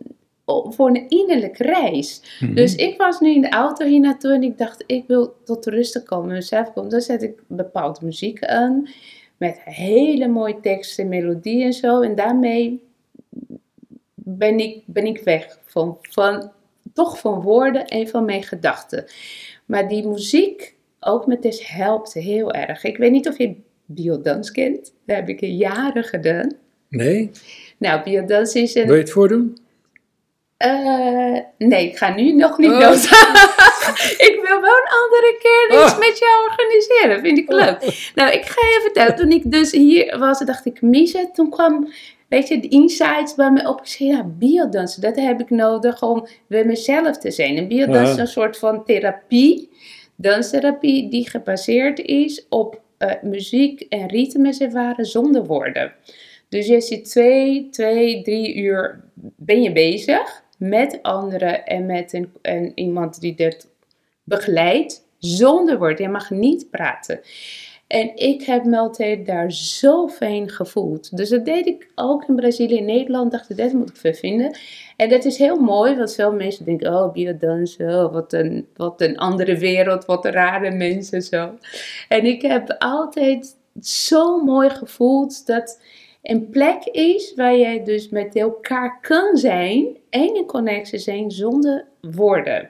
om- 0.45 0.73
voor 0.73 0.87
een 0.87 1.09
innerlijke 1.09 1.63
reis. 1.63 2.21
Mhm. 2.39 2.53
Dus 2.53 2.75
ik 2.75 2.97
was 2.97 3.19
nu 3.19 3.33
in 3.33 3.41
de 3.41 3.49
auto 3.49 3.85
hier 3.85 3.99
naartoe 3.99 4.33
en 4.33 4.43
ik 4.43 4.57
dacht, 4.57 4.83
ik 4.87 5.03
wil 5.07 5.33
tot 5.45 5.65
rust 5.65 6.03
komen, 6.03 6.27
mezelf 6.31 6.73
komen. 6.73 6.89
Dan 6.89 7.01
zet 7.01 7.21
ik 7.23 7.41
bepaalde 7.47 8.05
muziek 8.05 8.43
aan, 8.45 8.87
met 9.37 9.59
hele 9.63 10.27
mooie 10.27 10.59
teksten, 10.61 11.07
melodie 11.07 11.63
en 11.63 11.73
zo. 11.73 12.01
En 12.01 12.15
daarmee 12.15 12.81
ben 14.15 14.59
ik, 14.59 14.83
ben 14.85 15.05
ik 15.05 15.21
weg 15.23 15.59
van, 15.65 15.97
van, 16.01 16.51
toch 16.93 17.19
van 17.19 17.41
woorden 17.41 17.85
en 17.85 18.07
van 18.07 18.25
mijn 18.25 18.43
gedachten. 18.43 19.05
Maar 19.65 19.87
die 19.87 20.07
muziek, 20.07 20.75
ook 21.03 21.25
met 21.27 21.41
dus, 21.41 21.67
helpt 21.67 22.13
heel 22.13 22.51
erg. 22.53 22.83
Ik 22.83 22.97
weet 22.97 23.11
niet 23.11 23.27
of 23.27 23.37
je 23.37 23.55
biodans 23.85 24.51
kent. 24.51 24.93
Dat 25.05 25.15
heb 25.15 25.29
ik 25.29 25.39
jaren 25.39 26.03
gedaan. 26.03 26.51
Nee? 26.89 27.31
Nou, 27.77 28.03
biodans 28.03 28.53
is 28.53 28.75
een... 28.75 28.85
Wil 28.85 28.95
je 28.95 29.01
het 29.01 29.11
voordoen? 29.11 29.57
Eh, 30.57 31.37
nee, 31.57 31.87
ik 31.89 31.97
ga 31.97 32.15
nu 32.15 32.31
nog 32.33 32.57
niet 32.57 32.69
Oh. 32.71 32.79
dood. 32.79 33.03
ik 34.29 34.39
wil 34.47 34.61
wel 34.61 34.75
een 34.75 34.91
andere 35.03 35.37
keer 35.39 35.81
iets 35.83 35.91
Oh. 35.93 35.99
met 35.99 36.17
jou 36.19 36.49
organiseren. 36.49 37.19
Vind 37.21 37.37
ik 37.37 37.51
leuk. 37.51 38.11
Nou, 38.15 38.31
ik 38.31 38.45
ga 38.45 38.61
je 38.61 38.79
vertellen. 38.83 39.15
Toen 39.15 39.31
ik 39.31 39.51
dus 39.51 39.71
hier 39.71 40.17
was, 40.19 40.39
dacht 40.39 40.65
ik, 40.65 40.81
mis 40.81 41.13
het. 41.13 41.35
Toen 41.35 41.49
kwam, 41.49 41.87
weet 42.29 42.47
je, 42.47 42.59
de 42.59 42.67
insights 42.67 43.35
bij 43.35 43.51
me 43.51 43.67
op. 43.69 43.79
Ik 43.79 43.85
zei, 43.87 44.09
ja, 44.09 44.23
biodansen, 44.23 45.01
dat 45.01 45.15
heb 45.15 45.39
ik 45.39 45.49
nodig 45.49 46.01
om 46.01 46.27
bij 46.47 46.65
mezelf 46.65 47.17
te 47.17 47.31
zijn. 47.31 47.57
En 47.57 47.67
biodans 47.67 48.09
is 48.09 48.15
Ja. 48.15 48.21
een 48.21 48.27
soort 48.27 48.57
van 48.57 48.83
therapie. 48.85 49.69
Danstherapie 50.21 51.09
die 51.09 51.29
gebaseerd 51.29 51.99
is 51.99 52.45
op 52.49 52.81
eh, 52.97 53.11
muziek 53.21 53.81
en 53.81 54.07
ritmes 54.07 54.59
ervaren 54.59 55.05
zonder 55.05 55.45
woorden. 55.45 55.93
Dus 56.49 56.67
je 56.67 56.81
zit 56.81 57.05
twee, 57.05 57.69
twee, 57.69 58.21
drie 58.21 58.55
uur 58.55 59.03
ben 59.35 59.61
je 59.61 59.71
bezig 59.71 60.43
met 60.57 60.99
anderen 61.01 61.65
en 61.65 61.85
met 61.85 62.13
een, 62.13 62.31
en 62.41 62.71
iemand 62.75 63.21
die 63.21 63.35
dit 63.35 63.67
begeleidt 64.23 65.07
zonder 65.17 65.77
woorden. 65.77 66.05
Je 66.05 66.11
mag 66.11 66.29
niet 66.29 66.69
praten. 66.69 67.19
En 67.87 68.15
ik 68.15 68.41
heb 68.43 68.65
me 68.65 68.77
altijd 68.77 69.25
daar 69.25 69.51
zo 69.51 70.07
fijn 70.07 70.49
gevoeld. 70.49 71.17
Dus 71.17 71.29
dat 71.29 71.45
deed 71.45 71.67
ik 71.67 71.91
ook 71.95 72.27
in 72.27 72.35
Brazilië 72.35 72.77
en 72.77 72.85
Nederland. 72.85 73.31
Dacht 73.31 73.49
ik, 73.49 73.57
dat 73.57 73.73
moet 73.73 73.89
ik 73.89 73.95
veel 73.95 74.13
vinden. 74.13 74.57
En 75.01 75.09
dat 75.09 75.25
is 75.25 75.37
heel 75.37 75.59
mooi, 75.59 75.95
want 75.95 76.13
veel 76.13 76.33
mensen 76.33 76.65
denken, 76.65 76.93
oh, 76.93 77.11
biodansen, 77.11 78.03
oh, 78.03 78.13
wat 78.13 78.33
een, 78.33 78.67
wat 78.75 79.01
een 79.01 79.17
andere 79.17 79.57
wereld, 79.57 80.05
wat 80.05 80.25
rare 80.25 80.71
mensen 80.71 81.21
zo. 81.21 81.57
En 82.07 82.25
ik 82.25 82.41
heb 82.41 82.75
altijd 82.79 83.57
zo 83.81 84.43
mooi 84.43 84.69
gevoeld 84.69 85.45
dat 85.45 85.81
een 86.21 86.49
plek 86.49 86.83
is 86.85 87.33
waar 87.35 87.57
jij 87.57 87.83
dus 87.83 88.09
met 88.09 88.35
elkaar 88.35 88.99
kan 89.01 89.37
zijn 89.37 89.97
en 90.09 90.35
in 90.35 90.45
connectie 90.45 90.99
zijn 90.99 91.31
zonder 91.31 91.85
woorden. 92.01 92.69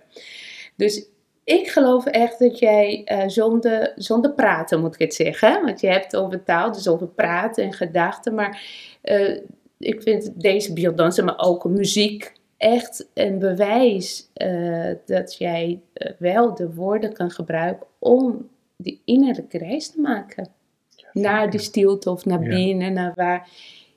Dus 0.76 1.06
ik 1.44 1.68
geloof 1.70 2.06
echt 2.06 2.40
dat 2.40 2.60
jij 2.60 3.02
eh, 3.06 3.28
zonder, 3.28 3.94
zonder 3.96 4.32
praten, 4.32 4.80
moet 4.80 4.94
ik 4.94 5.00
het 5.00 5.14
zeggen. 5.14 5.62
Want 5.66 5.82
je 5.82 5.88
hebt 5.88 6.16
over 6.16 6.44
taal, 6.44 6.72
dus 6.72 6.88
over 6.88 7.08
praten 7.08 7.64
en 7.64 7.74
gedachten. 7.74 8.34
Maar 8.36 8.62
eh, 9.02 9.38
ik 9.82 10.02
vind 10.02 10.42
deze 10.42 10.74
biodansen, 10.74 11.26
maar 11.26 11.40
ook 11.40 11.70
muziek, 11.70 12.34
echt 12.58 13.10
een 13.14 13.40
bewijs 13.40 14.30
eh, 14.34 14.92
dat 15.06 15.36
jij 15.38 15.82
eh, 15.94 16.12
wel 16.20 16.56
de 16.56 16.74
woorden 16.74 17.14
kan 17.14 17.32
gebruiken 17.32 17.88
om 18.00 18.50
die 18.78 19.02
innerlijke 19.06 19.58
reis 19.58 19.92
te 19.92 20.02
maken. 20.02 20.50
Naar 21.14 21.50
die 21.50 21.60
stilte 21.60 22.10
of 22.10 22.26
naar 22.26 22.44
Ja. 22.44 22.50
binnen, 22.50 22.94
naar 22.94 23.14
waar 23.16 23.50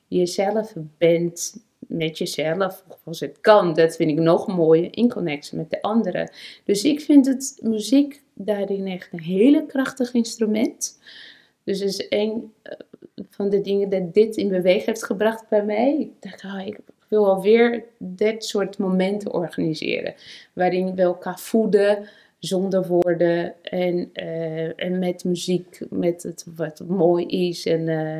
je 0.07 0.25
zelf 0.25 0.73
bent 0.97 1.63
met 1.79 2.17
jezelf, 2.17 2.83
of 2.89 2.99
als 3.03 3.19
het 3.19 3.37
kan. 3.41 3.73
Dat 3.73 3.95
vind 3.95 4.09
ik 4.11 4.19
nog 4.19 4.47
mooier, 4.47 4.97
in 4.97 5.09
connectie 5.09 5.57
met 5.57 5.69
de 5.69 5.81
anderen. 5.81 6.31
Dus 6.63 6.83
ik 6.83 7.01
vind 7.01 7.25
het 7.25 7.59
muziek 7.61 8.21
daarin 8.33 8.87
echt 8.87 9.09
een 9.13 9.21
hele 9.21 9.65
krachtig 9.65 10.13
instrument. 10.13 10.99
Dus 11.63 11.79
het 11.79 11.89
is 11.89 12.05
een 12.09 12.53
eh, 12.61 12.73
van 13.29 13.49
de 13.49 13.61
dingen 13.61 13.89
dat 13.89 14.13
dit 14.13 14.37
in 14.37 14.49
beweging 14.49 14.85
heeft 14.85 15.05
gebracht 15.05 15.49
bij 15.49 15.65
mij. 15.65 15.97
Ik 15.99 16.11
dacht, 16.19 16.41
ah, 16.41 16.67
ik 16.67 16.79
wil 17.07 17.25
alweer 17.25 17.83
dit 17.97 18.45
soort 18.45 18.77
momenten 18.77 19.33
organiseren. 19.33 20.13
Waarin 20.53 20.95
we 20.95 21.01
elkaar 21.01 21.39
voeden 21.39 22.09
zonder 22.39 22.87
woorden 22.87 23.53
en, 23.63 24.09
eh, 24.13 24.83
en 24.83 24.99
met 24.99 25.23
muziek, 25.23 25.79
met 25.89 26.23
het 26.23 26.45
wat 26.55 26.83
mooi 26.87 27.25
is. 27.25 27.65
En, 27.65 27.89
eh, 27.89 28.19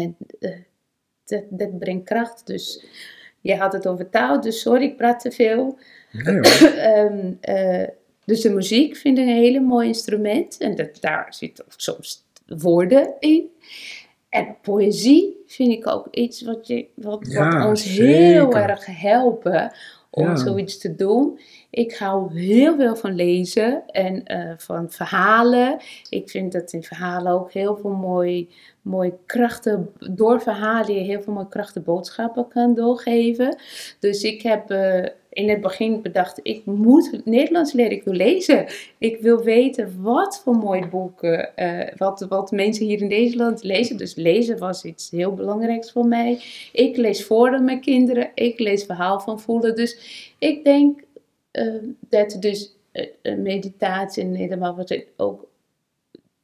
en 0.00 0.16
eh, 0.40 0.58
dat, 1.24 1.42
dat 1.48 1.78
brengt 1.78 2.04
kracht. 2.04 2.46
Dus 2.46 2.84
je 3.40 3.56
had 3.56 3.72
het 3.72 3.86
over 3.86 4.10
taal, 4.10 4.40
dus 4.40 4.60
sorry, 4.60 4.84
ik 4.84 4.96
praat 4.96 5.20
te 5.20 5.30
veel. 5.30 5.78
Nee 6.12 6.40
eh, 7.40 7.88
dus 8.24 8.40
de 8.40 8.50
muziek 8.50 8.96
vind 8.96 9.18
ik 9.18 9.24
een 9.24 9.34
hele 9.34 9.60
mooi 9.60 9.86
instrument. 9.88 10.58
En 10.58 10.76
dat, 10.76 11.00
daar 11.00 11.36
ook 11.64 11.72
soms 11.76 12.24
woorden 12.46 13.14
in. 13.18 13.50
En 14.28 14.56
poëzie 14.62 15.42
vind 15.46 15.72
ik 15.72 15.86
ook 15.86 16.08
iets 16.10 16.42
wat, 16.42 16.66
je, 16.66 16.86
wat, 16.94 17.26
Ja, 17.28 17.56
wat 17.58 17.68
ons 17.68 17.84
heel 17.84 18.52
erg 18.56 18.86
helpen 18.86 19.72
om 20.10 20.26
Ja. 20.26 20.36
zoiets 20.36 20.78
te 20.78 20.94
doen. 20.94 21.38
Ik 21.70 21.94
hou 21.96 22.38
heel 22.40 22.76
veel 22.76 22.96
van 22.96 23.14
lezen 23.14 23.82
en 23.86 24.24
eh, 24.24 24.52
van 24.56 24.90
verhalen. 24.90 25.80
Ik 26.10 26.30
vind 26.30 26.52
dat 26.52 26.72
in 26.72 26.82
verhalen 26.82 27.32
ook 27.32 27.52
heel 27.52 27.76
veel 27.76 27.90
mooi, 27.90 28.48
mooi 28.82 29.12
krachten, 29.26 29.92
door 30.10 30.40
verhalen 30.42 30.94
je 30.94 31.00
heel 31.00 31.22
veel 31.22 31.32
mooie 31.32 31.48
krachten 31.48 31.82
boodschappen 31.82 32.48
kan 32.48 32.74
doorgeven. 32.74 33.56
Dus 34.00 34.22
ik 34.22 34.42
heb 34.42 34.70
eh, 34.70 35.04
in 35.34 35.48
het 35.48 35.60
begin 35.60 36.02
bedacht, 36.02 36.40
ik 36.42 36.64
moet 36.64 37.20
Nederlands 37.24 37.72
leren, 37.72 37.92
ik 37.92 38.04
wil 38.04 38.14
lezen. 38.14 38.66
Ik 38.98 39.20
wil 39.20 39.42
weten 39.42 40.02
wat 40.02 40.40
voor 40.44 40.54
mooie 40.54 40.88
boeken, 40.88 41.56
eh, 41.56 41.96
wat, 41.96 42.26
wat 42.28 42.50
mensen 42.50 42.86
hier 42.86 43.00
in 43.00 43.08
Nederland 43.08 43.62
lezen. 43.62 43.96
Dus 43.96 44.14
lezen 44.14 44.58
was 44.58 44.84
iets 44.84 45.10
heel 45.10 45.34
belangrijks 45.34 45.92
voor 45.92 46.06
mij. 46.06 46.42
Ik 46.72 46.96
lees 46.96 47.24
voor 47.24 47.62
mijn 47.62 47.80
kinderen, 47.80 48.30
ik 48.34 48.58
lees 48.58 48.84
verhaal 48.84 49.20
van 49.20 49.40
voelen. 49.40 49.76
Dus 49.76 49.98
ik 50.38 50.64
denk 50.64 51.02
eh, 51.50 51.74
dat 52.08 52.36
dus 52.40 52.74
eh, 52.92 53.06
eh, 53.22 53.38
meditatie 53.38 54.22
en 54.22 54.34
helemaal 54.34 54.76
wat 54.76 55.04
ook 55.16 55.46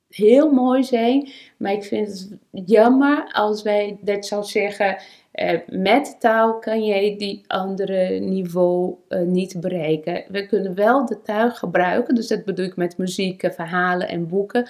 heel 0.09 0.53
mooi 0.53 0.85
zijn. 0.85 1.29
Maar 1.57 1.73
ik 1.73 1.85
vind 1.85 2.09
het 2.09 2.39
jammer 2.67 3.33
als 3.33 3.63
wij 3.63 3.99
dat 4.01 4.27
zou 4.27 4.45
zeggen. 4.45 4.99
Eh, 5.31 5.61
met 5.69 6.17
taal 6.21 6.59
kan 6.59 6.85
jij 6.85 7.17
die 7.19 7.45
andere 7.47 8.19
niveau 8.19 8.95
eh, 9.09 9.23
niet 9.23 9.61
bereiken. 9.61 10.25
We 10.29 10.47
kunnen 10.47 10.75
wel 10.75 11.07
de 11.07 11.23
taal 11.23 11.51
gebruiken, 11.51 12.15
dus 12.15 12.29
dat 12.29 12.45
bedoel 12.45 12.67
ik 12.67 12.77
met 12.77 12.99
muziek, 12.99 13.43
eh, 13.43 13.51
verhalen 13.51 14.09
en 14.09 14.29
boeken, 14.29 14.69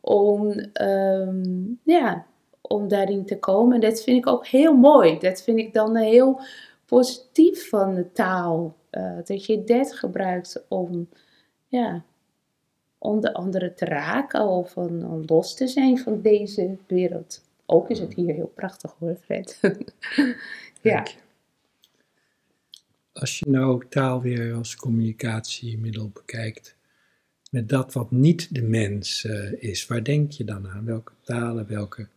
om, 0.00 0.50
ehm, 0.72 1.42
ja, 1.82 2.26
om 2.60 2.88
daarin 2.88 3.26
te 3.26 3.38
komen. 3.38 3.74
En 3.74 3.80
dat 3.80 4.02
vind 4.02 4.16
ik 4.16 4.26
ook 4.26 4.46
heel 4.46 4.74
mooi. 4.74 5.18
Dat 5.18 5.42
vind 5.42 5.58
ik 5.58 5.74
dan 5.74 5.96
heel 5.96 6.40
positief 6.86 7.68
van 7.68 7.94
de 7.94 8.12
taal. 8.12 8.74
dat 9.24 9.46
je 9.46 9.64
dat 9.64 9.92
gebruikt 9.92 10.64
om, 10.68 11.08
ja, 11.68 12.02
om 12.98 13.20
de 13.20 13.34
anderen 13.34 13.74
te 13.74 13.84
raken 13.84 14.48
of 14.48 14.76
om, 14.76 15.04
om 15.04 15.22
los 15.26 15.54
te 15.54 15.66
zijn 15.66 15.98
van 15.98 16.20
deze 16.20 16.76
wereld. 16.86 17.42
Ook 17.66 17.90
is 17.90 17.98
het 17.98 18.14
hier 18.14 18.34
heel 18.34 18.52
prachtig 18.54 18.94
hoor, 18.98 19.16
Fred. 19.24 19.58
ja. 20.80 20.94
Dank 20.94 21.06
je. 21.06 21.16
Als 23.12 23.38
je 23.38 23.50
nou 23.50 23.84
taal 23.88 24.20
weer 24.22 24.54
als 24.54 24.76
communicatiemiddel 24.76 26.08
bekijkt, 26.08 26.76
met 27.50 27.68
dat 27.68 27.92
wat 27.92 28.10
niet 28.10 28.54
de 28.54 28.62
mens 28.62 29.24
eh, 29.24 29.52
is, 29.62 29.86
waar 29.86 30.02
denk 30.04 30.30
je 30.32 30.44
dan 30.44 30.68
aan? 30.68 30.84
Welke 30.84 31.12
talen, 31.22 31.66
welke, 31.68 32.08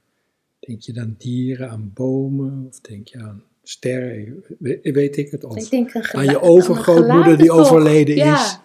denk 0.60 0.82
je 0.82 0.94
dan 0.94 1.16
dieren, 1.18 1.70
aan 1.70 1.92
bomen, 1.94 2.66
of 2.68 2.80
denk 2.80 3.08
je 3.08 3.20
aan 3.22 3.44
sterren, 3.64 4.44
We- 4.60 4.80
weet 4.84 5.18
ik 5.18 5.32
het, 5.32 5.44
of 5.44 5.56
Ik 5.58 5.70
denk 5.70 5.96
aan 5.96 6.26
je 6.26 6.42
overgrootmoeder 6.42 7.38
die 7.38 7.52
overleden 7.52 8.16
Ja. 8.16 8.34
is? 8.36 8.60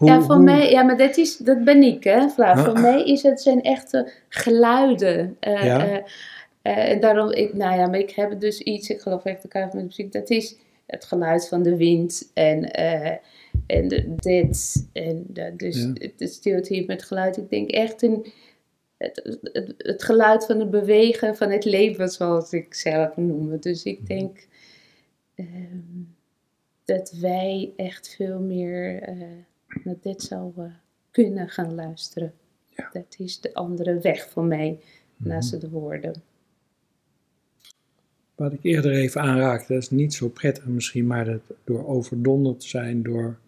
Hoe- 0.00 0.08
ja, 0.08 0.20
voor 0.20 0.34
hoe- 0.34 0.44
mij, 0.44 0.70
ja, 0.70 0.82
maar 0.82 0.96
dat, 0.96 1.16
is, 1.16 1.36
dat 1.36 1.64
ben 1.64 1.82
ik, 1.82 2.04
hè. 2.04 2.18
Ah. 2.36 2.64
Voor 2.64 2.80
mij 2.80 3.04
is 3.04 3.22
het 3.22 3.40
zijn 3.40 3.62
echte 3.62 4.12
geluiden. 4.28 5.36
Eh, 5.40 5.64
Ja. 5.64 5.86
eh, 5.86 5.96
eh, 6.62 6.90
en 6.90 7.00
daarom, 7.00 7.30
ik, 7.30 7.54
nou 7.54 7.78
ja, 7.78 7.86
maar 7.86 7.98
ik 7.98 8.10
heb 8.10 8.40
dus 8.40 8.60
iets, 8.60 8.88
ik 8.90 9.00
geloof 9.00 9.24
echt 9.24 9.42
elkaar 9.42 9.70
met 9.72 9.84
muziek, 9.84 10.12
dat 10.12 10.30
is 10.30 10.56
het 10.86 11.04
geluid 11.04 11.48
van 11.48 11.62
de 11.62 11.76
wind 11.76 12.30
en, 12.34 12.70
en 13.66 13.88
de, 13.88 14.14
dit. 14.16 14.88
En 14.92 15.26
dus 15.56 15.76
Ja. 15.76 15.92
het- 16.16 16.32
stilte 16.32 16.74
hier 16.74 16.84
met 16.86 17.02
geluid. 17.02 17.36
Ik 17.36 17.50
denk 17.50 17.70
echt 17.70 18.02
een, 18.02 18.26
het, 18.98 19.38
het, 19.52 19.74
het 19.78 20.02
geluid 20.02 20.46
van 20.46 20.58
het 20.60 20.70
bewegen 20.70 21.36
van 21.36 21.50
het 21.50 21.64
leven, 21.64 22.08
zoals 22.08 22.52
ik 22.52 22.74
zelf 22.74 23.16
noem. 23.16 23.58
Dus 23.60 23.82
ik 23.84 24.06
denk 24.06 24.46
ehm, 25.34 26.02
dat 26.84 27.12
wij 27.20 27.72
echt 27.76 28.14
veel 28.16 28.38
meer 28.38 29.02
naar 29.84 29.96
dit 30.00 30.22
zouden 30.22 30.80
kunnen 31.10 31.48
gaan 31.48 31.74
luisteren. 31.74 32.32
Ja. 32.68 32.88
Dat 32.92 33.14
is 33.18 33.40
de 33.40 33.54
andere 33.54 33.98
weg 34.00 34.28
voor 34.28 34.44
mij, 34.44 34.78
Mhm. 35.16 35.28
naast 35.28 35.60
de 35.60 35.68
woorden. 35.70 36.22
Wat 38.34 38.52
ik 38.52 38.62
eerder 38.62 38.92
even 38.92 39.20
aanraakte, 39.20 39.72
dat 39.72 39.82
is 39.82 39.90
niet 39.90 40.14
zo 40.14 40.28
prettig 40.28 40.64
misschien, 40.66 41.06
maar 41.06 41.24
dat 41.24 41.40
door 41.64 41.86
overdonderd 41.86 42.60
te 42.60 42.68
zijn 42.68 43.02
door 43.02 43.38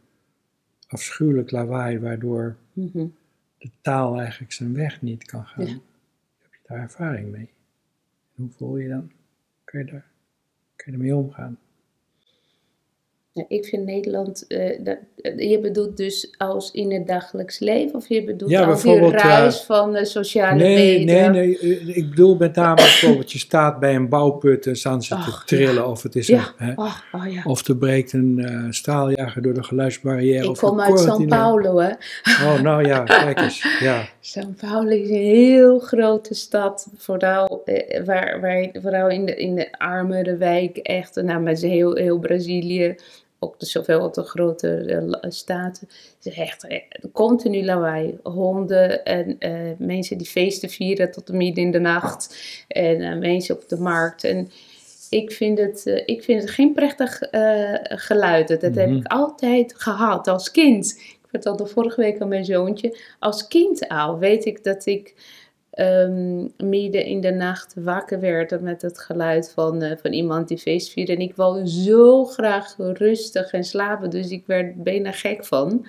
afschuwelijk 0.87 1.51
lawaai, 1.51 1.99
waardoor 1.99 2.57
Mhm. 2.73 3.07
de 3.59 3.71
taal 3.81 4.19
eigenlijk 4.19 4.53
zijn 4.53 4.75
weg 4.75 5.03
niet 5.03 5.25
kan 5.25 5.45
gaan. 5.47 5.67
Ja. 5.67 5.73
Heb 6.39 6.53
je 6.53 6.59
daar 6.67 6.79
ervaring 6.79 7.31
mee? 7.31 7.51
Hoe 8.35 8.49
voel 8.51 8.77
je 8.77 8.89
dan? 8.89 9.11
Kun 9.65 9.79
je, 9.79 9.85
daar, 9.85 10.07
kun 10.77 10.93
je 10.93 10.99
ermee 10.99 11.17
omgaan? 11.17 11.59
Ja, 13.35 13.45
ik 13.49 13.65
vind 13.65 13.85
Nederland, 13.85 14.47
eh, 14.47 14.85
dat, 14.85 14.99
eh, 15.17 15.51
je 15.51 15.61
bedoelt 15.61 15.97
dus 15.97 16.35
als 16.39 16.71
in 16.71 16.93
het 16.93 17.07
dagelijks 17.07 17.59
leven, 17.59 17.95
of 17.95 18.09
je 18.09 18.25
bedoelt 18.25 18.51
Ja, 18.51 18.65
als 18.65 18.85
ruis 18.85 19.61
eh, 19.61 19.67
van 19.67 19.93
de 19.93 20.05
sociale 20.05 20.63
Nee, 20.63 20.99
media? 20.99 21.31
nee, 21.31 21.59
nee. 21.63 21.79
eh, 21.79 21.97
Ik 21.97 22.11
bedoel 22.11 22.37
met 22.37 22.55
name 22.55 22.75
bijvoorbeeld, 22.75 23.33
je 23.33 23.39
staat 23.39 23.81
bij 23.81 23.95
een 23.95 24.09
bouwput 24.09 24.67
en 24.67 24.77
staan 24.77 25.03
ze 25.03 25.15
te 25.15 25.43
trillen. 25.47 25.89
Of 25.89 26.03
het 26.03 26.17
is 26.17 26.27
Ja, 26.27 26.53
een, 26.59 26.67
hè, 26.67 26.73
oh, 26.77 26.95
oh 27.13 27.33
ja. 27.33 27.43
of 27.45 27.69
er 27.69 27.77
breekt 27.77 28.13
een 28.13 28.67
straaljager 28.71 29.43
door 29.43 29.55
de 29.55 29.63
geluidsbarrière. 29.63 30.49
Ik 30.49 30.57
kom 30.57 30.81
uit 30.81 31.01
São 31.09 31.27
Paulo, 31.29 31.79
hè. 31.79 31.91
Oh, 32.45 32.61
nou 32.61 32.87
ja, 32.87 33.03
kijk 33.03 33.41
eens. 33.41 33.77
Ja, 33.81 34.09
São 34.39 34.49
Paulo 34.61 34.89
is 34.91 35.09
een 35.09 35.15
heel 35.17 35.79
grote 35.79 36.35
stad, 36.35 36.89
vooral, 36.97 37.63
eh, 37.65 38.05
waar, 38.05 38.41
waar, 38.41 38.69
vooral 38.73 39.09
in, 39.09 39.27
de, 39.27 39.35
in 39.35 39.55
de 39.55 39.73
armere 39.79 40.37
wijk, 40.37 40.77
echt, 40.77 41.15
nou, 41.23 41.41
met 41.43 41.61
heel, 41.61 41.95
heel 41.95 42.19
Brazilië, 42.19 42.95
ook 43.43 43.59
de, 43.61 43.67
zoveel 43.67 44.13
de 44.13 44.23
grote 44.23 44.69
eh, 44.77 45.31
staten, 45.31 45.89
het 46.17 46.27
is 46.27 46.35
echt 46.35 46.67
eh, 46.67 46.79
continu 47.13 47.65
lawaai. 47.65 48.19
Honden 48.23 49.05
en 49.05 49.37
eh, 49.39 49.53
mensen 49.79 50.19
die 50.19 50.27
feesten 50.27 50.69
vieren 50.69 51.11
tot 51.11 51.27
de 51.27 51.33
midden 51.33 51.65
in 51.65 51.71
de 51.71 51.79
nacht 51.81 52.37
en 52.69 53.19
mensen 53.19 53.55
op 53.55 53.69
de 53.69 53.79
markt. 53.79 54.25
En 54.25 54.51
ik 55.11 55.33
vind 55.33 55.59
het, 55.59 56.03
ik 56.07 56.23
vind 56.25 56.41
het 56.41 56.51
geen 56.51 56.73
prettig 56.73 57.19
geluid. 57.83 58.49
Dat 58.49 58.63
heb 58.63 58.75
Mhm. 58.75 58.97
ik 58.97 59.07
altijd 59.07 59.75
gehad 59.77 60.29
als 60.29 60.51
kind. 60.51 60.95
Ik 60.99 61.29
vertelde 61.29 61.67
vorige 61.67 62.01
week 62.01 62.21
aan 62.21 62.29
mijn 62.29 62.45
zoontje. 62.45 62.99
Als 63.19 63.49
kind 63.49 63.89
al 63.89 64.19
weet 64.19 64.45
ik 64.45 64.65
dat 64.65 64.87
ik 64.87 65.15
ehm, 65.73 66.49
midden 66.57 67.05
in 67.05 67.21
de 67.21 67.31
nacht 67.31 67.75
wakker 67.79 68.21
werd 68.21 68.61
met 68.61 68.83
het 68.83 68.99
geluid 68.99 69.51
van, 69.55 69.83
eh, 69.83 69.97
van 69.97 70.13
iemand 70.13 70.49
die 70.49 70.59
feest 70.59 70.93
vierde. 70.93 71.13
En 71.13 71.21
ik 71.21 71.37
wou 71.37 71.67
zo 71.67 72.25
graag 72.25 72.75
rustig 72.77 73.53
en 73.53 73.65
slapen, 73.65 74.11
dus 74.11 74.31
ik 74.31 74.47
werd 74.47 74.83
bijna 74.83 75.13
gek 75.13 75.45
van. 75.45 75.87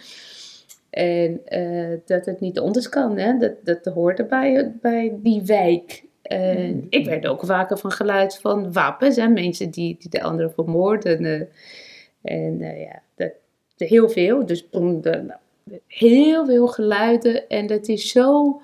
En 0.89 1.41
eh, 1.45 1.97
dat 2.05 2.25
het 2.25 2.39
niet 2.39 2.59
anders 2.59 2.89
kan, 2.89 3.17
hè? 3.17 3.37
Dat, 3.37 3.53
dat 3.63 3.93
hoort 3.93 4.19
erbij 4.19 4.73
bij 4.81 5.13
die 5.17 5.41
wijk. 5.41 6.03
En 6.21 6.85
ik 6.89 7.05
werd 7.05 7.27
ook 7.27 7.41
wakker 7.41 7.77
van 7.77 7.91
geluid 7.91 8.37
van 8.37 8.71
wapens 8.73 9.17
en 9.17 9.33
mensen 9.33 9.69
die, 9.69 9.95
die 9.99 10.09
de 10.09 10.21
anderen 10.21 10.51
vermoorden. 10.53 11.25
eh. 11.25 11.41
en 12.21 12.59
ja, 12.59 13.01
dat, 13.15 13.31
heel 13.77 14.09
veel. 14.09 14.45
Dus 14.45 14.67
de- 14.71 14.99
nou, 15.01 15.39
heel 15.87 16.45
veel 16.45 16.67
geluiden. 16.67 17.47
En 17.47 17.67
dat 17.67 17.87
is 17.87 18.11
zo 18.11 18.61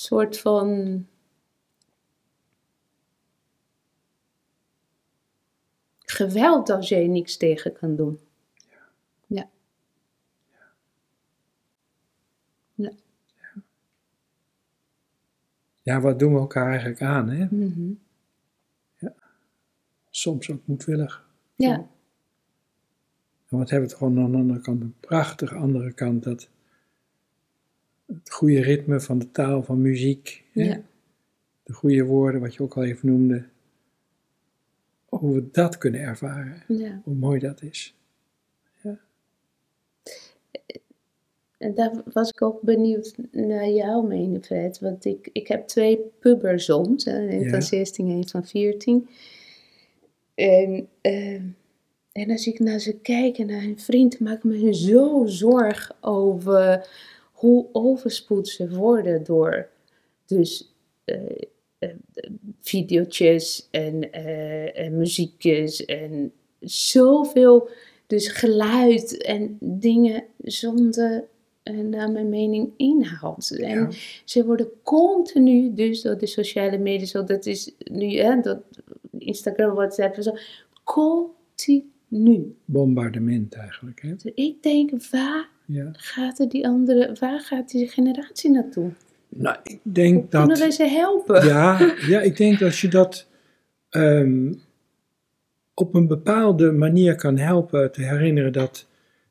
soort 0.00 0.38
van. 0.38 1.06
geweld 6.04 6.70
als 6.70 6.88
je 6.88 6.96
er 6.96 7.08
niks 7.08 7.36
tegen 7.36 7.72
kan 7.72 7.96
doen. 7.96 8.20
Ja. 9.26 9.50
Ja. 12.74 12.92
ja, 15.82 16.00
wat 16.00 16.18
doen 16.18 16.32
we 16.32 16.38
elkaar 16.38 16.68
eigenlijk 16.68 17.02
aan? 17.02 17.28
Hè? 17.28 17.46
Mhm. 17.50 17.92
Soms 20.10 20.50
ook 20.50 20.66
moedwillig. 20.66 21.28
Ja. 21.56 21.74
En 23.48 23.58
wat 23.58 23.70
hebben 23.70 23.88
we 23.88 23.94
het 23.94 24.02
gewoon 24.04 24.24
aan 24.24 24.30
de 24.30 24.38
andere 24.38 24.60
kant, 24.60 24.80
een 24.80 24.94
prachtige 25.00 25.54
andere 25.54 25.92
kant, 25.92 26.22
dat 26.22 26.48
het 28.14 28.30
goede 28.30 28.60
ritme 28.60 29.00
van 29.00 29.18
de 29.18 29.30
taal, 29.30 29.62
van 29.62 29.82
muziek? 29.82 30.44
Ja. 30.52 30.82
de 31.62 31.72
goede 31.72 32.04
woorden, 32.04 32.40
wat 32.40 32.54
je 32.54 32.62
ook 32.62 32.76
al 32.76 32.84
even 32.84 33.08
noemde, 33.08 33.44
hoe 35.08 35.34
we 35.34 35.48
dat 35.52 35.78
kunnen 35.78 36.00
ervaren, 36.00 36.62
ja. 36.68 37.00
hoe 37.04 37.14
mooi 37.14 37.38
dat 37.38 37.62
is. 37.62 37.94
En 41.60 41.74
daar 41.74 42.02
was 42.12 42.28
ik 42.30 42.42
ook 42.42 42.60
benieuwd 42.62 43.14
naar 43.30 43.68
jouw 43.68 44.02
mening, 44.02 44.44
Fred. 44.44 44.78
Want 44.78 45.04
ik, 45.04 45.28
ik 45.32 45.48
heb 45.48 45.66
twee 45.66 45.98
puberzons, 46.18 47.06
een 47.06 47.40
Ja. 47.40 47.50
van 47.50 47.62
16 47.62 48.08
en 48.08 48.12
een 48.12 48.28
van 48.28 48.44
14. 48.44 49.08
En, 50.34 50.88
en 52.12 52.30
als 52.30 52.46
ik 52.46 52.58
naar 52.58 52.78
ze 52.78 52.98
kijk 52.98 53.38
en 53.38 53.46
naar 53.46 53.62
hun 53.62 53.78
vriend, 53.78 54.20
maak 54.20 54.36
ik 54.36 54.44
me 54.44 54.74
zo 54.74 55.26
zorg 55.26 55.96
over 56.00 56.88
hoe 57.40 57.66
overspoeld 57.72 58.48
ze 58.48 58.68
worden 58.68 59.24
door 59.24 59.68
dus 60.26 60.74
eh, 61.04 61.18
eh, 61.78 61.90
videootjes 62.60 63.68
en, 63.70 64.12
eh, 64.12 64.78
en 64.78 64.96
muziekjes 64.96 65.84
en 65.84 66.32
zoveel 66.60 67.68
dus 68.06 68.28
geluid 68.28 69.22
en 69.22 69.56
dingen 69.60 70.24
zonder, 70.38 71.24
naar 71.90 72.10
mijn 72.10 72.28
mening, 72.28 72.72
inhoud. 72.76 73.50
En 73.50 73.90
ze 74.24 74.44
worden 74.44 74.70
continu, 74.82 75.74
dus 75.74 76.02
door 76.02 76.18
de 76.18 76.26
sociale 76.26 76.78
media, 76.78 77.06
zo, 77.06 77.24
dat 77.24 77.46
is 77.46 77.74
nu, 77.78 78.16
hè, 78.16 78.40
dat 78.40 78.62
Instagram, 79.18 79.74
WhatsApp 79.74 80.16
en 80.16 80.22
zo, 80.22 80.36
continu. 80.84 82.56
Bombardement 82.64 83.54
eigenlijk. 83.54 84.02
Hè? 84.02 84.14
Dus 84.14 84.32
ik 84.34 84.62
denk, 84.62 84.90
waar 85.10 85.48
Ja. 85.72 85.90
gaat 85.92 86.38
er 86.38 86.48
die 86.48 86.66
andere, 86.66 87.16
waar 87.20 87.40
gaat 87.40 87.70
die 87.70 87.88
generatie 87.88 88.50
naartoe? 88.50 88.90
Nou, 89.28 89.56
ik 89.62 89.78
denk 89.82 90.30
Kunnen 90.30 90.48
dat. 90.48 90.58
wij 90.58 90.70
ze 90.70 90.84
helpen? 90.84 91.46
Ja, 91.46 91.94
ja, 92.06 92.20
ik 92.20 92.36
denk 92.36 92.58
dat 92.58 92.68
als 92.68 92.80
je 92.80 92.88
dat 92.88 93.26
ehm, 93.88 94.52
op 95.74 95.94
een 95.94 96.06
bepaalde 96.06 96.72
manier 96.72 97.14
kan 97.14 97.38
helpen 97.38 97.92
te 97.92 98.02
herinneren 98.02 98.52
dat 98.52 98.86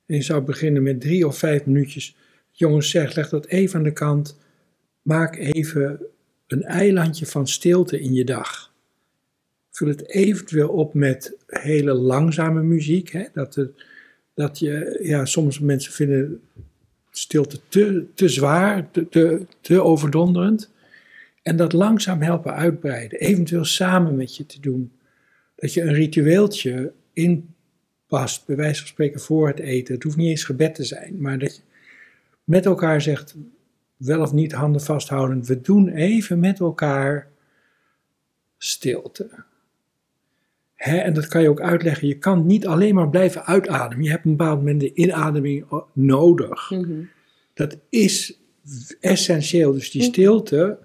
je 0.06 0.22
zou 0.22 0.42
beginnen 0.42 0.84
met 0.84 1.02
drie 1.02 1.28
of 1.28 1.38
vijf 1.38 1.66
minuutjes. 1.66 2.16
Jongens, 2.52 2.90
zeg, 2.90 3.16
leg 3.16 3.30
dat 3.30 3.46
even 3.46 3.78
aan 3.78 3.84
de 3.84 3.94
kant. 3.94 4.40
Maak 5.02 5.36
even 5.36 6.06
een 6.48 6.64
eilandje 6.64 7.26
van 7.26 7.48
stilte 7.48 8.00
in 8.00 8.14
je 8.14 8.24
dag. 8.26 8.74
Vul 9.72 9.88
het 9.88 10.10
eventueel 10.10 10.70
op 10.70 10.94
met 10.94 11.38
hele 11.48 11.94
langzame 11.94 12.62
muziek. 12.62 13.10
Hè? 13.10 13.24
Dat, 13.34 13.56
het, 13.56 13.72
dat 14.40 14.60
je, 14.60 15.00
ja, 15.04 15.26
sommige 15.26 15.66
mensen 15.66 15.94
vinden 15.94 16.42
stilte 17.12 17.60
te, 17.68 18.06
te 18.14 18.30
zwaar, 18.30 18.92
te, 18.92 19.10
te, 19.10 19.46
te 19.62 19.84
overdonderend. 19.84 20.72
En 21.42 21.56
dat 21.56 21.74
langzaam 21.74 22.22
helpen 22.22 22.54
uitbreiden, 22.54 23.20
eventueel 23.20 23.66
samen 23.66 24.16
met 24.16 24.36
je 24.36 24.46
te 24.46 24.60
doen. 24.60 24.92
Dat 25.56 25.74
je 25.74 25.82
een 25.82 25.94
ritueeltje 25.94 26.92
inpast, 27.14 28.46
bij 28.46 28.56
wijze 28.56 28.80
van 28.80 28.88
spreken 28.88 29.20
voor 29.20 29.48
het 29.48 29.60
eten. 29.60 29.94
Het 29.94 30.04
hoeft 30.04 30.18
niet 30.18 30.30
eens 30.30 30.44
gebed 30.44 30.76
te 30.76 30.84
zijn, 30.84 31.22
maar 31.22 31.40
dat 31.40 31.56
je 31.56 31.62
met 32.44 32.66
elkaar 32.66 33.02
zegt, 33.02 33.36
wel 33.98 34.22
of 34.22 34.34
niet 34.34 34.52
handen 34.52 34.82
vasthouden, 34.82 35.46
we 35.46 35.62
doen 35.62 35.90
even 35.90 36.40
met 36.40 36.60
elkaar 36.60 37.28
stilte. 38.58 39.30
En 40.80 41.14
dat 41.14 41.28
kan 41.28 41.42
je 41.42 41.50
ook 41.50 41.62
uitleggen. 41.62 42.08
Je 42.08 42.18
kan 42.18 42.46
niet 42.46 42.68
alleen 42.68 42.96
maar 42.96 43.10
blijven 43.10 43.46
uitademen. 43.46 44.04
Je 44.06 44.10
hebt 44.12 44.26
een 44.26 44.36
bepaald 44.36 44.58
moment 44.58 44.80
de 44.80 44.94
inademing 44.94 45.66
nodig. 45.94 46.70
Mhm. 46.70 47.02
Dat 47.54 47.78
is 47.90 48.40
essentieel. 49.00 49.74
Dus 49.74 49.92
die 49.92 50.02
stilte 50.02 50.78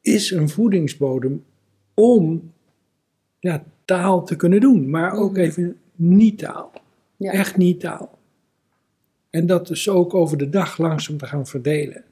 is 0.00 0.30
een 0.30 0.48
voedingsbodem 0.48 1.44
om 1.94 2.52
ja, 3.38 3.64
taal 3.84 4.24
te 4.24 4.36
kunnen 4.36 4.60
doen. 4.60 4.90
Maar 4.90 5.12
ook 5.12 5.32
Mhm. 5.32 5.40
even 5.40 5.76
niet 5.94 6.38
taal. 6.38 6.72
Ja. 7.16 7.32
Echt 7.32 7.56
niet 7.56 7.80
taal. 7.80 8.18
En 9.30 9.46
dat 9.46 9.66
dus 9.66 9.88
ook 9.88 10.14
over 10.14 10.36
de 10.38 10.48
dag 10.48 10.78
langzaam 10.78 11.16
te 11.16 11.26
gaan 11.26 11.46
verdelen. 11.46 12.04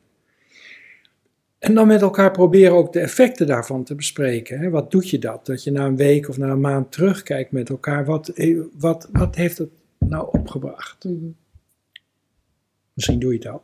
En 1.62 1.74
dan 1.74 1.86
met 1.86 2.02
elkaar 2.02 2.30
proberen 2.30 2.72
ook 2.72 2.92
de 2.92 3.00
effecten 3.00 3.46
daarvan 3.46 3.84
te 3.84 3.94
bespreken. 3.94 4.58
Hè. 4.58 4.70
Wat 4.70 4.90
doet 4.90 5.10
je 5.10 5.18
dat? 5.18 5.46
Dat 5.46 5.64
je 5.64 5.70
na 5.70 5.86
een 5.86 5.96
week 5.96 6.28
of 6.28 6.36
na 6.38 6.48
een 6.48 6.60
maand 6.60 6.92
terugkijkt 6.92 7.52
met 7.52 7.68
elkaar. 7.68 8.04
Wat, 8.04 8.28
eh, 8.28 8.60
wat, 8.78 9.08
wat 9.12 9.34
heeft 9.34 9.58
het 9.58 9.70
nou 9.98 10.28
opgebracht? 10.32 11.04
Mhm. 11.04 11.30
Misschien 12.92 13.18
doe 13.18 13.32
je 13.32 13.50
al. 13.50 13.62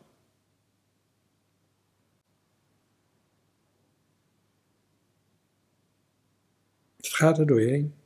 Het 6.96 7.06
gaat 7.06 7.38
er 7.38 7.46
door 7.46 7.60
je 7.60 7.68
heen. 7.68 7.97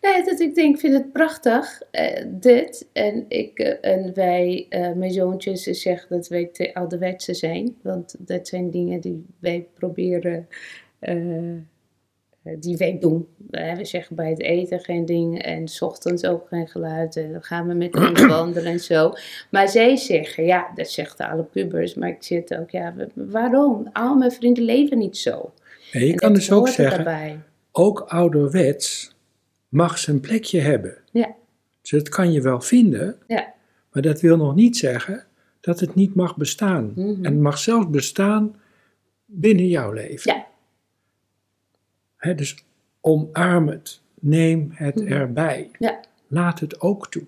Nee, 0.00 0.24
dat 0.24 0.40
ik 0.40 0.54
denk, 0.54 0.74
ik 0.74 0.80
vind 0.80 0.94
het 0.94 1.12
prachtig, 1.12 1.82
eh, 1.90 2.24
dit. 2.28 2.88
En, 2.92 3.24
ik, 3.28 3.58
eh, 3.58 3.92
en 3.92 4.14
wij, 4.14 4.66
eh, 4.68 4.92
mijn 4.92 5.10
zoontjes, 5.12 5.62
ze 5.62 5.74
zeggen 5.74 6.08
dat 6.16 6.28
wij 6.28 6.44
te 6.52 6.74
ouderwetse 6.74 7.34
zijn. 7.34 7.76
Want 7.82 8.14
dat 8.18 8.48
zijn 8.48 8.70
dingen 8.70 9.00
die 9.00 9.26
wij 9.38 9.66
proberen, 9.74 10.48
die 12.58 12.76
wij 12.76 12.98
doen. 13.00 13.28
We 13.50 13.78
zeggen 13.84 14.16
bij 14.16 14.30
het 14.30 14.40
eten 14.40 14.80
geen 14.80 15.04
ding 15.04 15.42
en 15.42 15.68
's 15.68 15.82
ochtends 15.82 16.24
ook 16.24 16.48
geen 16.48 16.68
geluid. 16.68 17.16
En 17.16 17.32
dan 17.32 17.42
gaan 17.42 17.68
we 17.68 17.74
met 17.74 17.96
ons 17.96 18.26
wandelen 18.36 18.72
en 18.72 18.80
zo. 18.80 19.12
Maar 19.50 19.68
zij 19.68 19.96
zeggen, 19.96 20.44
ja, 20.44 20.70
dat 20.74 20.88
zegt 20.90 21.20
alle 21.20 21.42
pubers. 21.42 21.94
Maar 21.94 22.08
ik 22.08 22.22
zit 22.22 22.56
ook, 22.56 22.70
ja, 22.70 22.94
waarom? 23.14 23.88
Al 23.92 24.16
mijn 24.16 24.32
vrienden 24.32 24.64
leven 24.64 24.98
niet 24.98 25.16
zo. 25.16 25.52
En 25.92 26.04
je 26.06 26.10
En 26.12 26.18
kan 26.18 26.32
dus 26.34 26.52
ook 26.52 26.68
zeggen, 26.68 27.04
daarbij. 27.04 27.38
ook 27.72 28.00
ouderwets 28.00 29.14
mag 29.70 29.98
zijn 29.98 30.20
plekje 30.20 30.60
hebben. 30.60 30.96
Ja. 31.12 31.34
Dus 31.80 31.90
dat 31.90 32.08
kan 32.08 32.32
je 32.32 32.40
wel 32.40 32.60
vinden, 32.60 33.18
Ja. 33.26 33.52
maar 33.92 34.02
dat 34.02 34.20
wil 34.20 34.36
nog 34.36 34.54
niet 34.54 34.76
zeggen 34.76 35.26
dat 35.60 35.80
het 35.80 35.94
niet 35.94 36.14
mag 36.14 36.36
bestaan. 36.36 36.92
Mhm. 36.94 37.08
En 37.24 37.32
het 37.32 37.40
mag 37.40 37.58
zelfs 37.58 37.90
bestaan 37.90 38.56
binnen 39.24 39.66
jouw 39.68 39.92
leven. 39.92 40.34
Ja. 40.34 40.46
Hè, 42.16 42.34
dus 42.34 42.64
omarm 43.00 43.68
het, 43.68 44.00
neem 44.20 44.70
het 44.72 44.94
Mhm. 44.94 45.12
erbij. 45.12 45.70
Ja. 45.78 46.00
Laat 46.26 46.60
het 46.60 46.80
ook 46.80 47.10
toe. 47.10 47.24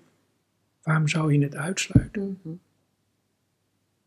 Waarom 0.83 1.07
zou 1.07 1.33
je 1.33 1.43
het 1.43 1.55
uitsluiten? 1.55 2.39
Mhm. 2.43 2.55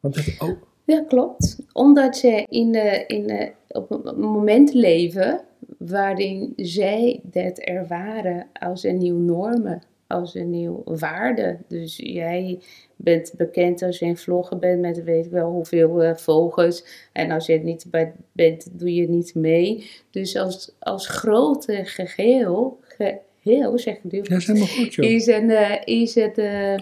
Want 0.01 0.15
het 0.15 0.37
ook, 0.41 0.67
Ja, 0.85 1.05
klopt. 1.09 1.59
Omdat 1.73 2.17
ze 2.17 2.47
in, 2.49 2.73
de, 2.73 3.05
in 3.07 3.27
de, 3.27 3.53
op 3.69 3.91
een 3.91 4.21
moment 4.21 4.73
leven 4.75 5.45
waarin 5.79 6.53
zij 6.57 7.21
dat 7.23 7.59
ervaren 7.59 8.47
als 8.53 8.85
een 8.85 8.99
nieuw 8.99 9.19
normen, 9.19 9.83
als 10.07 10.35
een 10.35 10.51
nieuw 10.51 10.83
waarde. 10.85 11.59
Dus 11.69 11.97
jij 11.97 12.59
bent 12.97 13.33
bekend 13.37 13.83
als 13.83 13.99
je 13.99 14.07
een 14.07 14.17
vlogger 14.17 14.59
bent 14.59 14.81
met 14.81 15.05
weet 15.05 15.25
ik 15.25 15.31
wel 15.31 15.51
hoeveel 15.51 16.03
eh, 16.03 16.15
volgers. 16.15 17.09
En 17.13 17.31
als 17.31 17.47
je 17.47 17.53
het 17.53 17.63
niet 17.63 17.87
bij 17.91 18.13
bent, 18.33 18.79
doe 18.79 18.95
je 18.95 19.09
niet 19.09 19.35
mee. 19.35 19.91
Dus 20.11 20.37
als, 20.37 20.75
als 20.79 21.09
grote 21.09 21.81
geheel, 21.85 22.79
geheel 22.83 23.79
zeg 23.79 23.95
ik 23.95 24.13
nu, 24.13 24.21
dat 24.21 24.49
is 24.49 24.77
goed, 24.77 24.95
joh. 24.95 25.11
is, 25.11 25.27
een, 25.27 25.51
eh, 25.51 25.81
is 25.85 26.15
het, 26.15 26.39
eh, 26.39 26.77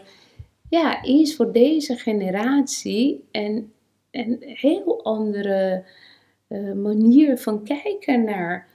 ja, 0.69 1.03
is 1.03 1.37
voor 1.37 1.53
deze 1.53 1.97
generatie 1.97 3.25
een, 3.33 3.73
een 4.11 4.37
heel 4.41 5.05
andere 5.05 5.85
manier 6.75 7.39
van 7.39 7.65
kijken 7.65 8.25
naar 8.25 8.74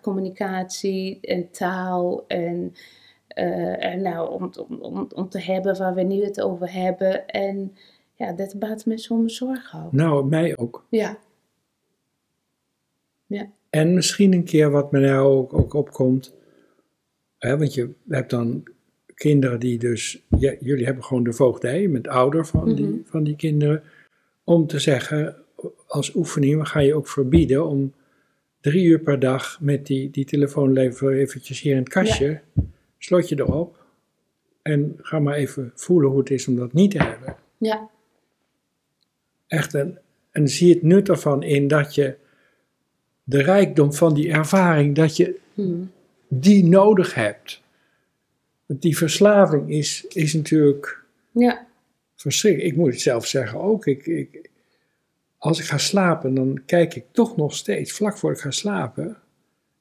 communicatie 0.00 1.18
en 1.20 1.50
taal 1.50 2.24
en, 2.26 2.72
eh, 3.26 3.84
en 3.84 4.02
nou, 4.02 4.30
om, 4.30 4.50
om, 4.68 4.80
om, 4.80 5.08
om 5.14 5.28
te 5.28 5.40
hebben 5.40 5.78
waar 5.78 5.94
we 5.94 6.02
nu 6.02 6.24
het 6.24 6.40
over 6.40 6.72
hebben. 6.72 7.26
En 7.26 7.74
ja, 8.14 8.32
dat 8.32 8.58
baat 8.58 8.86
me 8.86 8.98
soms 8.98 9.36
zorgen 9.36 9.84
ook. 9.84 9.92
Nou, 9.92 10.26
mij 10.26 10.56
ook. 10.56 10.86
Ja. 10.88 11.18
En 13.70 13.94
misschien 13.94 14.32
een 14.32 14.44
keer 14.44 14.70
wat 14.70 14.92
me 14.92 15.00
nou 15.00 15.26
ook, 15.36 15.54
ook 15.54 15.74
opkomt. 15.74 16.34
Hè, 17.38 17.58
want 17.58 17.74
je 17.74 17.90
hebt 18.08 18.30
dan 18.30 18.62
kinderen 19.14 19.60
die 19.60 19.78
dus. 19.78 20.26
ja, 20.38 20.54
jullie 20.60 20.84
hebben 20.84 21.04
gewoon 21.04 21.24
de 21.24 21.32
voogdij 21.32 21.88
met 21.88 22.08
ouder 22.08 22.46
van, 22.46 22.74
die, 22.74 22.86
Mhm. 22.86 22.98
van 23.04 23.24
die 23.24 23.36
kinderen. 23.36 23.82
Om 24.44 24.66
te 24.66 24.78
zeggen, 24.78 25.36
als 25.86 26.14
oefening, 26.14 26.58
we 26.58 26.66
gaan 26.66 26.84
je 26.84 26.94
ook 26.94 27.08
verbieden 27.08 27.66
om 27.66 27.92
drie 28.60 28.84
uur 28.84 28.98
per 29.00 29.18
dag 29.18 29.60
met 29.60 29.86
die, 29.86 30.10
die 30.10 30.24
telefoon 30.24 30.76
even 30.76 31.12
eventjes 31.12 31.60
hier 31.60 31.72
in 31.72 31.78
het 31.78 31.88
kastje. 31.88 32.40
Slot 32.98 33.28
je 33.28 33.38
erop. 33.38 33.78
En 34.62 34.96
ga 35.00 35.18
maar 35.18 35.34
even 35.34 35.72
voelen 35.74 36.10
hoe 36.10 36.18
het 36.18 36.30
is 36.30 36.48
om 36.48 36.56
dat 36.56 36.72
niet 36.72 36.90
te 36.90 37.02
hebben. 37.02 37.36
Ja. 37.58 37.88
Echt 39.46 39.74
een, 39.74 39.98
en 40.30 40.48
zie 40.48 40.74
het 40.74 40.82
nut 40.82 41.08
ervan 41.08 41.42
in 41.42 41.68
dat 41.68 41.94
je 41.94 42.16
de 43.24 43.42
rijkdom 43.42 43.92
van 43.94 44.14
die 44.14 44.30
ervaring, 44.32 44.94
dat 44.94 45.16
je 45.16 45.38
Hm. 45.54 45.82
die 46.28 46.64
nodig 46.64 47.14
hebt. 47.14 47.62
Want 48.66 48.82
die 48.82 48.96
verslaving 48.96 49.70
is, 49.70 50.04
is 50.08 50.34
natuurlijk 50.34 51.04
Ja. 51.30 51.66
verschrikkelijk. 52.16 52.72
Ik 52.72 52.78
moet 52.78 52.90
het 52.92 53.00
zelf 53.00 53.26
zeggen 53.26 53.60
ook. 53.60 53.86
Ik, 53.86 54.06
ik, 54.06 54.49
als 55.40 55.58
ik 55.58 55.64
ga 55.64 55.78
slapen, 55.78 56.34
dan 56.34 56.62
kijk 56.66 56.94
ik 56.94 57.04
toch 57.12 57.36
nog 57.36 57.54
steeds, 57.54 57.92
vlak 57.92 58.18
voor 58.18 58.32
ik 58.32 58.38
ga 58.38 58.50
slapen, 58.50 59.16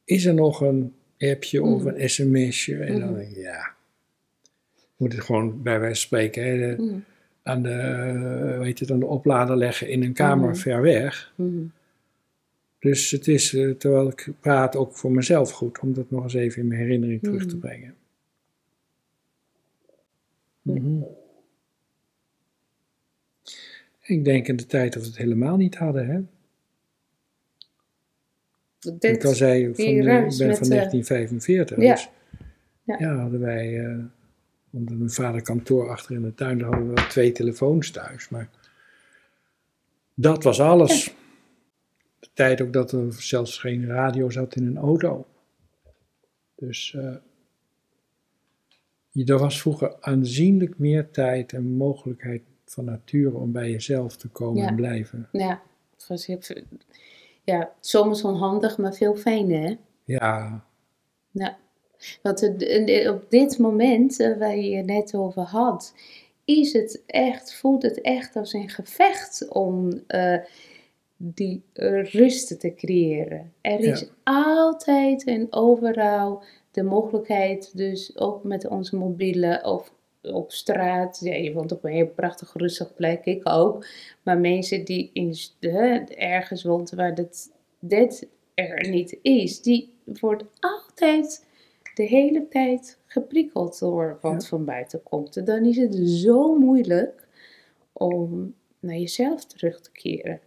is 0.04 0.26
er 0.26 0.34
nog 0.34 0.62
een 0.62 0.94
appje 1.18 1.64
of 1.64 1.84
Mhm. 1.84 1.88
een 1.96 2.10
sms'je. 2.10 2.78
En 2.84 3.00
dan 3.00 3.10
Mhm. 3.10 3.18
denk 3.20 3.30
ik, 3.32 3.38
ja, 3.38 3.74
moet 4.98 5.14
het 5.14 5.24
gewoon 5.24 5.62
bij 5.64 5.80
wijze 5.80 5.96
van 5.96 6.06
spreken 6.08 6.44
hè, 6.44 6.58
de- 6.58 6.76
Hm. 6.84 7.00
aan, 7.44 7.62
de, 7.64 7.70
eh, 7.70 8.62
heet 8.62 8.80
het, 8.80 8.92
aan 8.92 9.00
de 9.00 9.06
oplader 9.06 9.58
leggen 9.58 9.90
in 9.90 10.04
een 10.04 10.14
kamer 10.14 10.50
Mhm. 10.50 10.58
ver 10.58 10.82
weg. 10.82 11.34
Hm. 11.36 11.44
Dus 12.80 13.12
het 13.12 13.28
is, 13.28 13.54
eh, 13.54 13.70
terwijl 13.72 14.08
ik 14.08 14.28
praat, 14.40 14.76
ook 14.76 14.98
voor 14.98 15.12
mezelf 15.12 15.52
goed 15.52 15.80
om 15.80 15.94
dat 15.94 16.12
nog 16.12 16.24
eens 16.24 16.34
even 16.34 16.62
in 16.62 16.68
mijn 16.68 16.80
herinnering 16.82 17.22
terug 17.24 17.46
te 17.46 17.56
Mhm. 17.56 17.66
brengen. 17.68 17.96
Ja. 20.62 20.74
Ik 24.10 24.26
denk 24.26 24.48
in 24.48 24.56
de 24.56 24.66
tijd 24.66 24.94
dat 24.94 25.02
we 25.02 25.08
het 25.08 25.18
helemaal 25.18 25.58
niet 25.58 25.76
hadden. 25.76 26.08
Hè? 26.08 26.20
Dit- 28.80 29.04
ik 29.04 29.24
al 29.24 29.34
zei, 29.34 29.64
van, 29.76 29.84
ik 29.86 30.04
ben 30.04 30.56
van 30.56 30.72
eh, 30.72 30.78
1945. 30.78 31.78
ja. 31.82 31.94
Dus 31.94 32.10
Ja. 32.84 32.96
ja, 33.00 33.16
hadden 33.16 33.40
wij, 33.40 33.86
eh, 33.86 33.98
omdat 34.72 34.98
mijn 34.98 35.10
vader 35.10 35.42
kantoor 35.42 35.90
achter 35.90 36.16
in 36.16 36.22
de 36.22 36.34
tuin, 36.34 36.58
daar 36.58 36.68
hadden 36.70 36.88
we 36.88 36.94
wel 36.94 37.08
twee 37.08 37.32
telefoons 37.32 37.92
thuis. 37.92 38.30
Maar 38.30 38.50
dat 40.14 40.44
was 40.44 40.60
alles. 40.60 41.14
De 42.20 42.28
tijd 42.34 42.62
ook 42.62 42.74
dat 42.74 42.92
er 42.92 43.14
zelfs 43.14 43.58
geen 43.58 43.86
radio 43.86 44.30
zat 44.30 44.56
in 44.56 44.66
een 44.68 44.78
auto. 44.78 45.26
Dus 46.56 46.92
je- 49.12 49.26
er 49.26 49.38
was 49.38 49.62
vroeger 49.62 49.96
aanzienlijk 50.02 50.78
meer 50.80 51.10
tijd 51.12 51.54
en 51.54 51.64
mogelijkheid 51.64 52.42
van 52.72 52.86
nature 52.86 53.38
om 53.38 53.52
bij 53.52 53.72
jezelf 53.72 54.16
te 54.16 54.28
komen 54.28 54.62
Ja. 54.62 54.68
en 54.68 54.76
blijven. 54.76 55.28
Ja, 55.32 55.62
ja, 57.44 57.72
soms 57.80 58.24
onhandig, 58.24 58.78
maar 58.78 58.94
veel 58.94 59.16
fijner, 59.16 59.62
hè? 59.64 59.76
Ja, 60.04 60.64
Ja. 61.32 61.58
Want 62.22 62.64
en 62.68 63.10
op 63.10 63.26
dit 63.30 63.58
moment, 63.58 64.20
eh, 64.20 64.38
waar 64.38 64.58
je 64.58 64.76
het 64.76 64.86
net 64.86 65.16
over 65.16 65.42
had, 65.42 65.94
is 66.46 66.74
het 66.74 67.04
echt, 67.06 67.54
voelt 67.56 67.84
het 67.84 68.02
echt 68.02 68.36
als 68.36 68.54
een 68.54 68.70
gevecht 68.70 69.48
om 69.50 70.04
eh, 70.08 70.38
die 71.18 71.62
eh, 71.74 72.04
rust 72.04 72.60
te 72.60 72.74
creëren. 72.76 73.54
Er 73.62 73.80
is 73.80 74.00
Ja. 74.00 74.08
altijd 74.24 75.24
en 75.24 75.48
overal 75.50 76.44
de 76.72 76.84
mogelijkheid, 76.84 77.78
dus 77.78 78.18
ook 78.18 78.44
met 78.44 78.68
onze 78.68 78.96
mobiele 78.96 79.62
of 79.64 79.94
op 80.22 80.52
straat. 80.52 81.20
Ja, 81.24 81.34
je 81.34 81.54
woont 81.54 81.72
op 81.72 81.84
een 81.84 81.92
heel 81.92 82.08
prachtig 82.08 82.54
rustig 82.54 82.94
plek, 82.94 83.26
ik 83.26 83.50
ook. 83.50 83.86
Maar 84.24 84.38
mensen 84.38 84.86
die 84.86 85.10
in, 85.14 85.36
hè, 85.60 85.96
ergens 86.04 86.64
woont 86.64 86.90
waar 86.90 87.16
dit, 87.16 87.52
dit 87.80 88.28
er 88.54 88.90
niet 88.90 89.18
is, 89.22 89.62
die 89.62 89.94
wordt 90.04 90.44
altijd 90.60 91.48
de 91.94 92.04
hele 92.04 92.48
tijd 92.48 93.00
geprikkeld 93.06 93.80
door 93.80 94.18
wat 94.22 94.48
van 94.48 94.66
buiten 94.66 95.04
komt. 95.04 95.46
dan 95.46 95.66
is 95.66 95.78
het 95.78 95.96
zo 95.96 96.56
moeilijk 96.56 97.28
om 97.94 98.54
naar 98.80 98.98
jezelf 98.98 99.46
terug 99.46 99.82
te 99.82 99.92
keren. 99.92 100.40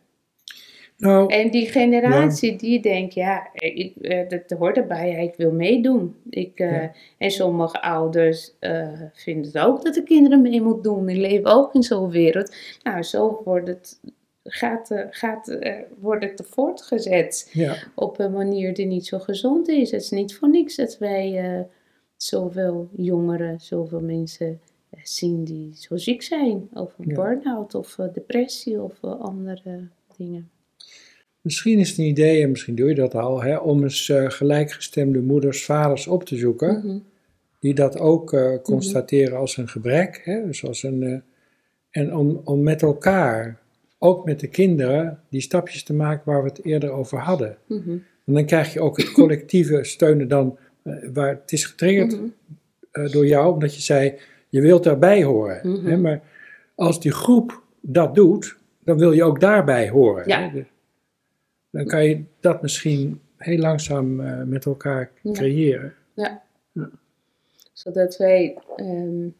Nou, 1.03 1.33
en 1.33 1.51
die 1.51 1.67
generatie 1.67 2.57
die 2.57 2.81
denkt, 2.81 3.15
ja, 3.15 3.51
ik, 3.53 3.95
uh, 4.01 4.29
dat 4.29 4.59
hoort 4.59 4.77
erbij, 4.77 5.25
ik 5.25 5.35
wil 5.37 5.53
meedoen. 5.53 6.15
Ik, 6.31 6.61
uh, 6.61 6.83
En 7.19 7.31
sommige 7.31 7.83
ouders 7.83 8.53
uh, 8.61 9.01
vinden 9.13 9.45
het 9.45 9.59
ook 9.59 9.85
dat 9.85 9.95
de 9.95 10.03
kinderen 10.03 10.43
mee 10.43 10.63
moeten 10.63 10.83
doen. 10.83 11.07
Die 11.07 11.21
leven 11.21 11.51
ook 11.51 11.75
in 11.75 11.83
zo'n 11.83 12.11
wereld. 12.11 12.55
Nou, 12.83 13.03
zo 13.03 13.41
wordt 13.45 13.69
het, 13.69 14.01
gaat, 14.45 15.07
gaat, 15.11 15.59
wordt 15.99 16.25
het 16.25 16.47
voortgezet 16.51 17.51
ja. 17.53 17.77
op 17.95 18.19
een 18.19 18.33
manier 18.33 18.75
die 18.75 18.87
niet 18.87 19.07
zo 19.07 19.19
gezond 19.19 19.69
is. 19.69 19.91
Het 19.91 20.03
is 20.03 20.11
niet 20.11 20.35
voor 20.35 20.51
niks 20.51 20.77
dat 20.77 20.99
wij 20.99 21.67
zoveel 22.17 22.89
jongeren, 22.97 23.61
zoveel 23.61 24.01
mensen 24.01 24.61
zien 25.03 25.45
die 25.45 25.73
zo 25.75 25.97
ziek 25.97 26.23
zijn. 26.23 26.69
Of 26.73 26.95
een 26.99 27.15
burn-out 27.15 27.75
of 27.75 27.99
depressie 28.13 28.83
of 28.83 29.05
andere 29.05 29.89
dingen. 30.17 30.51
Misschien 31.43 31.79
is 31.79 31.89
het 31.89 31.99
een 31.99 32.05
idee, 32.05 32.43
en 32.43 32.51
misschien 32.51 32.75
doe 32.75 32.89
je 32.89 32.95
dat 32.95 33.15
al, 33.15 33.43
hè, 33.43 33.57
om 33.57 33.83
eens 33.83 34.09
uh, 34.09 34.31
gelijkgestemde 34.31 35.21
moeders, 35.21 35.65
vaders 35.65 36.07
op 36.07 36.25
te 36.25 36.37
zoeken. 36.37 36.79
Mhm. 36.79 36.99
Die 37.59 37.75
dat 37.75 37.99
ook 37.99 38.33
uh, 38.33 38.55
constateren 38.63 39.39
als 39.39 39.57
een 39.57 39.69
gebrek. 39.69 40.21
Hè, 40.25 40.47
dus 40.47 40.65
als 40.65 40.83
een, 40.83 41.03
uh, 41.03 41.19
en 41.91 42.17
om, 42.17 42.41
om 42.45 42.63
met 42.63 42.83
elkaar, 42.83 43.61
ook 43.99 44.25
met 44.25 44.41
de 44.41 44.47
kinderen, 44.47 45.21
die 45.29 45.41
stapjes 45.41 45.83
te 45.83 45.95
maken 45.95 46.23
waar 46.25 46.43
we 46.43 46.49
het 46.49 46.65
eerder 46.65 46.91
over 46.91 47.19
hadden. 47.19 47.57
Mm 47.67 47.83
-hmm. 47.85 48.05
En 48.27 48.35
dan 48.35 48.45
krijg 48.45 48.73
je 48.73 48.81
ook 48.81 48.97
het 48.97 49.13
collectieve 49.13 49.85
steunen 49.85 50.29
dan, 50.29 50.59
waar 51.13 51.29
het 51.29 51.53
is 51.53 51.65
getriggerd 51.65 52.21
mhm. 52.21 53.11
door 53.11 53.27
jou, 53.27 53.53
omdat 53.53 53.75
je 53.75 53.81
zei, 53.81 54.15
je 54.49 54.61
wilt 54.61 54.85
daarbij 54.85 55.25
horen. 55.25 55.61
Mhm. 55.63 55.87
hè, 55.87 55.97
maar 55.97 56.23
als 56.75 57.01
die 57.01 57.13
groep 57.13 57.63
dat 57.81 58.15
doet, 58.15 58.57
dan 58.85 58.99
wil 58.99 59.13
je 59.13 59.25
ook 59.25 59.41
daarbij 59.41 59.89
horen. 59.89 60.29
Ja. 60.29 60.51
Hè? 60.51 60.65
Dan 61.73 61.87
kan 61.87 62.05
je 62.05 62.25
dat 62.41 62.63
misschien 62.63 63.21
heel 63.37 63.59
langzaam 63.59 64.21
uh, 64.21 64.43
met 64.43 64.67
elkaar 64.67 65.11
creëren. 65.33 65.95
Ja. 66.15 66.43
ja. 66.73 66.91
Zodat 67.73 68.17
wij. 68.17 68.59
Um, 68.77 69.35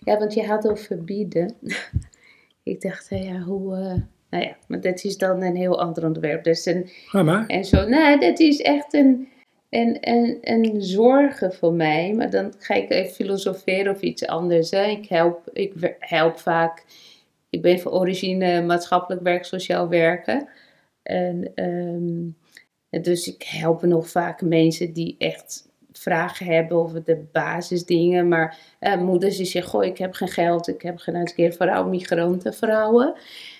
ja, 0.00 0.18
want 0.18 0.34
je 0.34 0.46
had 0.46 0.68
over 0.68 0.84
verbieden. 0.84 1.54
ik 2.62 2.80
dacht, 2.80 3.06
ja, 3.08 3.40
hoe. 3.40 3.76
Uh, 3.76 3.94
nou 4.30 4.44
ja, 4.44 4.56
maar 4.68 4.80
dat 4.80 5.04
is 5.04 5.18
dan 5.18 5.42
een 5.42 5.56
heel 5.56 5.80
ander 5.80 6.04
onderwerp. 6.04 6.44
Dus 6.44 6.66
een, 6.66 6.90
maar. 7.12 7.46
En 7.46 7.64
zo, 7.64 7.88
nou, 7.88 8.20
dat 8.20 8.40
is 8.40 8.60
echt 8.60 8.94
een, 8.94 9.28
een, 9.70 9.96
een, 10.00 10.38
een 10.40 10.82
zorgen 10.82 11.52
voor 11.52 11.72
mij. 11.72 12.12
Maar 12.12 12.30
dan 12.30 12.52
ga 12.58 12.74
ik 12.74 12.90
even 12.90 13.14
filosoferen 13.14 13.94
of 13.94 14.00
iets 14.00 14.26
anders. 14.26 14.70
Hè. 14.70 14.84
Ik, 14.84 15.08
help, 15.08 15.50
ik 15.52 15.96
help 15.98 16.38
vaak. 16.38 16.84
Ik 17.50 17.62
ben 17.62 17.80
van 17.80 17.92
origine 17.92 18.62
maatschappelijk 18.62 19.22
werk, 19.22 19.44
sociaal 19.44 19.88
werken. 19.88 20.48
En 21.04 21.52
um, 21.54 22.36
dus 23.02 23.28
ik 23.28 23.42
help 23.42 23.82
nog 23.82 24.08
vaak 24.08 24.42
mensen 24.42 24.92
die 24.92 25.14
echt 25.18 25.68
vragen 25.92 26.46
hebben 26.46 26.76
over 26.76 27.04
de 27.04 27.24
basisdingen. 27.32 28.28
Maar 28.28 28.58
uh, 28.80 29.00
moeders 29.00 29.36
die 29.36 29.46
zeggen, 29.46 29.70
goh, 29.70 29.84
ik 29.84 29.98
heb 29.98 30.14
geen 30.14 30.28
geld, 30.28 30.68
ik 30.68 30.82
heb 30.82 30.98
geen 30.98 31.32
keer 31.34 31.52
vrouwen, 31.52 31.90
migrantenvrouwen. 31.90 33.14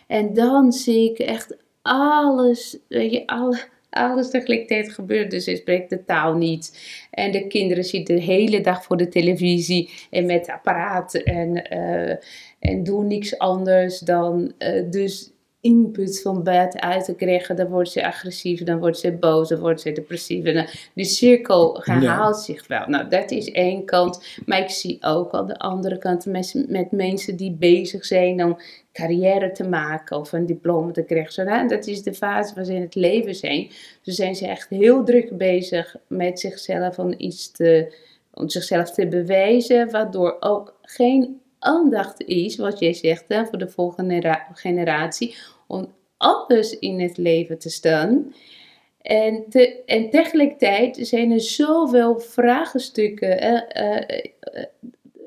En 0.06 0.34
dan 0.34 0.72
zie 0.72 1.10
ik 1.10 1.18
echt 1.18 1.56
alles, 1.82 2.78
weet 2.88 3.12
je, 3.12 3.26
alle, 3.26 3.58
alles 3.90 4.30
tegelijkertijd 4.30 4.92
gebeuren. 4.92 5.28
Dus 5.28 5.44
ze 5.44 5.56
spreekt 5.56 5.90
de 5.90 6.04
taal 6.04 6.34
niet. 6.34 6.78
En 7.10 7.32
de 7.32 7.46
kinderen 7.46 7.84
zitten 7.84 8.16
de 8.16 8.22
hele 8.22 8.60
dag 8.60 8.84
voor 8.84 8.96
de 8.96 9.08
televisie 9.08 9.90
en 10.10 10.26
met 10.26 10.48
apparaten 10.48 11.24
en, 11.24 11.76
uh, 11.76 12.16
en 12.58 12.82
doen 12.82 13.06
niks 13.06 13.38
anders 13.38 13.98
dan. 13.98 14.52
Uh, 14.58 14.90
dus 14.90 15.33
input 15.64 16.20
van 16.22 16.42
bed 16.42 16.80
uit 16.80 17.04
te 17.04 17.14
krijgen, 17.14 17.56
dan 17.56 17.66
wordt 17.66 17.90
ze 17.90 18.06
agressief, 18.06 18.62
dan 18.62 18.78
wordt 18.78 18.98
ze 18.98 19.12
boos, 19.12 19.48
dan 19.48 19.58
wordt 19.58 19.80
ze 19.80 19.92
depressief. 19.92 20.44
En 20.44 20.68
die 20.94 21.04
cirkel 21.04 21.80
herhaalt 21.82 22.36
zich 22.36 22.66
wel. 22.66 22.86
Nou, 22.86 23.08
dat 23.08 23.30
is 23.30 23.50
één 23.50 23.84
kant. 23.84 24.24
Maar 24.46 24.58
ik 24.58 24.70
zie 24.70 24.98
ook 25.00 25.32
aan 25.32 25.46
de 25.46 25.58
andere 25.58 25.98
kant 25.98 26.26
met, 26.26 26.64
met 26.68 26.90
mensen 26.90 27.36
die 27.36 27.52
bezig 27.52 28.04
zijn 28.04 28.44
om 28.44 28.58
carrière 28.92 29.52
te 29.52 29.68
maken 29.68 30.18
of 30.18 30.32
een 30.32 30.46
diploma 30.46 30.92
te 30.92 31.02
krijgen. 31.02 31.68
Dat 31.68 31.86
is 31.86 32.02
de 32.02 32.14
fase 32.14 32.54
waar 32.54 32.64
ze 32.64 32.74
in 32.74 32.80
het 32.80 32.94
leven 32.94 33.34
zijn. 33.34 33.70
Dus 34.02 34.14
zijn 34.14 34.34
ze 34.34 34.46
echt 34.46 34.68
heel 34.68 35.04
druk 35.04 35.36
bezig 35.36 35.96
met 36.06 36.40
zichzelf 36.40 36.98
om 36.98 37.14
iets 37.16 37.50
te, 37.50 37.94
om 38.34 38.48
zichzelf 38.48 38.90
te 38.90 39.08
bewijzen, 39.08 39.90
waardoor 39.90 40.36
ook 40.40 40.78
geen 40.82 41.42
aandacht 41.58 42.22
is, 42.22 42.56
wat 42.56 42.78
jij 42.78 42.92
zegt, 42.92 43.24
hè, 43.28 43.46
voor 43.46 43.58
de 43.58 43.68
volgende 43.68 44.38
generatie, 44.52 45.36
om 45.66 45.94
anders 46.16 46.78
in 46.78 47.00
het 47.00 47.16
leven 47.16 47.58
te 47.58 47.70
staan. 47.70 48.34
En, 49.00 49.44
te, 49.48 49.82
en 49.84 50.10
tegelijkertijd 50.10 50.98
zijn 51.00 51.30
er 51.30 51.40
zoveel 51.40 52.18
vraagstukken. 52.18 53.42
Uh, 53.42 54.64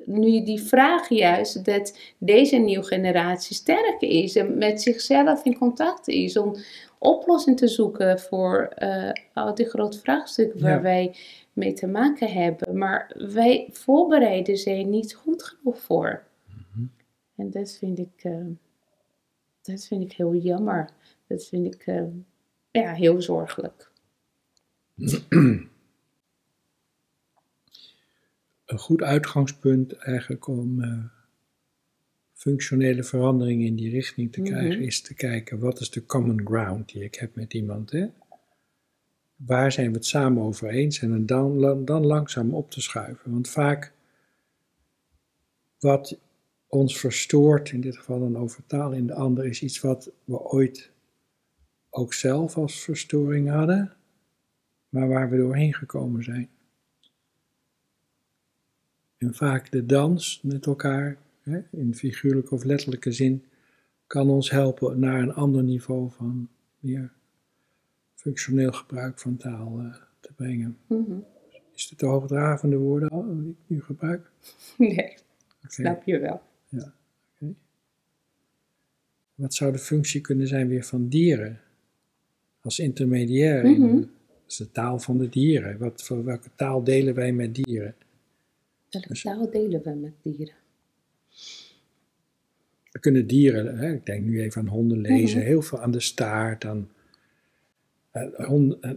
nu 0.05 0.43
die 0.43 0.61
vraag 0.61 1.09
juist 1.09 1.65
dat 1.65 1.97
deze 2.17 2.55
nieuwe 2.55 2.85
generatie 2.85 3.55
sterk 3.55 4.01
is 4.01 4.35
en 4.35 4.57
met 4.57 4.81
zichzelf 4.81 5.45
in 5.45 5.57
contact 5.57 6.07
is 6.07 6.37
om 6.37 6.55
oplossingen 6.99 7.59
te 7.59 7.67
zoeken 7.67 8.19
voor 8.19 8.73
uh, 8.77 9.11
al 9.33 9.55
die 9.55 9.69
grote 9.69 9.99
vraagstukken 9.99 10.61
waar 10.61 10.81
wij 10.81 11.15
mee 11.53 11.73
te 11.73 11.87
maken 11.87 12.31
hebben. 12.31 12.77
Maar 12.77 13.11
wij 13.33 13.67
voorbereiden 13.71 14.57
ze 14.57 14.69
niet 14.69 15.15
goed 15.15 15.43
genoeg 15.43 15.79
voor. 15.79 16.23
Mhm. 16.45 16.85
En 17.35 17.49
dat 17.49 17.77
vind 17.79 17.99
ik 17.99 18.23
dat 19.67 19.85
vind 19.85 20.03
ik 20.03 20.13
heel 20.13 20.35
jammer. 20.35 20.89
Dat 21.27 21.45
vind 21.45 21.73
ik 21.73 21.87
uh, 21.87 22.03
ja, 22.71 22.93
heel 22.93 23.21
zorgelijk. 23.21 23.91
Een 28.65 28.79
goed 28.79 29.01
uitgangspunt 29.01 29.93
eigenlijk 29.93 30.47
om 30.47 30.81
uh, 30.81 31.03
functionele 32.33 33.03
veranderingen 33.03 33.65
in 33.65 33.75
die 33.75 33.89
richting 33.89 34.31
te 34.31 34.41
krijgen, 34.41 34.77
mhm. 34.77 34.87
is 34.87 35.01
te 35.01 35.13
kijken 35.13 35.59
wat 35.59 35.79
is 35.79 35.89
de 35.89 36.05
common 36.05 36.45
ground 36.45 36.91
die 36.91 37.03
ik 37.03 37.15
heb 37.15 37.35
met 37.35 37.53
iemand. 37.53 37.91
Hè? 37.91 38.07
Waar 39.35 39.71
zijn 39.71 39.87
we 39.91 39.97
het 39.97 40.05
samen 40.05 40.43
over 40.43 40.69
eens 40.69 40.99
en 40.99 41.25
dan, 41.25 41.85
dan 41.85 42.05
langzaam 42.05 42.53
op 42.53 42.71
te 42.71 42.81
schuiven. 42.81 43.31
Want 43.31 43.49
vaak 43.49 43.93
wat 45.79 46.17
ons 46.67 46.99
verstoort, 46.99 47.71
in 47.71 47.81
dit 47.81 47.97
geval 47.97 48.19
dan 48.19 48.37
over 48.37 48.65
taal 48.65 48.91
in 48.91 49.07
de 49.07 49.13
ander, 49.13 49.45
is 49.45 49.61
iets 49.61 49.81
wat 49.81 50.11
we 50.23 50.39
ooit 50.39 50.91
ook 51.89 52.13
zelf 52.13 52.57
als 52.57 52.83
verstoring 52.83 53.49
hadden, 53.49 53.93
maar 54.89 55.07
waar 55.07 55.29
we 55.29 55.37
doorheen 55.37 55.73
gekomen 55.73 56.23
zijn. 56.23 56.49
En 59.17 59.33
vaak 59.33 59.71
de 59.71 59.85
dans 59.85 60.41
met 60.43 60.65
elkaar, 60.65 61.17
hè, 61.41 61.59
in 61.71 61.95
figuurlijke 61.95 62.53
of 62.53 62.63
letterlijke 62.63 63.11
zin, 63.11 63.45
kan 64.07 64.29
ons 64.29 64.49
helpen 64.49 64.99
naar 64.99 65.21
een 65.21 65.33
ander 65.33 65.63
niveau 65.63 66.11
van 66.11 66.49
meer 66.79 67.11
functioneel 68.13 68.71
gebruik 68.71 69.19
van 69.19 69.37
taal 69.37 69.79
uh, 69.79 69.95
te 70.19 70.33
brengen. 70.33 70.77
Mm 70.87 71.25
Is 71.73 71.89
het 71.89 71.99
de 71.99 72.05
hoogdravende 72.05 72.77
woorden 72.77 73.43
die 73.43 73.51
ik 73.51 73.57
nu 73.67 73.81
gebruik? 73.81 74.31
Nee, 74.77 75.17
snap 75.67 76.03
je 76.03 76.19
wel. 76.19 76.41
Wat 79.37 79.53
zou 79.53 79.71
de 79.71 79.77
functie 79.77 80.21
kunnen 80.21 80.47
zijn 80.47 80.67
weer 80.67 80.83
van 80.83 81.07
dieren? 81.07 81.59
Als 82.61 82.79
intermediair 82.79 83.63
in 83.63 83.81
mm 83.81 83.89
-hmm. 83.89 84.09
de 84.57 84.71
taal 84.71 84.99
van 84.99 85.17
de 85.17 85.29
dieren. 85.29 85.77
Wat, 85.77 86.03
voor 86.03 86.23
welke 86.23 86.49
taal 86.55 86.83
delen 86.83 87.13
wij 87.13 87.31
met 87.31 87.55
dieren? 87.55 87.95
Welke 88.89 89.07
dus, 89.07 89.21
taal 89.21 89.49
delen 89.49 89.81
we 89.83 89.89
met 89.89 90.13
dieren? 90.21 90.55
We 92.91 92.99
kunnen 92.99 93.27
dieren, 93.27 93.77
hè, 93.77 93.93
ik 93.93 94.05
denk 94.05 94.25
nu 94.25 94.41
even 94.41 94.61
aan 94.61 94.67
honden 94.67 95.01
lezen, 95.01 95.37
mhm. 95.37 95.47
heel 95.47 95.61
veel 95.61 95.81
aan 95.81 95.91
de 95.91 95.99
staart. 95.99 96.65
Aan, 96.65 96.89
uh, 98.13 98.91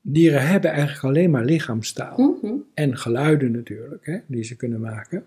dieren 0.00 0.46
hebben 0.46 0.70
eigenlijk 0.70 1.04
alleen 1.04 1.30
maar 1.30 1.44
lichaamstaal. 1.44 2.18
Mhm. 2.18 2.54
En 2.74 2.96
geluiden 2.96 3.50
natuurlijk, 3.50 4.06
hè, 4.06 4.18
die 4.26 4.42
ze 4.42 4.56
kunnen 4.56 4.80
maken. 4.80 5.24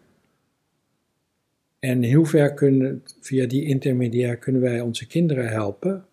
En 1.80 2.14
hoe 2.14 2.26
ver 2.26 2.54
kunnen, 2.54 3.04
via 3.20 3.48
die 3.48 3.66
intermediair 3.66 4.38
kunnen 4.38 4.62
wij 4.62 4.82
onze 4.82 5.08
kinderen 5.08 5.48
helpen 5.50 6.06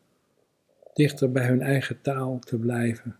dichter 0.97 1.33
bij 1.33 1.47
hun 1.47 1.61
eigen 1.61 2.01
taal 2.01 2.39
te 2.39 2.59
blijven. 2.59 3.17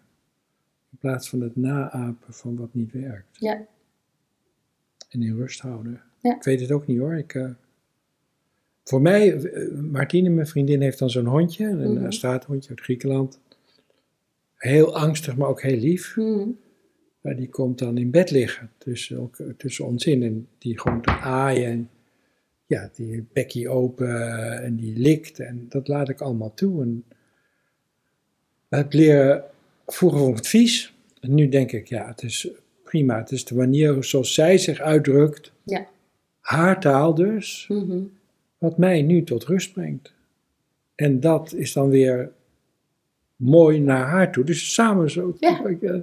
In 0.91 0.99
plaats 0.99 1.29
van 1.29 1.41
het 1.41 1.57
naapen 1.57 2.35
van 2.35 2.57
wat 2.57 2.75
niet 2.75 2.93
werkt. 2.93 3.39
Ja. 3.39 3.67
En 5.09 5.23
in 5.23 5.37
rust 5.37 5.61
houden. 5.61 6.03
Ja. 6.21 6.37
Ik 6.37 6.43
weet 6.43 6.61
het 6.61 6.73
ook 6.73 6.87
niet 6.87 6.99
hoor. 6.99 7.15
Ik, 7.15 7.35
uh, 7.35 7.51
voor 8.85 9.03
mij, 9.03 9.35
uh, 9.35 9.79
Martine, 9.81 10.29
mijn 10.29 10.47
vriendin, 10.47 10.81
heeft 10.81 10.99
dan 10.99 11.11
zo'n 11.11 11.27
hondje, 11.27 11.67
een 11.67 11.93
mm 11.93 12.05
uit 12.05 12.81
Griekenland. 12.81 13.41
Heel 14.55 14.97
angstig, 14.97 15.37
maar 15.37 15.49
ook 15.49 15.63
heel 15.63 15.79
lief. 15.79 16.17
Mm 16.17 16.59
Maar 17.21 17.37
die 17.37 17.49
komt 17.49 17.79
dan 17.79 17.99
in 17.99 18.11
bed 18.11 18.31
liggen 18.31 18.71
tussen, 18.79 19.31
tussen 19.57 19.87
ons 19.87 20.07
in. 20.07 20.23
En 20.23 20.49
die 20.59 20.81
gewoon 20.81 21.03
te 21.03 21.11
aaien. 21.11 21.91
Ja, 22.67 22.91
die 22.95 23.27
bekkie 23.33 23.69
open 23.69 24.63
en 24.63 24.77
die 24.77 24.99
likt. 24.99 25.39
En 25.41 25.67
dat 25.69 25.89
laat 25.89 26.09
ik 26.09 26.21
allemaal 26.21 26.55
toe. 26.55 26.83
En 26.83 27.05
het 28.69 28.95
leren, 28.95 29.45
vroeger 29.87 30.19
vond 30.19 30.31
ik 30.31 30.37
het 30.37 30.49
vies. 30.49 30.95
En 31.21 31.35
nu 31.35 31.49
denk 31.49 31.73
ik, 31.73 31.87
ja, 31.87 32.07
het 32.07 32.23
is 32.23 32.49
prima. 32.85 33.19
Het 33.19 33.31
is 33.31 33.45
de 33.45 33.55
manier 33.55 34.05
zoals 34.05 34.35
zij 34.35 34.59
zich 34.59 34.81
uitdrukt. 34.81 35.53
Ja. 35.63 35.87
Haar 36.41 36.81
taal 36.81 37.15
dus. 37.15 37.67
Mhm. 37.69 38.01
Wat 38.59 38.79
mij 38.79 39.03
nu 39.03 39.25
tot 39.25 39.45
rust 39.45 39.73
brengt. 39.73 40.13
En 40.95 41.21
dat 41.21 41.53
is 41.53 41.73
dan 41.73 41.89
weer 41.89 42.31
mooi 43.37 43.81
naar 43.81 44.07
haar 44.07 44.33
toe. 44.33 44.45
Dus 44.45 44.75
samen 44.75 45.11
zo. 45.11 45.37
Ja. 45.41 46.03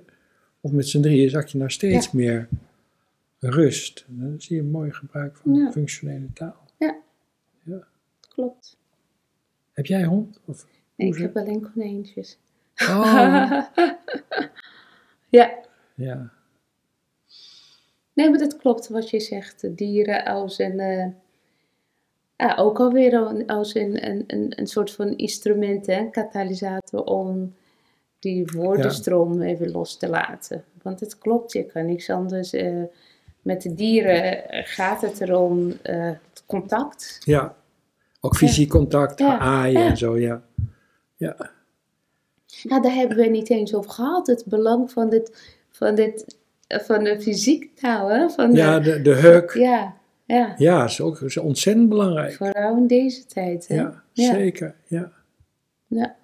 Of 0.62 0.72
met 0.72 0.88
z'n 0.88 1.02
drieën 1.02 1.30
zak 1.30 1.48
je 1.48 1.58
nou 1.58 1.70
steeds 1.70 2.06
Ja. 2.06 2.12
meer 2.14 2.48
rust. 3.50 4.06
Dan 4.08 4.42
zie 4.42 4.56
je 4.56 4.62
een 4.62 4.72
mooi 4.72 4.92
gebruik 4.92 5.36
van 5.36 5.54
Ja. 5.54 5.72
functionele 5.72 6.34
taal. 6.34 6.62
Klopt. 8.30 8.78
Heb 9.72 9.86
jij 9.86 10.04
hond? 10.04 10.40
Of, 10.46 10.66
Nee, 10.96 11.08
ik 11.08 11.18
heb 11.18 11.38
alleen 11.38 11.72
konijntjes. 11.74 12.38
oh, 12.90 13.62
ja. 15.30 15.60
ja. 15.96 16.32
Nee, 18.14 18.30
maar 18.30 18.40
dat 18.40 18.58
klopt 18.58 18.88
wat 18.88 19.10
je 19.10 19.20
zegt. 19.20 19.78
Dieren 19.78 20.26
als 20.26 20.60
een... 20.60 20.80
eh, 20.80 21.08
ja, 22.38 22.56
ook 22.56 22.80
alweer 22.80 23.46
als 23.48 23.74
een, 23.76 24.10
een, 24.10 24.24
een, 24.28 24.60
een 24.60 24.68
soort 24.68 24.92
van 24.92 25.18
instrument, 25.18 25.86
hè, 25.86 26.00
een 26.00 26.12
katalysator 26.12 27.04
om 27.04 27.56
die 28.20 28.46
woordenstroom 28.56 29.42
even 29.42 29.72
los 29.72 29.98
te 29.98 30.10
laten. 30.10 30.64
Want 30.82 31.00
het 31.00 31.18
klopt, 31.18 31.52
je 31.54 31.64
kan 31.66 31.86
niks 31.86 32.10
anders. 32.10 32.54
eh, 32.54 32.84
met 33.44 33.62
de 33.62 33.74
dieren 33.74 34.50
eh, 34.50 34.62
gaat 34.66 35.02
het 35.02 35.22
erom 35.22 35.74
eh, 35.82 36.06
het 36.06 36.44
contact. 36.46 37.22
ja. 37.26 37.56
Ook 38.26 38.36
fysiek 38.36 38.70
contact, 38.70 39.20
Ja. 39.20 39.38
aaien 39.40 39.82
Ja. 39.82 39.90
en 39.90 39.98
zo, 39.98 40.18
ja. 40.20 40.42
Ja, 41.16 41.52
Ja, 42.46 42.80
daar 42.82 42.94
hebben 42.94 43.18
we 43.18 43.26
niet 43.26 43.50
eens 43.50 43.74
over 43.76 43.92
gehad. 43.92 44.28
Het 44.28 44.44
belang 44.46 44.92
van, 44.92 45.10
dit, 45.10 45.56
van, 45.72 45.96
dit, 45.96 46.38
van 46.68 47.04
de 47.04 47.22
fysiek 47.22 47.76
taal. 47.76 48.08
Hè? 48.10 48.30
Van 48.30 48.52
de, 48.52 48.58
ja 48.58 48.80
de, 48.80 49.02
de 49.02 49.14
huk. 49.16 49.54
ja, 49.54 49.94
ja, 50.26 50.54
Ja, 50.58 50.84
is 50.84 51.02
ook 51.02 51.22
is 51.22 51.38
ontzettend 51.38 51.90
belangrijk. 51.90 52.34
vooral 52.34 52.78
in 52.78 52.88
deze 52.88 53.26
tijd. 53.26 53.68
Hè? 53.68 53.76
Ja, 53.76 54.04
Ja. 54.12 54.34
zeker. 54.34 54.76
Ja. 54.88 55.12
Ja. 55.88 56.16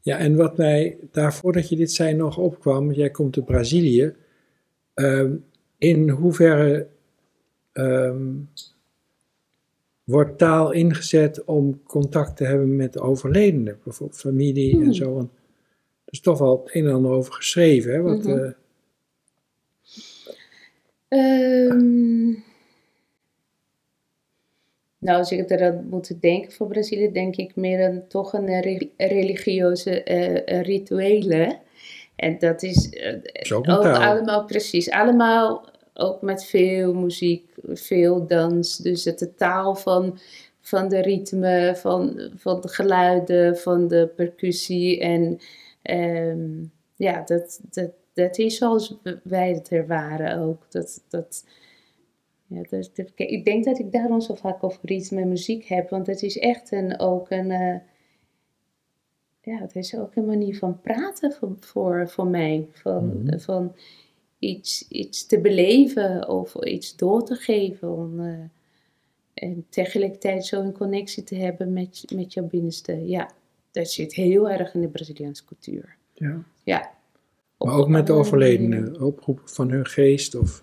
Ja, 0.00 0.18
en 0.18 0.36
wat 0.36 0.56
mij 0.56 0.96
daarvoor 1.12 1.52
dat 1.52 1.68
je 1.68 1.76
dit 1.76 1.92
zei 1.92 2.14
nog 2.14 2.38
opkwam, 2.38 2.92
jij 2.92 3.10
komt 3.10 3.36
uit 3.36 3.44
Brazilië. 3.46 4.14
ehm, 4.94 5.32
in 5.78 6.08
hoeverre 6.08 6.88
ehm, 7.72 8.32
wordt 10.04 10.38
taal 10.38 10.72
ingezet 10.72 11.44
om 11.44 11.82
contact 11.82 12.36
te 12.36 12.44
hebben 12.44 12.76
met 12.76 12.92
de 12.92 13.00
overledenen, 13.00 13.78
bijvoorbeeld 13.84 14.18
familie 14.20 14.72
en 14.74 14.80
Hmm. 14.82 14.92
zo? 14.92 15.14
Want 15.14 15.30
er 16.04 16.12
is 16.12 16.20
toch 16.20 16.38
wel 16.38 16.62
het 16.64 16.74
een 16.74 16.86
en 16.86 16.92
ander 16.94 17.10
over 17.10 17.32
geschreven, 17.32 17.92
hè? 17.92 18.00
Wat, 18.02 18.24
Mhm. 18.24 18.38
eh, 18.38 18.50
Ehm, 21.08 22.30
nou, 24.98 25.18
als 25.18 25.32
ik 25.32 25.50
eraan 25.50 25.86
moet 25.90 26.20
denken 26.20 26.52
voor 26.52 26.66
Brazilië, 26.66 27.12
denk 27.12 27.36
ik 27.36 27.56
meer 27.56 27.84
aan 27.88 28.04
toch 28.08 28.32
een 28.32 28.60
re- 28.60 28.88
religieuze 28.96 30.02
eh, 30.02 30.60
rituelen. 30.62 31.58
En 32.16 32.38
dat 32.38 32.62
is 32.62 32.90
eh, 32.90 33.14
is 33.22 33.52
ook 33.52 33.66
allemaal 33.66 34.44
precies, 34.44 34.90
allemaal 34.90 35.68
ook 35.94 36.22
met 36.22 36.44
veel 36.44 36.94
muziek, 36.94 37.54
veel 37.62 38.26
dans. 38.26 38.76
Dus 38.76 39.04
het 39.04 39.18
de 39.18 39.34
taal 39.34 39.74
van, 39.74 40.18
van 40.60 40.88
de 40.88 41.00
ritme, 41.00 41.72
van, 41.76 42.30
van 42.36 42.60
de 42.60 42.68
geluiden, 42.68 43.58
van 43.58 43.88
de 43.88 44.12
percussie. 44.16 45.00
En 45.00 45.38
ehm, 45.82 46.64
ja, 46.96 47.22
dat, 47.22 47.60
dat, 47.70 47.90
dat 48.14 48.38
is 48.38 48.56
zoals 48.56 48.96
wij 49.22 49.52
het 49.52 49.68
ervaren 49.68 50.38
ook. 50.38 50.66
Dat, 50.70 51.04
dat, 51.08 51.44
ja, 52.46 52.62
dat, 52.70 52.90
ik 53.14 53.44
denk 53.44 53.64
dat 53.64 53.78
ik 53.78 53.92
daarom 53.92 54.20
zo 54.20 54.34
vaak 54.34 54.64
over 54.64 54.80
ritme 54.82 55.20
en 55.20 55.28
muziek 55.28 55.64
heb, 55.64 55.90
want 55.90 56.06
het 56.06 56.22
is 56.22 56.38
echt 56.38 56.72
een, 56.72 56.98
ook 56.98 57.30
een, 57.30 57.50
eh, 57.50 57.76
ja, 59.46 59.58
het 59.58 59.76
is 59.76 59.96
ook 59.96 60.16
een 60.16 60.24
manier 60.26 60.58
van 60.58 60.80
praten 60.80 61.32
voor, 61.32 61.56
voor, 61.60 62.08
voor 62.08 62.26
mij. 62.26 62.68
Van, 62.72 63.22
Mhm. 63.22 63.38
van 63.38 63.74
iets, 64.38 64.88
iets 64.88 65.26
te 65.26 65.40
beleven 65.40 66.28
of 66.28 66.54
iets 66.64 66.96
door 66.96 67.24
te 67.24 67.34
geven. 67.34 67.92
Om, 67.92 68.20
eh, 68.20 68.34
en 69.34 69.66
tegelijkertijd 69.68 70.44
zo 70.46 70.60
een 70.60 70.72
connectie 70.72 71.22
te 71.24 71.34
hebben 71.36 71.72
met, 71.72 72.04
met 72.14 72.32
jouw 72.32 72.46
binnenste. 72.46 73.06
Ja, 73.06 73.30
dat 73.70 73.90
zit 73.90 74.14
heel 74.14 74.50
erg 74.50 74.74
in 74.74 74.80
de 74.80 74.88
Braziliaanse 74.88 75.44
cultuur. 75.44 75.96
ja. 76.14 76.42
Ja. 76.64 76.94
Maar 77.58 77.74
ook 77.74 77.88
met 77.88 78.06
de 78.06 78.12
overledenen, 78.12 79.00
oproepen 79.00 79.48
van 79.48 79.70
hun 79.70 79.86
geest 79.86 80.34
of 80.34 80.62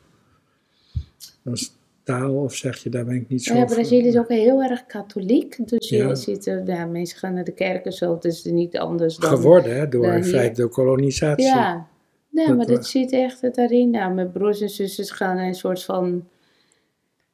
taal, 2.04 2.34
of 2.36 2.54
zeg 2.56 2.78
je, 2.84 2.89
daar 2.89 3.06
ben 3.06 3.16
ik 3.16 3.28
niet 3.30 3.43
zo 3.43 3.56
Ja, 3.56 3.66
Brazilië 3.66 4.08
is 4.08 4.18
ook 4.18 4.28
heel 4.30 4.62
erg 4.64 4.86
katholiek. 4.86 5.68
Dus 5.70 5.89
Ja. 5.89 6.08
je 6.08 6.16
ziet, 6.16 6.62
ja, 6.66 6.86
mensen 6.86 7.18
gaan 7.18 7.34
naar 7.34 7.43
de 7.43 7.51
kerk 7.54 7.86
en 7.86 7.91
zo. 7.93 8.14
Het 8.14 8.26
is 8.26 8.43
niet 8.43 8.78
anders 8.78 9.18
dan... 9.18 9.30
geworden, 9.30 9.76
hè, 9.76 9.88
door 9.89 10.06
in 10.14 10.24
feite 10.24 10.62
door 10.62 10.70
kolonisatie. 10.70 11.45
Ja, 11.45 11.88
nee, 12.30 12.47
Dat 12.47 12.58
maar 12.58 12.66
dat 12.66 12.88
zit 12.88 13.12
echt 13.12 13.41
het 13.41 13.56
daarin. 13.56 13.89
Nou, 13.89 14.14
mijn 14.14 14.32
broers 14.32 14.62
en 14.62 14.70
zusters 14.70 15.12
gaan 15.12 15.36
naar 15.36 15.47
een 15.47 15.56
soort 15.56 15.84
van 15.84 16.28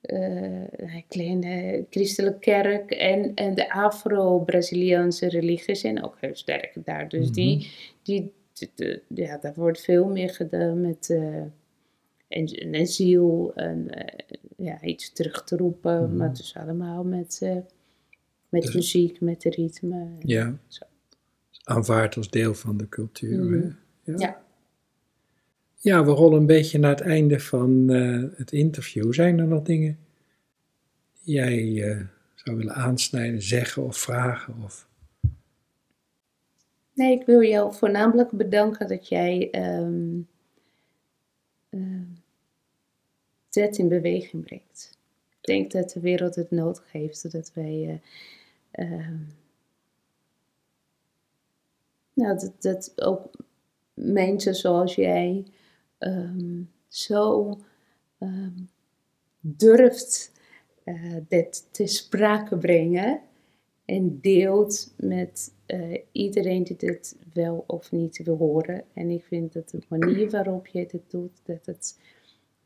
een 0.02 1.04
kleine 1.08 1.86
christelijke 1.90 2.40
kerk. 2.40 2.92
En, 2.92 3.32
en 3.36 3.56
de 3.56 3.72
Afro-Braziliaanse 3.74 5.30
religie 5.30 5.76
zijn 5.76 6.04
ook 6.04 6.18
heel 6.20 6.36
sterk 6.36 6.72
daar. 6.86 7.10
Dus 7.10 7.26
Mhm. 7.26 7.34
die, 7.34 7.68
die, 8.04 8.32
de- 8.54 8.70
de- 8.76 9.02
ja, 9.08 9.38
daar 9.42 9.54
wordt 9.56 9.82
veel 9.82 10.06
meer 10.06 10.30
gedaan 10.30 10.82
met 10.82 11.10
eh, 11.10 11.42
een, 12.30 12.76
een 12.76 12.88
ziel 12.88 13.52
en 13.56 13.90
eh, 13.90 14.38
ja, 14.58 14.82
iets 14.82 15.14
terug 15.14 15.44
te 15.44 15.58
roepen. 15.58 16.04
Mhm. 16.04 16.18
Maar 16.18 16.28
het 16.28 16.40
is 16.40 16.56
allemaal 16.56 17.04
met, 17.04 17.40
eh, 17.42 17.58
met 18.50 18.62
Dus- 18.62 18.74
muziek, 18.74 19.22
met 19.22 19.42
de 19.42 19.50
ritme. 19.50 20.08
Ja. 20.20 20.58
Zo. 20.68 20.86
Aanvaard 21.64 22.18
als 22.18 22.30
deel 22.30 22.54
van 22.54 22.78
de 22.78 22.90
cultuur. 22.90 23.44
Mhm. 23.44 23.72
Ja. 24.04 24.16
Ja. 24.18 24.42
Ja, 25.82 26.06
we 26.06 26.12
rollen 26.12 26.40
een 26.40 26.46
beetje 26.46 26.80
naar 26.80 26.90
het 26.90 27.02
einde 27.02 27.40
van 27.40 27.90
eh, 27.90 28.24
het 28.38 28.52
interview. 28.52 29.14
Zijn 29.14 29.40
er 29.40 29.48
nog 29.48 29.64
dingen 29.64 29.98
die 31.24 31.36
jij 31.36 32.08
zou 32.36 32.58
willen 32.58 32.74
aansnijden, 32.74 33.42
zeggen 33.42 33.84
of 33.84 33.98
vragen? 33.98 34.56
Of... 34.64 34.88
Nee, 36.94 37.20
ik 37.20 37.26
wil 37.26 37.44
jou 37.44 37.74
voornamelijk 37.74 38.32
bedanken 38.32 38.88
dat 38.88 39.08
jij 39.08 39.50
ehm 39.52 40.20
zet 43.50 43.78
in 43.78 43.88
beweging 43.88 44.44
brengt. 44.44 44.98
Ik 45.42 45.46
denk 45.46 45.72
dat 45.72 45.90
de 45.90 46.00
wereld 46.00 46.36
het 46.36 46.52
nodig 46.52 46.92
heeft, 46.92 47.32
dat 47.32 47.52
wij 47.54 48.02
eh, 48.72 48.92
ehm, 48.92 49.18
nou, 52.14 52.40
dat, 52.40 52.54
dat 52.60 52.94
ook 52.96 53.30
mensen 53.94 54.56
zoals 54.56 54.96
jij 54.96 55.44
ehm, 55.98 56.62
zo 56.88 57.58
ehm, 58.18 58.60
durft 59.40 60.32
eh, 60.84 61.16
dit 61.28 61.68
te 61.72 61.88
sprake 61.88 62.58
brengen 62.58 63.22
en 63.86 64.20
deelt 64.22 64.94
met 64.98 65.54
eh, 65.66 65.98
iedereen 66.12 66.64
die 66.64 66.78
dit 66.78 67.16
wel 67.34 67.64
of 67.68 67.92
niet 67.92 68.24
wil 68.24 68.38
horen. 68.38 68.84
En 68.94 69.10
ik 69.10 69.24
vind 69.24 69.54
dat 69.54 69.70
de 69.70 69.80
manier 69.88 70.30
waarop 70.30 70.68
je 70.68 70.86
dit 70.86 71.02
doet, 71.08 71.42
dat 71.44 71.66
het 71.66 72.00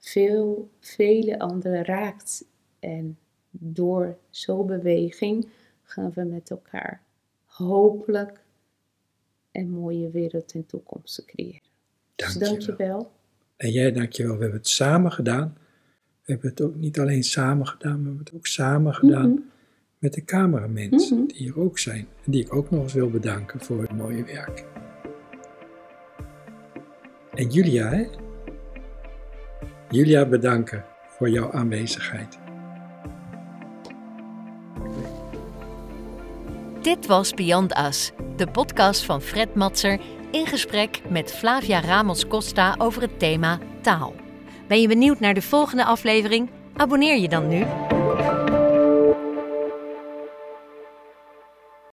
veel, 0.04 0.70
vele 0.80 1.40
anderen 1.40 1.86
raakt. 1.86 2.46
En 2.80 3.18
door 3.50 4.18
zo'n 4.30 4.68
beweging 4.68 5.50
gaan 5.84 6.12
we 6.14 6.24
met 6.24 6.50
elkaar 6.50 7.02
hopelijk 7.46 8.42
een 9.52 9.70
mooie 9.70 10.10
wereld 10.10 10.52
en 10.54 10.66
toekomst 10.66 11.16
te 11.16 11.26
creëren. 11.26 11.62
Dus 12.16 12.34
Dankjewel. 12.34 12.50
dank 12.58 12.62
je 12.62 12.76
wel. 12.76 13.12
En 13.58 13.72
jij, 13.72 13.92
dankjewel. 13.92 14.36
We 14.36 14.42
hebben 14.42 14.60
het 14.60 14.68
samen 14.68 15.12
gedaan. 15.12 15.58
We 16.26 16.32
hebben 16.32 16.50
het 16.50 16.62
ook 16.62 16.76
niet 16.76 17.00
alleen 17.00 17.24
samen 17.24 17.68
gedaan, 17.68 17.92
maar 17.92 18.02
we 18.02 18.08
hebben 18.08 18.26
het 18.26 18.34
ook 18.36 18.48
samen 18.48 18.94
gedaan 18.94 19.30
Mhm. 19.30 19.42
met 20.00 20.14
de 20.14 20.24
cameramensen 20.26 21.18
Mhm. 21.18 21.28
die 21.28 21.38
hier 21.38 21.60
ook 21.60 21.80
zijn. 21.80 22.08
En 22.26 22.32
die 22.32 22.44
ik 22.46 22.54
ook 22.56 22.70
nog 22.70 22.84
eens 22.84 22.94
wil 22.94 23.10
bedanken 23.10 23.60
voor 23.60 23.82
het 23.82 23.92
mooie 23.94 24.24
werk. 24.24 24.66
En 27.34 27.48
Julia, 27.50 27.90
hè? 27.90 28.06
Julia, 29.94 30.26
bedanken 30.26 30.86
voor 31.08 31.30
jouw 31.30 31.52
aanwezigheid. 31.52 32.40
Dit 36.82 37.06
was 37.06 37.34
Beyond 37.34 37.78
Us, 37.78 38.12
de 38.36 38.48
podcast 38.48 39.06
van 39.06 39.22
Fred 39.22 39.56
Matser 39.56 40.00
in 40.32 40.46
gesprek 40.46 41.02
met 41.10 41.32
Flavia 41.32 41.82
Ramos 41.82 42.28
Costa 42.28 42.76
over 42.78 43.02
het 43.02 43.20
thema 43.20 43.60
taal. 43.82 44.16
Ben 44.68 44.82
je 44.82 44.88
benieuwd 44.88 45.20
naar 45.20 45.34
de 45.34 45.42
volgende 45.42 45.86
aflevering? 45.86 46.50
Abonneer 46.76 47.18
je 47.18 47.30
dan 47.30 47.48
nu. 47.48 47.66